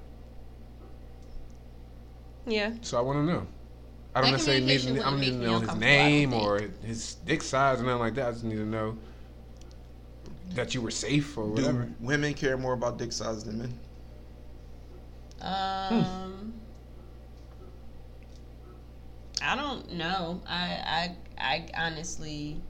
[2.45, 2.73] Yeah.
[2.81, 3.47] So I want to know.
[4.15, 4.81] I don't That necessarily need.
[4.81, 7.79] To, I don't need to know his uncomfortable, I don't name or his dick size
[7.79, 8.27] or nothing like that.
[8.27, 8.97] I just need to know
[10.55, 11.87] that you were safe or Do whatever.
[11.99, 13.79] women care more about dick size than men?
[15.41, 16.53] Um,
[19.41, 20.41] I don't know.
[20.47, 22.61] I, I, I honestly.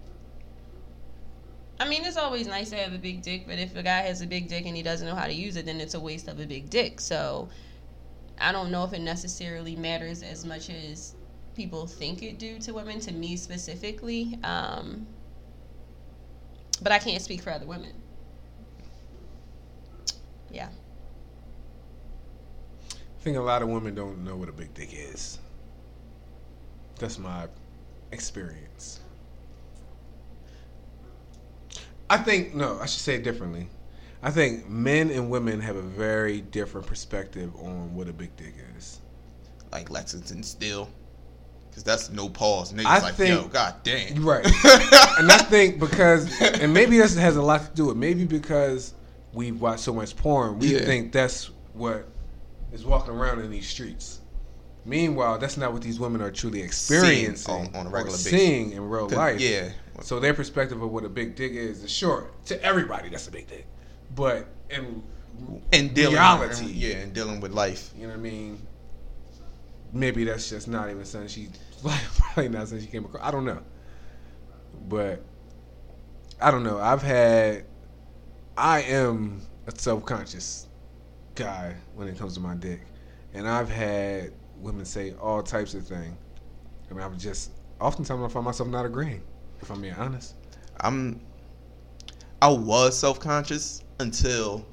[1.80, 4.22] I mean, it's always nice to have a big dick, but if a guy has
[4.22, 6.28] a big dick and he doesn't know how to use it, then it's a waste
[6.28, 7.00] of a big dick.
[7.00, 7.50] So,
[8.40, 11.16] I don't know if it necessarily matters as much as
[11.56, 13.00] people think it do to women.
[13.02, 15.08] To me specifically, um,
[16.82, 17.94] but I can't speak for other women.
[20.52, 20.70] Yeah.
[23.20, 25.40] I think a lot of women don't know what a big dick is.
[27.00, 27.48] That's my
[28.14, 29.02] experience.
[32.10, 33.68] I think no, I should say it differently.
[34.24, 38.54] I think men and women have a very different perspective on what a big dick
[38.78, 39.00] is.
[39.72, 40.90] Like Lexington Steele.
[41.70, 42.74] Because that's no pause.
[42.74, 44.26] Niggas I like, think- yo, god damn.
[44.26, 44.44] Right.
[45.20, 48.94] and I think because, and maybe this has a lot to do with maybe because
[49.34, 50.86] we watch so much porn, we Yeah.
[50.86, 52.08] think that's what
[52.72, 54.20] is walking around in these streets.
[54.86, 58.32] Meanwhile, that's not what these women are truly experiencing on- on a regular basis.
[58.32, 59.40] seeing in real life.
[59.40, 59.70] yeah.
[60.02, 63.32] So their perspective of what a big dick is is sure to everybody that's a
[63.32, 63.66] big dick,
[64.16, 65.04] but in
[65.74, 67.92] And dealing reality, yeah, and dealing with life.
[67.96, 68.66] you know what I mean?
[69.92, 71.50] Maybe that's just not even something she
[71.84, 73.24] like probably not something she came across.
[73.26, 73.62] I don't know.
[74.88, 75.22] But
[76.42, 76.80] I don't know.
[76.80, 77.66] I've had
[78.58, 80.68] I am a self conscious
[81.40, 82.82] guy when it comes to my dick.
[83.34, 86.16] And I've had women say all types of things.
[86.90, 89.24] I mean I'm just oftentimes I find myself not agreeing,
[89.62, 90.36] if I'm being honest.
[90.82, 91.22] I'm
[92.42, 94.66] I was self conscious until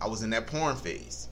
[0.00, 1.28] I was in that porn phase.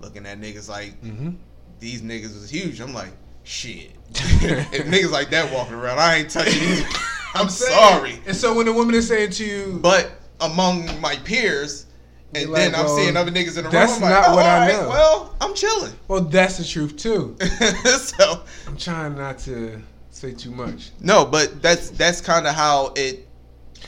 [0.00, 1.30] Looking at niggas like Mm-hmm.
[1.78, 2.80] these niggas was huge.
[2.80, 3.12] I'm like,
[3.44, 3.92] shit.
[4.10, 6.84] if niggas like that walking around, I ain't touching these.
[7.34, 8.18] I'm sorry.
[8.26, 10.10] And so when the woman is saying to you But
[10.40, 11.86] among my peers,
[12.34, 13.72] and You're then I'm well, seeing other niggas in the room.
[13.72, 14.88] that's like, not oh, what I alright, know.
[14.88, 15.92] Well, I'm chilling.
[16.08, 17.36] Well that's the truth too.
[17.98, 19.80] so I'm trying not to
[20.10, 20.90] say too much.
[21.00, 23.28] no, but that's that's kind of how it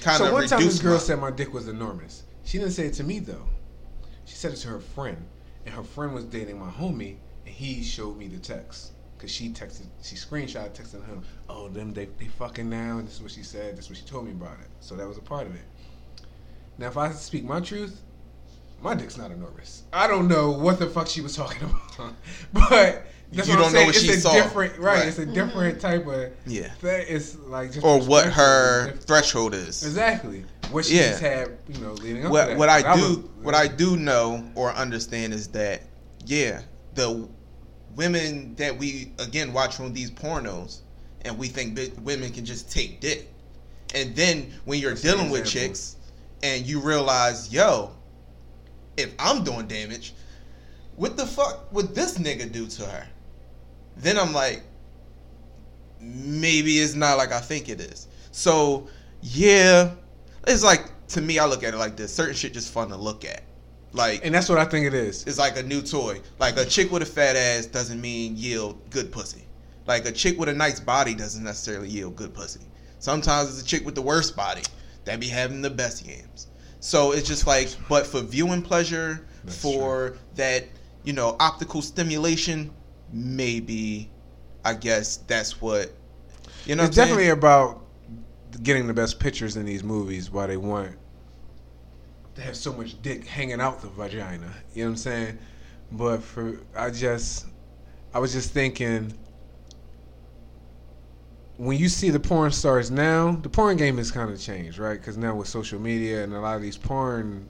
[0.00, 0.28] kind of.
[0.28, 2.24] So one time this girl my- said my dick was enormous.
[2.44, 3.46] She didn't say it to me though.
[4.26, 5.16] She said it to her friend,
[5.64, 7.16] and her friend was dating my homie,
[7.46, 11.92] and he showed me the text because she texted, she screenshot texting him, "Oh, them
[11.94, 13.76] they they fucking now," and this is what she said.
[13.76, 14.68] This is what she told me about it.
[14.80, 15.62] So that was a part of it.
[16.76, 18.00] Now, if I speak my truth,
[18.84, 19.82] my dick's not enormous.
[19.92, 21.62] I don't know what the fuck she was talking
[21.96, 22.14] about,
[22.52, 23.06] but.
[23.32, 23.86] That's You what I'm don't know saying.
[23.88, 24.32] what it's she a saw.
[24.34, 25.08] different, right, Right.
[25.08, 25.86] It's a different mm-hmm.
[25.88, 26.68] type of Yeah.
[26.74, 27.04] thing.
[27.08, 29.82] It's like just or what her threshold is.
[29.82, 30.44] Exactly.
[30.70, 31.18] What she's Yeah.
[31.18, 32.58] had, you know, leading up to what that.
[32.58, 35.82] what I That do was- what I do know or understand is that
[36.26, 36.60] yeah,
[36.94, 37.26] the
[37.96, 40.82] women that we again watch on these pornos
[41.24, 43.28] and we think that women can just take dick.
[43.96, 45.96] And then when you're That's dealing with chicks
[46.44, 47.90] and you realize, yo,
[48.96, 50.14] if I'm doing damage,
[50.96, 53.06] what the fuck would this nigga do to her?
[53.96, 54.62] Then I'm like,
[56.00, 58.08] maybe it's not like I think it is.
[58.30, 58.88] So
[59.22, 59.90] yeah,
[60.46, 62.96] it's like to me, I look at it like this: certain shit just fun to
[62.96, 63.42] look at.
[63.92, 65.24] Like And that's what I think it is.
[65.24, 66.20] it's like a new toy.
[66.40, 69.44] Like a chick with a fat ass doesn't mean yield good pussy.
[69.86, 72.60] Like a chick with a nice body doesn't necessarily yield good pussy.
[72.98, 74.62] Sometimes it's a chick with the worst body
[75.04, 76.48] that be having the best yams.
[76.84, 80.66] So it's just like, but for viewing pleasure, That's for that,
[81.02, 82.70] you know, optical stimulation,
[83.10, 84.10] maybe,
[84.66, 85.94] I guess that's what,
[86.66, 87.38] you know, it's what I'm definitely saying?
[87.38, 87.86] about
[88.62, 90.30] getting the best pictures in these movies.
[90.30, 90.94] Why they want
[92.34, 94.52] to have so much dick hanging out the vagina.
[94.74, 95.38] You know what I'm saying?
[95.90, 97.46] But for I just,
[98.12, 99.14] I was just thinking.
[101.56, 104.98] When you see the porn stars now, the porn game has kind of changed, right?
[104.98, 107.48] Because now with social media and a lot of these porn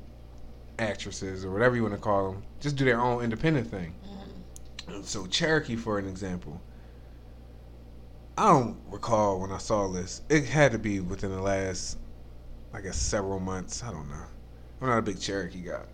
[0.78, 3.94] actresses or whatever you want to call them, just do their own independent thing.
[4.06, 5.02] Mm-hmm.
[5.02, 6.60] So Cherokee, for an example,
[8.36, 10.22] I don't recall when I saw this.
[10.28, 11.98] It had to be within the last,
[12.72, 13.82] I guess, several months.
[13.84, 14.24] I don't know.
[14.80, 15.84] I'm not a big Cherokee guy,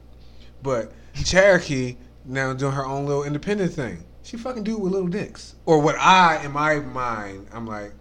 [0.63, 0.93] but
[1.25, 4.05] Cherokee now doing her own little independent thing.
[4.23, 7.93] She fucking do it with little dicks, or what I, in my mind, I'm like,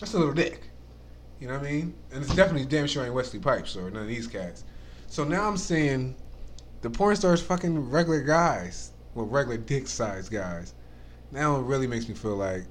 [0.00, 0.62] that's a little dick.
[1.40, 1.94] You know what I mean?
[2.12, 4.64] And it's definitely damn sure ain't Wesley Pipes or none of these cats.
[5.08, 6.16] So now I'm saying
[6.82, 10.74] the porn stars fucking regular guys, well, regular dick sized guys.
[11.32, 12.64] Now it really makes me feel like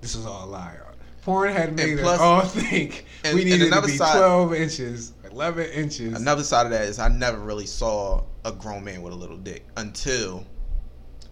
[0.00, 0.76] this is all a lie.
[1.22, 5.12] Porn had made plus- us all think and- we needed to be side- 12 inches,
[5.30, 6.14] 11 inches.
[6.20, 9.36] Another side of that is I never really saw a grown man with a little
[9.36, 10.44] dick until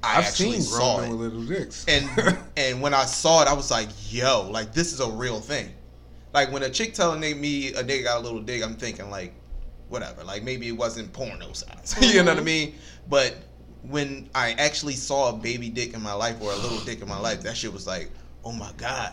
[0.07, 1.11] I I've actually seen saw it.
[1.11, 1.85] with little dicks.
[1.89, 5.41] and and when I saw it, I was like, "Yo, like this is a real
[5.41, 5.73] thing."
[6.33, 9.35] Like when a chick telling me a nigga got a little dick, I'm thinking like,
[9.89, 10.23] whatever.
[10.23, 11.97] Like maybe it wasn't porno size.
[12.01, 12.45] you know what I mm-hmm.
[12.45, 12.75] mean?
[13.09, 13.37] But
[13.83, 17.09] when I actually saw a baby dick in my life or a little dick in
[17.09, 18.11] my life, that shit was like,
[18.45, 19.13] "Oh my god!"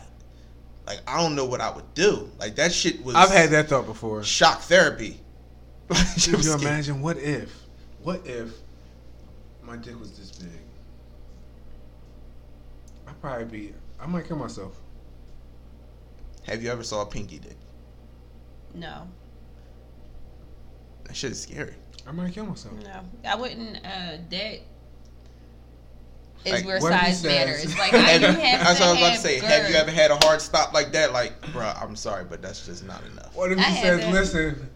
[0.85, 2.29] Like I don't know what I would do.
[2.39, 3.15] Like that shit was.
[3.15, 4.23] I've had that thought before.
[4.23, 5.19] shock therapy.
[5.89, 7.53] Could you imagine what if,
[8.01, 8.51] what if
[9.61, 10.49] my dick was this big?
[13.23, 14.75] I'd probably be, I might kill myself.
[16.45, 17.55] Have you ever saw a pinky dick?
[18.75, 19.07] No,
[21.05, 21.75] That shit is scary.
[22.05, 22.73] I might kill myself.
[22.83, 23.77] no, I wouldn't.
[23.77, 24.59] Uh, that
[26.43, 27.77] is Like, where what if he size matters.
[27.77, 29.39] Like, I, you have That's to what I was about to have say.
[29.39, 29.49] girth.
[29.49, 31.13] Have you ever had a hard stop like that?
[31.13, 33.33] Like, bro, I'm sorry, but that's just not enough.
[33.35, 34.11] What if I he had says, that.
[34.13, 34.69] "Listen,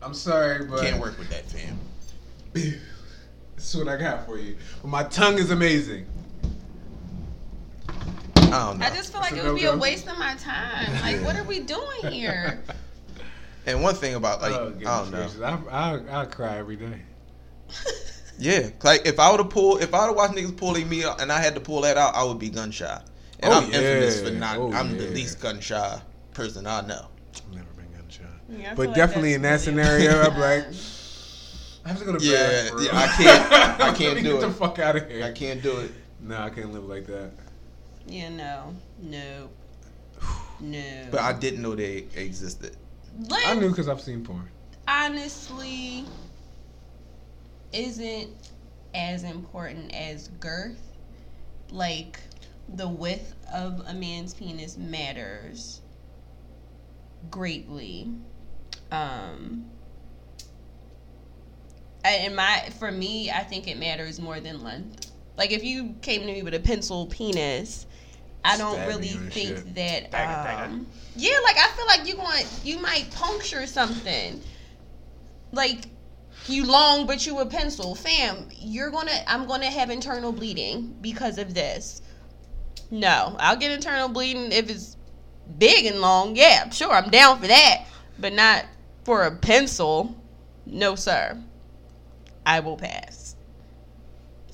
[0.00, 1.78] I'm sorry, but Can't work with that, fam.
[2.54, 2.78] this
[3.58, 4.56] is what I got for you.
[4.80, 6.06] But my tongue is amazing."
[8.54, 8.86] I oh, don't know.
[8.86, 10.92] I just feel like it would be a waste of my time.
[11.02, 12.62] Like, what are we doing here?
[13.66, 15.68] and one thing about like, oh, I don't know.
[15.70, 17.00] I, I, I cry every day.
[18.36, 21.04] Yeah, like if I would have pulled, if I would have watched niggas pulling me
[21.04, 23.00] out and I had to pull that out, I would be gun shy.
[23.38, 24.38] And Oh, I'm infamous for yeah.
[24.40, 24.56] not.
[24.58, 26.00] Oh, I'm the least gun shy
[26.32, 27.06] person I know.
[27.36, 28.26] I've never been gunshot.
[28.50, 30.66] Yeah, But like definitely in that scenario, I'm like.
[31.84, 32.68] I have to go to Yeah, bed.
[32.70, 32.90] for yeah.
[32.92, 34.40] I can't- I can't me do get it.
[34.40, 35.24] the fuck out of here.
[35.24, 35.92] I can't do it.
[36.20, 37.30] No, I can't live like that.
[38.06, 39.48] Yeah, no, no,
[40.60, 41.08] no.
[41.10, 42.76] But I didn't know they existed.
[43.28, 44.48] like, I knew because I've seen porn.
[44.86, 46.04] honestly
[47.72, 48.30] isn't
[48.94, 50.80] as important as girth.
[51.70, 52.20] Like
[52.68, 55.80] the width of a man's penis matters
[57.30, 58.10] greatly.
[58.92, 59.64] Um
[62.04, 65.10] I- in my for me, I think it matters more than length.
[65.36, 67.86] Like if you came to me with a pencil penis,
[68.44, 69.74] I don't Stab really think shit.
[69.74, 70.64] that Dagger, dagger.
[70.64, 74.40] um, yeah, like I feel like you going you might puncture something.
[75.52, 75.86] Like
[76.46, 77.94] you long but you a pencil.
[77.94, 82.02] Fam, you're gonna I'm gonna have internal bleeding because of this.
[82.90, 84.96] No, I'll get internal bleeding if it's
[85.58, 86.36] big and long.
[86.36, 87.86] Yeah, sure, I'm down for that.
[88.18, 88.66] But not
[89.04, 90.14] for a pencil.
[90.66, 91.38] No, sir.
[92.46, 93.33] I will pass.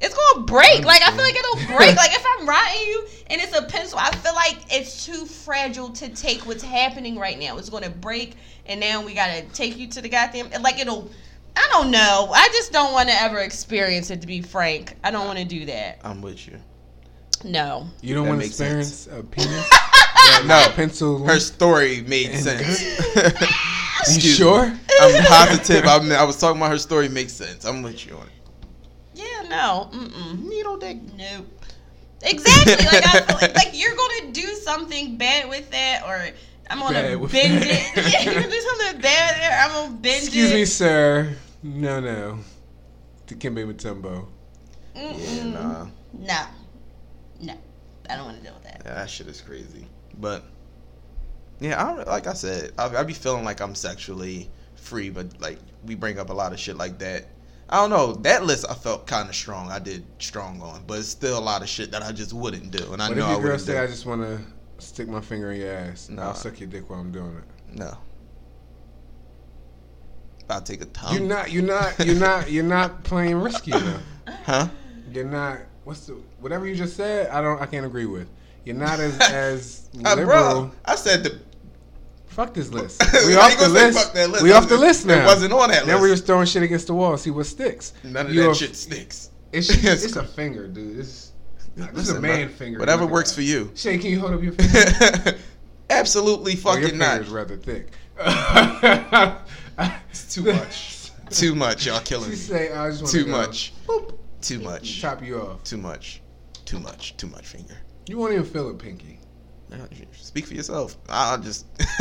[0.01, 0.85] It's gonna break.
[0.85, 1.97] Like I feel like it'll break.
[1.97, 5.91] like if I'm writing you and it's a pencil, I feel like it's too fragile
[5.91, 7.59] to take what's happening right now.
[7.59, 8.35] It's gonna break,
[8.67, 10.51] and now we gotta take you to the goddamn.
[10.63, 11.11] Like it'll.
[11.57, 12.31] I don't know.
[12.33, 14.21] I just don't want to ever experience it.
[14.21, 15.99] To be frank, I don't want to do that.
[16.05, 16.59] I'm with you.
[17.45, 17.89] No.
[18.03, 19.69] You don't want to makes experience a penis?
[20.45, 21.25] No, a pencil.
[21.27, 22.83] her story made sense.
[22.83, 22.93] you
[24.01, 24.31] Excuse me.
[24.31, 24.73] sure?
[25.01, 25.85] I'm positive.
[25.87, 27.65] I'm, I was talking about her story makes sense.
[27.65, 28.33] I'm with you on it.
[29.43, 29.49] Yeah.
[29.49, 29.91] No.
[29.93, 30.45] Mm-mm.
[30.45, 30.99] Needle dick.
[31.17, 31.47] Nope.
[32.23, 32.85] Exactly.
[32.87, 36.29] Like I feel like, like you're gonna do something bad with that, or
[36.69, 37.97] I'm gonna Bad bend it.
[38.13, 39.61] Yeah, you're gonna do something bad there.
[39.63, 40.61] I'm gonna bend Excuse it.
[40.61, 41.37] Excuse me, sir.
[41.63, 42.39] No, no.
[43.27, 44.27] To Kimbe Matumbo.
[44.95, 45.87] Yeah, nah.
[46.13, 46.47] No.
[47.41, 47.55] No.
[48.09, 48.83] I don't want to deal with that.
[48.85, 49.87] Yeah, that shit is crazy.
[50.19, 50.45] But
[51.61, 55.41] yeah, I don't, like I said, I, I be feeling like I'm sexually free, but
[55.41, 57.27] like we bring up a lot of shit like that.
[57.73, 58.13] I don't know.
[58.23, 59.71] That list I felt kind of strong.
[59.71, 62.71] I did strong on, but it's still a lot of shit that I just wouldn't
[62.73, 63.79] do, and I What know if I your girl wouldn't say, do.
[63.83, 64.41] I just want to
[64.85, 66.09] stick my finger in your ass?
[66.09, 66.29] Nah.
[66.29, 67.79] I'll suck your dick while I'm doing it.
[67.79, 67.97] no.
[70.49, 71.15] I'll take a tongue.
[71.15, 71.53] You're not.
[71.53, 72.05] You're not.
[72.05, 72.51] You're not.
[72.51, 74.03] You're not playing risky enough.
[74.45, 74.69] huh?
[75.13, 75.59] You're not.
[75.85, 77.31] What's the whatever you just said?
[77.31, 77.63] I don't.
[77.63, 78.29] I can't agree with.
[78.65, 80.27] You're not as as Uh, liberal.
[80.27, 81.39] bro, I said the.
[82.31, 83.03] Fuck this list.
[83.27, 84.15] We off the list.
[84.15, 84.43] list?
[84.43, 85.23] We off the list now.
[85.23, 86.03] It wasn't on that Now list.
[86.03, 87.17] we're just throwing shit against the wall.
[87.19, 87.93] See what sticks.
[88.05, 89.31] None of You that a- shit sticks.
[89.53, 90.99] It's it's a finger, dude.
[91.01, 91.33] It's
[91.77, 92.79] this is a man finger.
[92.79, 93.71] Whatever works for you.
[93.75, 95.39] Shay, can you hold up your finger?
[95.91, 97.21] Absolutely fucking Oh, your finger not.
[97.23, 97.89] is rather thick.
[100.11, 101.11] It's too much.
[101.31, 101.87] Too much.
[101.87, 102.37] Y'all killing me.
[102.37, 103.73] say, I just Too to much.
[103.87, 105.01] Boop, Too much.
[105.01, 105.63] chop you off.
[105.65, 106.21] Too much.
[106.65, 107.17] Too much.
[107.17, 107.77] Too much finger.
[108.09, 109.20] You won't even feel it, pinky.
[109.71, 110.97] No, Speak for yourself.
[111.09, 111.67] I'll just.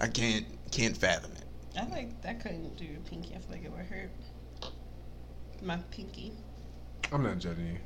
[0.00, 1.44] I can't can't fathom it.
[1.78, 3.34] I like I couldn't do pinky.
[3.34, 4.10] I feel like it would hurt
[5.62, 6.32] my pinky.
[7.12, 7.76] I'm not judging you.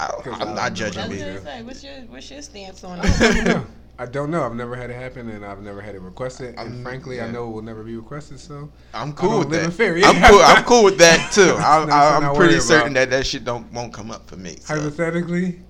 [0.00, 1.08] I, Because I I'm don't judging you.
[1.08, 1.20] was me me.
[1.20, 1.44] gonna either.
[1.44, 3.64] say, what's your what's your stance on it?
[3.98, 4.42] I don't know.
[4.44, 6.50] I've never had it happen, and I've never had it requested.
[6.50, 8.40] And I'm- frankly, I know it will never be requested.
[8.40, 10.04] So I'm cool with live in that.
[10.04, 10.40] I'm cool.
[10.42, 11.42] I'm cool with that too.
[11.42, 12.64] I, That's I, what I I'm worry pretty about.
[12.66, 14.56] certain that that shit don't won't come up for me.
[14.60, 14.74] so.
[14.74, 15.60] hypothetically,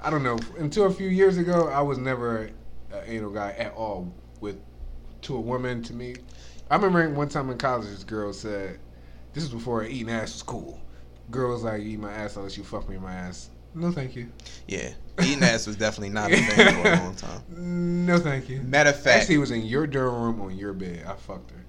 [0.00, 0.38] I don't know.
[0.58, 2.50] Until a few years ago, I was never
[2.92, 4.12] an anal guy at all.
[4.40, 4.58] With
[5.22, 6.16] to a woman, to me,
[6.70, 8.78] I remember one time in college, this girl said,
[9.32, 10.80] "This is before eating ass was cool."
[11.30, 14.16] Girl was like, "Eat my ass unless you fuck me in my ass." No, thank
[14.16, 14.30] you.
[14.66, 14.90] Yeah,
[15.22, 17.42] eating ass was definitely not a thing for a long time.
[18.06, 18.62] No, thank you.
[18.62, 21.04] Matter of fact, Actually, was in your dorm room on your bed.
[21.06, 21.64] I fucked her,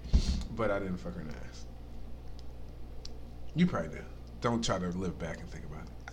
[0.56, 1.66] but I didn't fuck her in the ass.
[3.56, 4.06] You probably did.
[4.42, 5.66] Don't try to live back and think.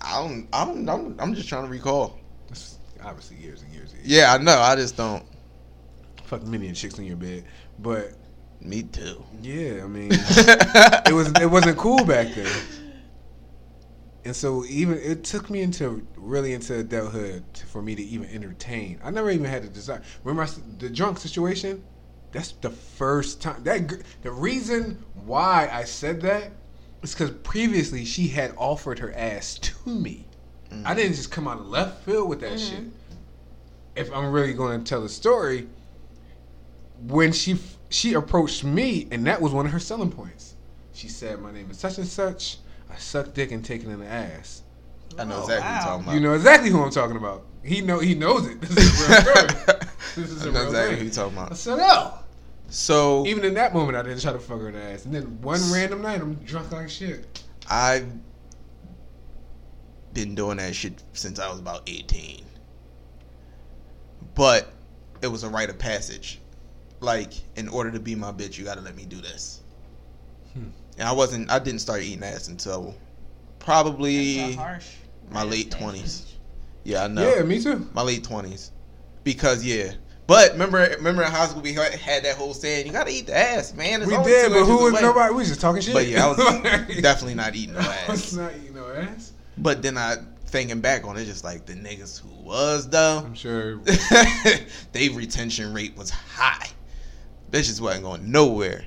[0.05, 0.49] I don't.
[0.53, 0.89] I don't.
[0.89, 2.19] I'm, I'm just trying to recall.
[2.51, 3.93] It's obviously years and years.
[3.93, 4.11] And years.
[4.11, 4.59] Yeah, I know.
[4.59, 5.25] I just don't.
[6.25, 7.45] Fucked many chicks in your bed,
[7.79, 8.13] but
[8.61, 9.23] Me too.
[9.43, 12.49] yeah, I mean, it was it wasn't cool back then.
[14.25, 18.99] And so even it took me into really into adulthood for me to even entertain.
[19.05, 20.03] I never even had the desire.
[20.23, 21.85] Remember I the drunk situation?
[22.33, 26.51] That's the first time that the reason why I said that
[27.05, 30.25] It's because previously she had offered her ass to me.
[30.71, 30.97] I mm.
[30.97, 32.77] didn't just come out of left field with that mm-hmm.
[32.77, 32.85] shit.
[33.95, 35.69] If I'm really going to tell the story,
[37.03, 37.59] when she
[37.91, 40.55] she approached me, and that was one of her selling points.
[40.95, 42.57] She said, "My name is such and such.
[42.91, 44.63] I suck dick and take it in the ass."
[45.19, 45.85] I know Oh, exactly what you're wow.
[45.85, 46.15] talking about.
[46.15, 47.45] You know exactly who I'm talking about.
[47.63, 48.61] He know he knows it.
[48.63, 49.79] This is a real story.
[50.17, 51.57] This is I a know real exactly who you're talking I about.
[51.59, 52.24] said, "Oh."
[52.75, 55.05] So Even in that moment, I didn't try to fuck her in the ass.
[55.05, 57.45] And then one random night, I'm drunk like shit.
[57.71, 58.09] I've
[60.13, 62.45] been doing that shit since I was about 18.
[64.35, 64.73] But
[65.23, 66.41] it was a rite of passage.
[66.99, 69.61] Like, in order to be my bitch, you gotta let me do this.
[70.55, 70.71] Hmm.
[70.99, 72.97] And I wasn't, I didn't start eating ass until
[73.61, 74.89] probably harsh.
[75.31, 76.25] my late 20s.
[76.83, 77.37] Yeah, I know.
[77.37, 77.89] Yeah, me too.
[77.95, 78.71] My late 20s.
[79.23, 79.93] Because, yeah.
[80.27, 83.27] But remember, remember in high school we had had that whole saying, you gotta eat
[83.27, 84.03] the ass, man.
[84.03, 85.31] It's we did, but who was away." nobody?
[85.33, 85.93] We was just talking shit.
[85.93, 86.39] But yeah, I was
[87.03, 88.33] definitely not eating no I was ass.
[88.33, 89.33] not eating no ass.
[89.59, 93.35] But then I thinking back on it, just like the niggas who was though, I'm
[93.35, 93.79] sure.
[94.93, 96.69] they retention rate was high.
[97.51, 98.85] Bitches wasn't going nowhere.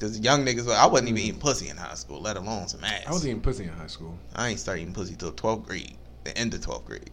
[0.00, 1.26] Cause young niggas, I wasn't even mm.
[1.26, 3.04] eating pussy in high school, let alone some ass.
[3.06, 4.18] I was eating pussy in high school.
[4.34, 7.10] I ain't start eating pussy till 12th grade, the end of 12th grade.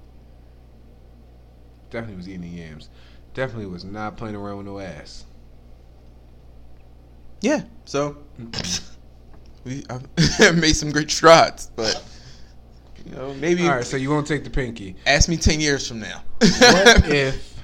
[1.92, 2.90] Definitely was eating the yams.
[3.40, 5.24] Definitely was not playing around with no ass.
[7.40, 8.18] Yeah, so
[9.64, 12.03] we I made some great strides, but
[13.06, 14.98] you know maybe All right, so you won't take the pinky.
[15.07, 16.22] ask me 10 years from now.
[16.41, 16.52] What
[17.10, 17.57] if?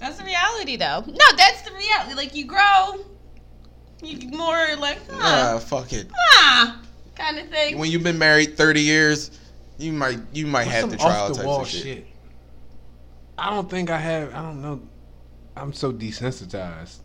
[0.00, 1.02] That's the reality, though.
[1.06, 2.12] No, that's the reality.
[2.14, 3.02] Like you grow,
[4.02, 6.08] you get more like, Ah, huh, fuck it.
[6.14, 6.76] huh,
[7.16, 7.78] kind of thing.
[7.78, 9.30] When you've been married 30 years,
[9.78, 11.68] you might you might What's have some to try all off types the wall of
[11.68, 11.82] shit.
[11.82, 12.06] shit?
[13.38, 14.34] I don't think I have.
[14.34, 14.82] I don't know.
[15.56, 16.98] I'm so desensitized.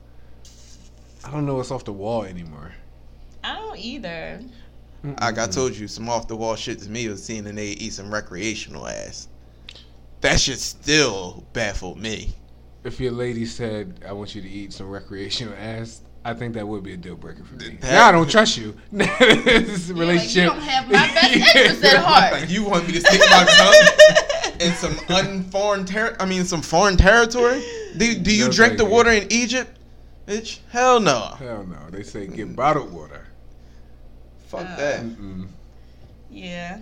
[1.26, 2.72] I don't know what's off the wall anymore.
[3.44, 4.42] I don't either.
[5.22, 7.78] Like I told you, some off the wall shit to me was seeing a nigga
[7.78, 9.28] eat some recreational ass.
[10.22, 12.34] That shit still baffled me.
[12.84, 16.68] If your lady said, "I want you to eat some recreational ass," I think that
[16.68, 17.78] would be a deal breaker for me.
[17.82, 18.76] That- now I don't trust you.
[18.92, 20.46] this Yeah, like, you relationship.
[20.50, 22.34] don't have my best interest at heart.
[22.34, 24.18] Like you want me to stick my tongue
[24.60, 27.64] in some unforeign ter- I mean some foreign territory?
[27.98, 28.90] Do, do you No, drink thank the you.
[28.92, 29.78] water in Egypt?
[30.28, 31.36] Bitch, hell no.
[31.40, 31.90] Hell no.
[31.90, 33.26] They say get bottled water.
[34.48, 35.02] Fuck Uh, that.
[35.04, 35.48] Mm-mm.
[36.30, 36.80] Yeah.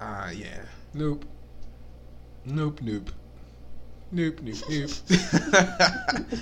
[0.00, 0.62] Ah, yeah.
[0.94, 1.24] Nope.
[2.44, 2.80] Nope.
[2.82, 3.10] Nope.
[4.12, 4.40] Nope.
[4.42, 4.60] Nope.
[4.68, 4.90] Nope.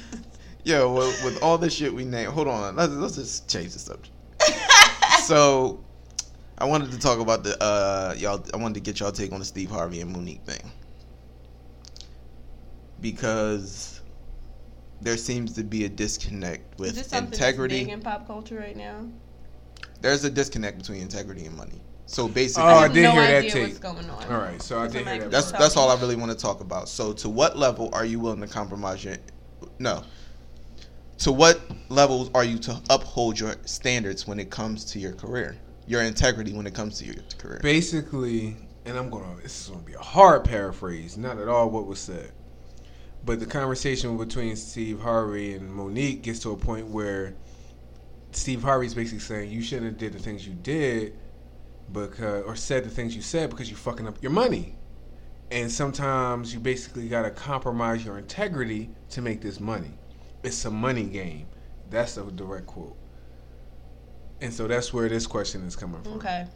[0.64, 3.78] Yo, well, with all this shit we name, hold on, let's let's just change the
[3.78, 4.08] subject.
[5.24, 5.83] so,
[6.58, 8.44] I wanted to talk about the uh y'all.
[8.52, 10.70] I wanted to get y'all take on the Steve Harvey and Mo'Nique thing
[13.00, 14.00] because
[15.00, 17.84] there seems to be a disconnect Is with this integrity.
[17.84, 19.06] big in pop culture right now?
[20.00, 21.80] There's a disconnect between integrity and money.
[22.06, 23.62] So basically, Oh, I have did no hear that idea take.
[23.64, 24.24] what's going on.
[24.32, 24.60] All right.
[24.62, 25.30] So I did what hear that.
[25.30, 26.88] That's that's all I really want to talk about.
[26.88, 29.16] So to what level are you willing to compromise your
[29.78, 30.04] no.
[31.18, 35.56] To what levels are you to uphold your standards when it comes to your career?
[35.86, 37.60] Your integrity when it comes to your career.
[37.62, 41.86] basically, and I'm gonna this is gonna be a hard paraphrase, not at all what
[41.86, 42.32] was said.
[43.24, 47.34] But the conversation between Steve Harvey and Mo'Nique gets to a point where
[48.32, 51.16] Steve Harvey's basically saying you shouldn't have did the things you did
[51.92, 54.76] because or said the things you said because you're fucking up your money.
[55.50, 59.98] And sometimes you basically gotta compromise your integrity to make this money.
[60.42, 61.46] It's a money game.
[61.90, 62.96] That's a direct quote.
[64.40, 66.14] And so that's where this question is coming from.
[66.14, 66.46] Okay.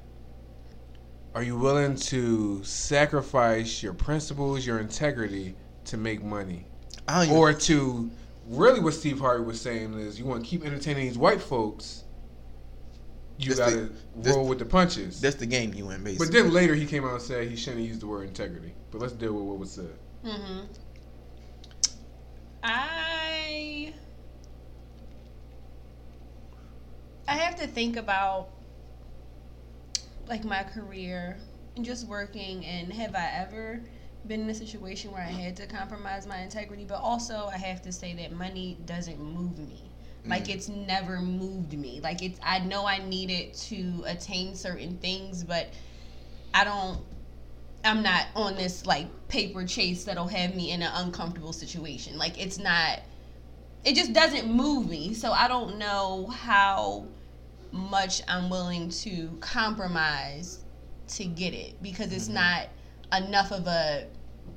[1.34, 5.54] Are you willing to sacrifice your principles, your integrity
[5.86, 6.66] to make money?
[7.06, 8.10] I don't even- Or to
[8.48, 12.04] really what Steve Harvey was saying is you want to keep entertaining these white folks,
[13.38, 15.20] you This gotta the- roll with the punches.
[15.20, 16.26] that's the game you in basically.
[16.26, 18.74] but then later he came out and said he shouldn't use the word integrity.
[18.90, 19.94] But let's deal with what was said.
[20.24, 20.60] Mm-hmm.
[22.64, 23.17] I
[27.28, 28.48] I have to think about
[30.28, 31.36] like my career
[31.76, 33.82] and just working and have I ever
[34.26, 37.82] been in a situation where I had to compromise my integrity, but also I have
[37.82, 39.90] to say that money doesn't move me.
[40.26, 40.54] Like mm.
[40.54, 42.00] it's never moved me.
[42.02, 45.68] Like it's I know I need it to attain certain things, but
[46.54, 46.98] I don't
[47.84, 52.16] I'm not on this like paper chase that'll have me in an uncomfortable situation.
[52.16, 53.00] Like it's not
[53.84, 55.12] it just doesn't move me.
[55.12, 57.06] So I don't know how
[57.72, 60.60] much I'm willing to compromise
[61.08, 62.68] to get it because it's not
[63.12, 64.06] enough of a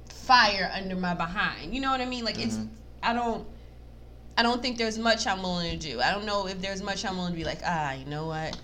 [0.09, 1.73] fire under my behind.
[1.73, 2.25] You know what I mean?
[2.25, 2.59] Like it's
[3.03, 3.47] I don't
[4.37, 6.01] I don't think there's much I'm willing to do.
[6.01, 8.57] I don't know if there's much I'm willing to be like, ah, you know what?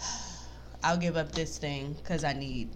[0.82, 2.70] I'll give up this thing because I need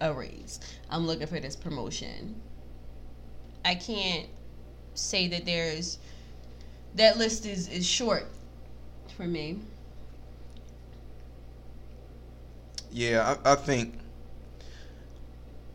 [0.00, 0.60] a raise.
[0.90, 2.40] I'm looking for this promotion.
[3.64, 4.28] I can't
[4.94, 5.98] say that there's
[6.94, 8.26] that list is is short
[9.16, 9.60] for me.
[12.90, 13.94] Yeah, I, I think,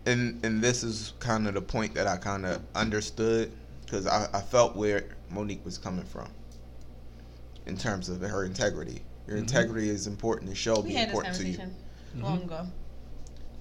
[0.05, 3.51] and and this is kind of the point that I kind of understood
[3.85, 6.29] because I, I felt where Mo'Nique was coming from
[7.65, 9.01] in terms of her integrity.
[9.27, 9.43] Your mm-hmm.
[9.43, 11.57] integrity is important and shall We be had this important to you.
[11.57, 11.83] conversation
[12.15, 12.23] mm-hmm.
[12.23, 12.67] long ago.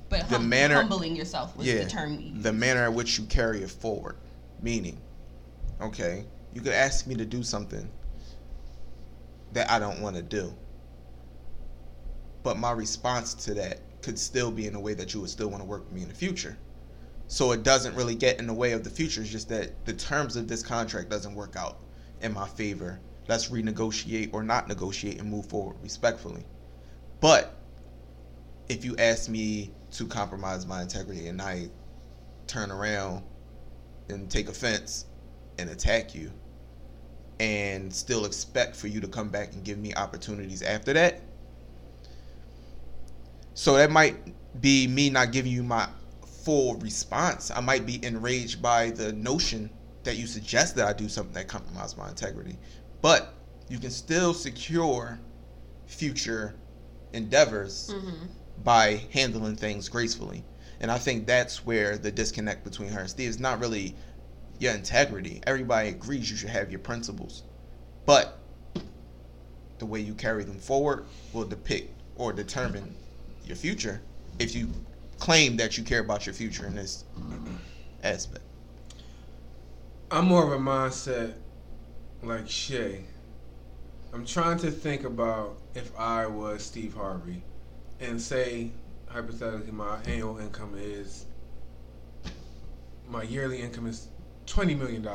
[0.08, 3.18] But The hum- manner- humbling yourself was yeah, the term we the manner in which
[3.18, 4.16] you carry it forward.
[4.62, 4.98] Meaning,
[5.80, 7.88] okay, you could ask me to do something
[9.52, 10.52] that I don't want to do,
[12.42, 15.48] but my response to that could still be in a way that you would still
[15.48, 16.56] want to work with me in the future.
[17.28, 19.20] So it doesn't really get in the way of the future.
[19.20, 21.78] It's just that the terms of this contract doesn't work out
[22.22, 23.00] in my favor.
[23.28, 26.44] Let's renegotiate or not negotiate and move forward respectfully.
[27.20, 27.54] But
[28.68, 31.68] if you ask me to compromise my integrity and I
[32.46, 33.22] turn around
[34.08, 35.06] and take offense
[35.58, 36.32] and attack you
[37.38, 41.22] and still expect for you to come back and give me opportunities after that.
[43.54, 44.16] So that might
[44.60, 45.88] be me not giving you my
[46.26, 47.50] full response.
[47.50, 49.70] I might be enraged by the notion
[50.04, 52.56] that you suggest that I do something that compromises my integrity.
[53.02, 53.34] But
[53.68, 55.18] you can still secure
[55.86, 56.54] future
[57.12, 58.28] endeavors Mhm.
[58.64, 60.44] by handling things gracefully.
[60.80, 63.94] And I think that's where the disconnect between her and Steve is not really
[64.58, 65.42] your integrity.
[65.46, 67.42] Everybody agrees you should have your principles.
[68.06, 68.38] But
[69.78, 72.94] the way you carry them forward will depict or determine
[73.44, 74.00] your future
[74.38, 74.68] if you
[75.18, 77.04] claim that you care about your future in this
[78.02, 78.44] aspect.
[80.10, 81.34] I'm more of a mindset
[82.22, 83.04] like Shay.
[84.12, 87.42] I'm trying to think about if I was Steve Harvey
[88.00, 88.70] and say,
[89.06, 91.26] hypothetically, my annual income is,
[93.08, 94.08] my yearly income is
[94.46, 95.08] $20 million.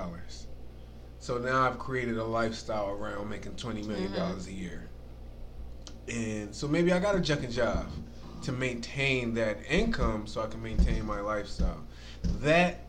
[1.20, 4.16] So now I've created a lifestyle around making $20 million mm-hmm.
[4.16, 4.88] dollars a year.
[6.08, 7.88] And so maybe I got a jucking job
[8.46, 11.84] to maintain that income so I can maintain my lifestyle.
[12.42, 12.82] That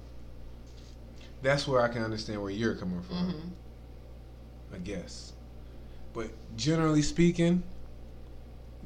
[1.42, 3.32] that's where I can understand where you're coming from.
[3.32, 4.74] Mhm.
[4.74, 5.32] I guess.
[6.12, 7.62] But generally speaking,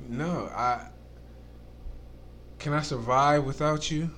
[0.09, 0.47] no.
[0.55, 0.89] I
[2.59, 4.11] can I survive without you?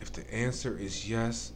[0.00, 1.52] If the answer is yes,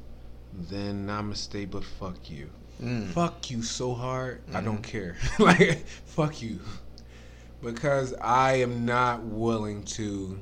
[0.52, 1.70] then namaste.
[1.70, 2.50] But fuck you.
[2.82, 3.08] Mm.
[3.08, 4.42] Fuck you so hard.
[4.52, 5.16] I don't care.
[5.38, 6.60] like fuck you,
[7.64, 10.38] because I am not willing to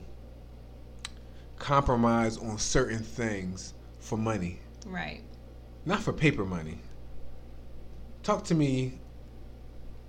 [1.59, 5.21] compromise on certain things for money Right.
[5.87, 6.79] not for paper money.
[8.25, 8.99] Talk to me.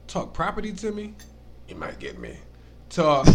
[0.08, 1.14] Talk property to me.
[1.68, 2.38] You might get me.
[2.90, 3.28] Talk.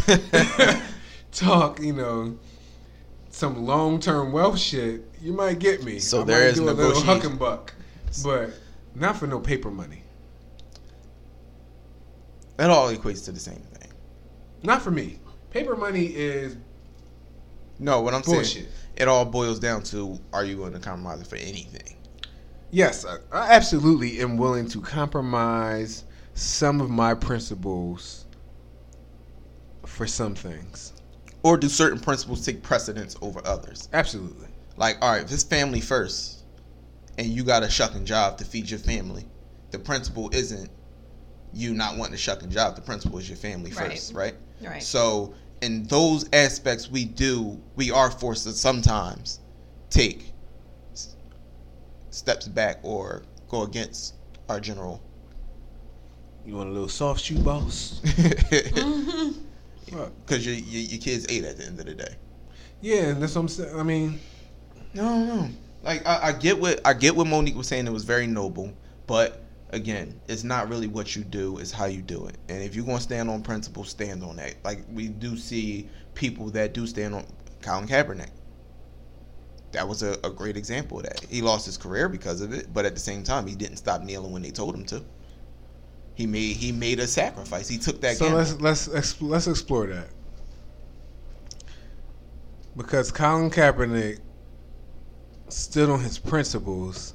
[1.32, 1.80] talk.
[1.80, 2.38] You know,
[3.30, 5.02] some long term wealth shit.
[5.20, 5.98] You might get me.
[5.98, 7.30] So I there might is do a little huck negotiation.
[7.30, 7.74] and buck,
[8.22, 8.50] but
[8.94, 10.02] not for no paper money.
[12.58, 13.92] That all equates to the same thing.
[14.62, 15.20] Not for me.
[15.50, 16.56] Paper money is
[17.78, 18.46] No, what I'm Bullshit.
[18.46, 18.66] saying,
[18.96, 21.96] it all boils down to are you going to compromise for anything?
[22.70, 26.04] Yes, I, I absolutely am willing to compromise
[26.34, 28.26] some of my principles
[29.86, 30.92] for some things.
[31.44, 33.88] Or do certain principles take precedence over others?
[33.92, 34.48] Absolutely.
[34.76, 36.42] Like, all right, if it's family first,
[37.16, 39.26] and you got a shucking job to feed your family,
[39.70, 40.70] the principle isn't
[41.52, 42.76] you not wanting to shuck and job.
[42.76, 43.90] The principle is your family Right.
[43.92, 44.34] first, right?
[44.62, 44.82] Right.
[44.82, 49.40] So, in those aspects, we do we are forced to sometimes
[49.90, 50.32] take
[52.10, 54.14] steps back or go against
[54.48, 55.00] our general.
[56.46, 58.00] You want a little soft shoe, boss?
[58.04, 59.34] Mhm.
[60.26, 62.14] Because your, your your kids ate at the end of the day.
[62.82, 63.74] Yeah, and that's what I'm saying.
[63.74, 64.20] I mean,
[64.92, 65.48] No, no.
[65.82, 67.86] Like I, I get what I get what Mo'Nique was saying.
[67.86, 68.72] It was very noble,
[69.06, 72.36] but again, it's not really what you do; it's how you do it.
[72.48, 74.54] And if you're gonna stand on principle, stand on that.
[74.64, 77.26] Like we do see people that do stand on
[77.62, 78.30] Colin Kaepernick.
[79.72, 81.20] That was a, a great example of that.
[81.28, 84.02] He lost his career because of it, but at the same time, he didn't stop
[84.02, 85.02] kneeling when they told him to.
[86.14, 87.68] He made he made a sacrifice.
[87.68, 88.16] He took that.
[88.16, 88.38] so gamble.
[88.60, 90.08] let's let's let's explore that
[92.78, 94.20] because Colin Kaepernick
[95.48, 97.12] stood on his principles,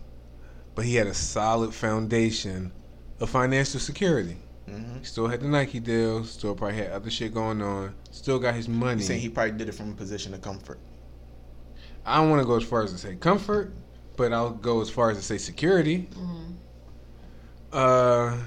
[0.76, 2.72] but he had a solid foundation
[3.20, 4.38] of financial security.
[4.68, 5.00] Mhm.
[5.00, 8.56] He still had the Nike deal, still probably had other shit going on, still got
[8.56, 9.02] his money.
[9.04, 10.80] Saying he probably did it from a position of comfort.
[12.06, 13.74] I don't want to go as far as to say comfort,
[14.18, 16.10] but I'll go as far as to say security.
[16.16, 16.54] Mhm.
[17.72, 18.38] Uh,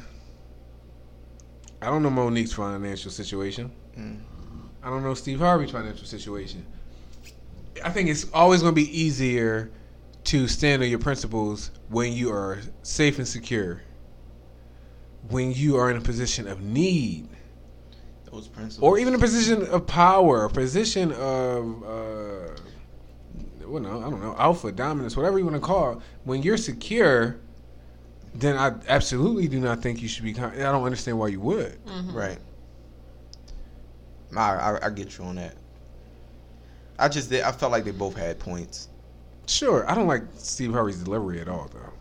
[1.82, 3.70] I don't know Mo'Nique's financial situation.
[3.98, 4.20] Mm.
[4.82, 6.64] I don't know Steve Harvey's financial situation.
[7.84, 9.70] I think it's always going to be easier
[10.26, 13.82] to stand on your principles when you are safe and secure.
[15.28, 17.28] When you are in a position of need,
[18.30, 18.82] Those principles.
[18.88, 22.54] or even a position of power, a position of, uh,
[23.66, 25.98] well, no, I don't know, alpha, dominance, whatever you want to call it.
[26.24, 27.36] When you're secure,
[28.34, 30.32] then I absolutely do not think you should be.
[30.32, 31.78] Con- I don't understand why you would.
[32.12, 32.38] Right.
[34.36, 35.54] I, I I get you on that.
[36.98, 38.88] I just did, I felt like they both had points.
[39.46, 41.92] Sure, I don't like Steve Harvey's delivery at all, though.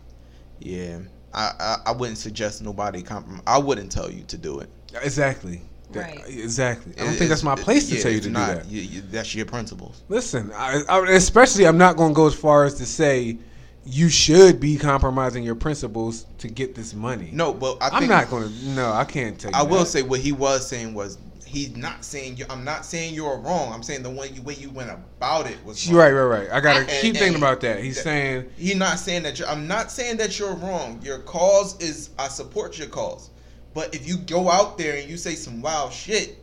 [0.60, 0.98] Yeah.
[1.34, 3.42] I, I, I wouldn't suggest nobody compromise.
[3.46, 4.68] I wouldn't tell you to do it.
[5.02, 5.56] Exactly.
[5.56, 5.62] That-
[5.94, 6.24] Right.
[6.26, 6.92] Exactly.
[6.96, 8.48] I don't It- think that's my it's- place to yeah, tell you to not.
[8.48, 8.66] do that.
[8.66, 10.02] You, you, that's your principles.
[10.08, 13.38] Listen, I, I, especially I'm not going to go as far as to say
[13.84, 17.30] you should be compromising your principles to get this money.
[17.32, 18.68] No, but I I'm not going to.
[18.70, 19.54] No, I can't take.
[19.54, 22.44] I will say what he was saying was he's not saying you.
[22.50, 23.72] I'm not saying you're wrong.
[23.72, 25.96] I'm saying the way you, way you went about it was wrong.
[25.96, 26.50] Right, right, right.
[26.50, 27.82] I gotta And- keep and- thinking about that.
[27.82, 29.48] He's that- saying He's not saying that you're.
[29.48, 31.00] I'm not saying that you're wrong.
[31.02, 32.10] Your cause is.
[32.18, 33.30] I support your cause,
[33.74, 36.42] but if you go out there and you say some wild shit,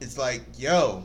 [0.00, 1.04] it's like, yo,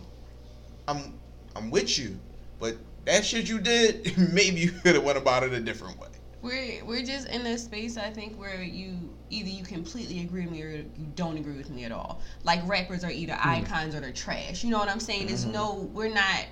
[0.88, 1.14] I'm
[1.56, 2.18] I'm with you,
[2.60, 2.76] but
[3.06, 6.08] that shit you did, maybe you could have went about it a different way.
[6.42, 8.98] We're we're just in a space I think where you
[9.30, 12.22] either you completely agree with me or you don't agree with me at all.
[12.44, 13.50] Like rappers are either hmm.
[13.50, 14.64] icons or they're trash.
[14.64, 15.28] You know what I'm saying?
[15.28, 15.54] There's mm-hmm.
[15.54, 16.46] no we're not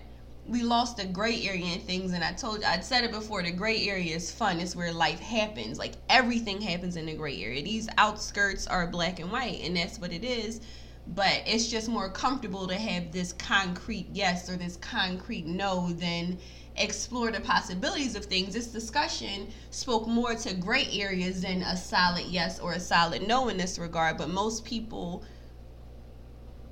[0.48, 3.42] we lost the gray area in things and I told you I'd said it before,
[3.42, 4.60] the gray area is fun.
[4.60, 5.80] It's where life happens.
[5.80, 7.64] Like everything happens in the gray area.
[7.64, 10.62] These outskirts are black and white and that's what it is.
[11.08, 16.38] But it's just more comfortable to have this concrete yes or this concrete no than
[16.78, 18.54] explore the possibilities of things.
[18.54, 23.50] This discussion spoke more to gray areas than a solid yes or a solid no
[23.50, 24.18] in this regard.
[24.18, 25.24] But most people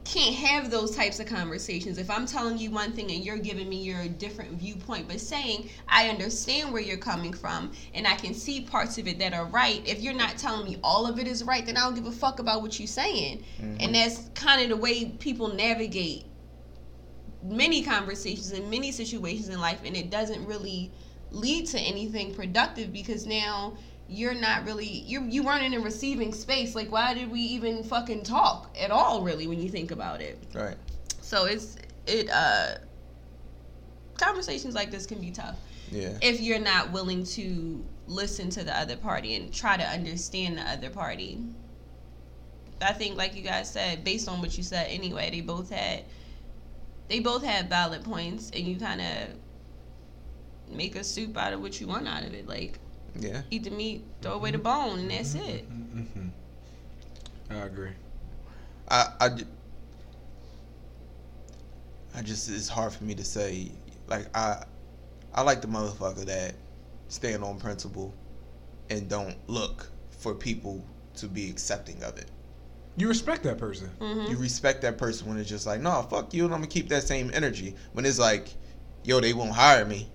[0.03, 1.97] can't have those types of conversations.
[1.97, 5.69] If I'm telling you one thing and you're giving me your different viewpoint, but saying,
[5.87, 9.45] I understand where you're coming from and I can see parts of it that are
[9.45, 12.05] right, if you're not telling me all of it is right, then I don't give
[12.05, 13.43] a fuck about what you're saying.
[13.61, 13.77] Mm-hmm.
[13.79, 16.25] And that's kind of the way people navigate
[17.43, 20.91] many conversations in many situations in life, and it doesn't really
[21.31, 23.75] lead to anything productive because now
[24.07, 26.75] you're not really you you weren't in a receiving space.
[26.75, 29.21] Like, why did we even fucking talk at all?
[29.23, 30.37] Really, when you think about it.
[30.53, 30.75] Right.
[31.21, 32.75] So it's it uh
[34.17, 35.57] conversations like this can be tough
[35.89, 36.17] Yeah.
[36.21, 40.61] if you're not willing to listen to the other party and try to understand the
[40.69, 41.39] other party.
[42.81, 46.03] I think like you guys said, based on what you said anyway, they both had
[47.07, 51.79] they both had valid points and you kind of make a soup out of what
[51.79, 52.47] you want out of it.
[52.47, 52.79] Like
[53.19, 53.41] Yeah.
[53.51, 55.65] eat the meat, throw away the bone, and that's it.
[55.65, 56.27] hmm
[57.49, 57.91] I agree.
[58.89, 59.29] I, I,
[62.15, 63.71] I just it's hard for me to say
[64.07, 64.63] like I
[65.33, 66.55] I like the motherfucker that
[67.09, 68.13] stand on principle
[68.89, 70.83] and don't look for people
[71.15, 72.27] to be accepting of it.
[72.95, 73.89] You respect that person.
[73.99, 76.67] hmm You respect that person when it's just like, no, fuck you, and I'm gonna
[76.69, 77.75] keep that same energy.
[77.93, 78.49] When it's like,
[79.03, 80.09] yo, they won't hire me.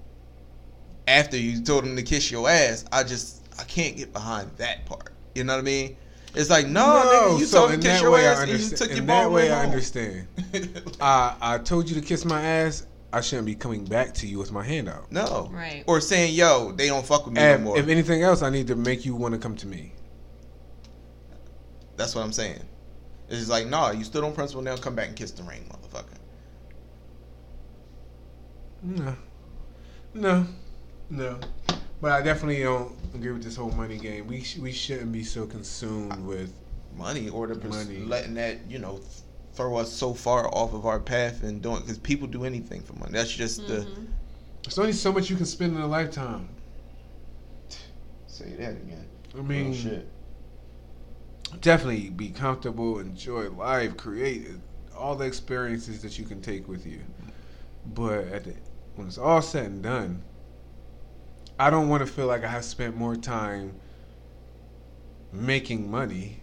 [1.07, 4.85] After you told them to kiss your ass, I just I can't get behind that
[4.87, 5.11] part.
[5.35, 5.97] You know what I mean?
[6.35, 8.33] It's like, no, nigga, you so told in me to kiss that your way, I
[8.33, 8.79] ass and you understand.
[8.79, 9.71] took your In ball that way, right I home.
[9.73, 10.27] understand.
[11.01, 12.87] I I told you to kiss my ass.
[13.11, 15.11] I shouldn't be coming back to you with my hand out.
[15.11, 15.49] No.
[15.51, 15.83] Right.
[15.87, 17.79] Or saying, yo, they don't fuck with me And no more.
[17.79, 19.93] if anything else, I need to make you want to come to me.
[21.99, 22.63] That's what I'm saying.
[23.29, 25.69] It's just like, nah, you stood on principle, now come back and kiss the ring,
[25.71, 26.15] motherfucker.
[28.83, 29.17] No,
[30.15, 30.47] no,
[31.11, 31.39] no.
[32.01, 34.29] But I definitely don't agree with this whole money game.
[34.29, 36.53] We sh- we shouldn't be so consumed with.
[36.97, 37.99] Money or the pers- Money.
[38.05, 39.05] letting that, you know, th-
[39.53, 42.93] throw us so far off of our path and doing, because people do anything for
[42.95, 43.13] money.
[43.13, 43.81] That's just the.
[43.85, 44.07] Mhm.
[44.65, 46.49] There's only so much you can spend in a lifetime.
[48.27, 49.07] Say that again.
[49.37, 50.09] I mean, oh, shit.
[51.61, 54.49] Definitely be comfortable, enjoy life, create
[54.97, 57.01] all the experiences that you can take with you.
[57.87, 58.55] But at the,
[58.97, 60.23] when it's all said and done,
[61.59, 63.75] I don't want to feel like I have spent more time
[65.33, 66.41] making money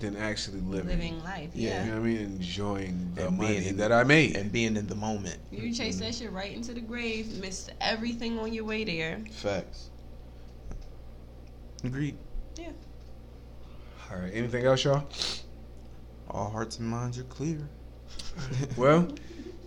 [0.00, 0.88] than actually living.
[0.88, 1.50] Living life.
[1.54, 1.84] You Yeah.
[1.84, 2.20] know what I mean?
[2.20, 4.36] Enjoying the And money in- that I made.
[4.36, 5.38] And being in the moment.
[5.50, 6.24] You chase that mm-hmm.
[6.24, 9.20] shit right into the grave, missed everything on your way there.
[9.30, 9.90] Facts.
[11.84, 12.16] Agreed.
[14.10, 14.16] Yeah.
[14.16, 14.32] all right.
[14.34, 15.08] Anything else, y'all?
[16.28, 17.68] All hearts and minds are clear.
[18.76, 19.08] Well,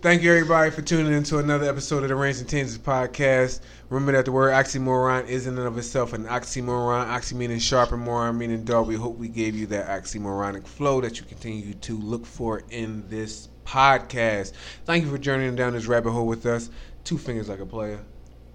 [0.02, 3.60] thank you everybody for tuning in to another episode of the Range and Tangents podcast.
[3.88, 7.06] Remember that the word oxymoron is in and of itself an oxymoron.
[7.08, 8.84] Oxy meaning sharp and moron meaning dull.
[8.84, 13.08] We hope we gave you that oxymoronic flow that you continue to look for in
[13.08, 14.52] this podcast.
[14.84, 16.70] Thank you for journeying down this rabbit hole with us.
[17.04, 18.04] Two fingers like a player.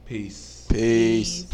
[0.06, 0.68] Peace.
[0.70, 1.46] Peace.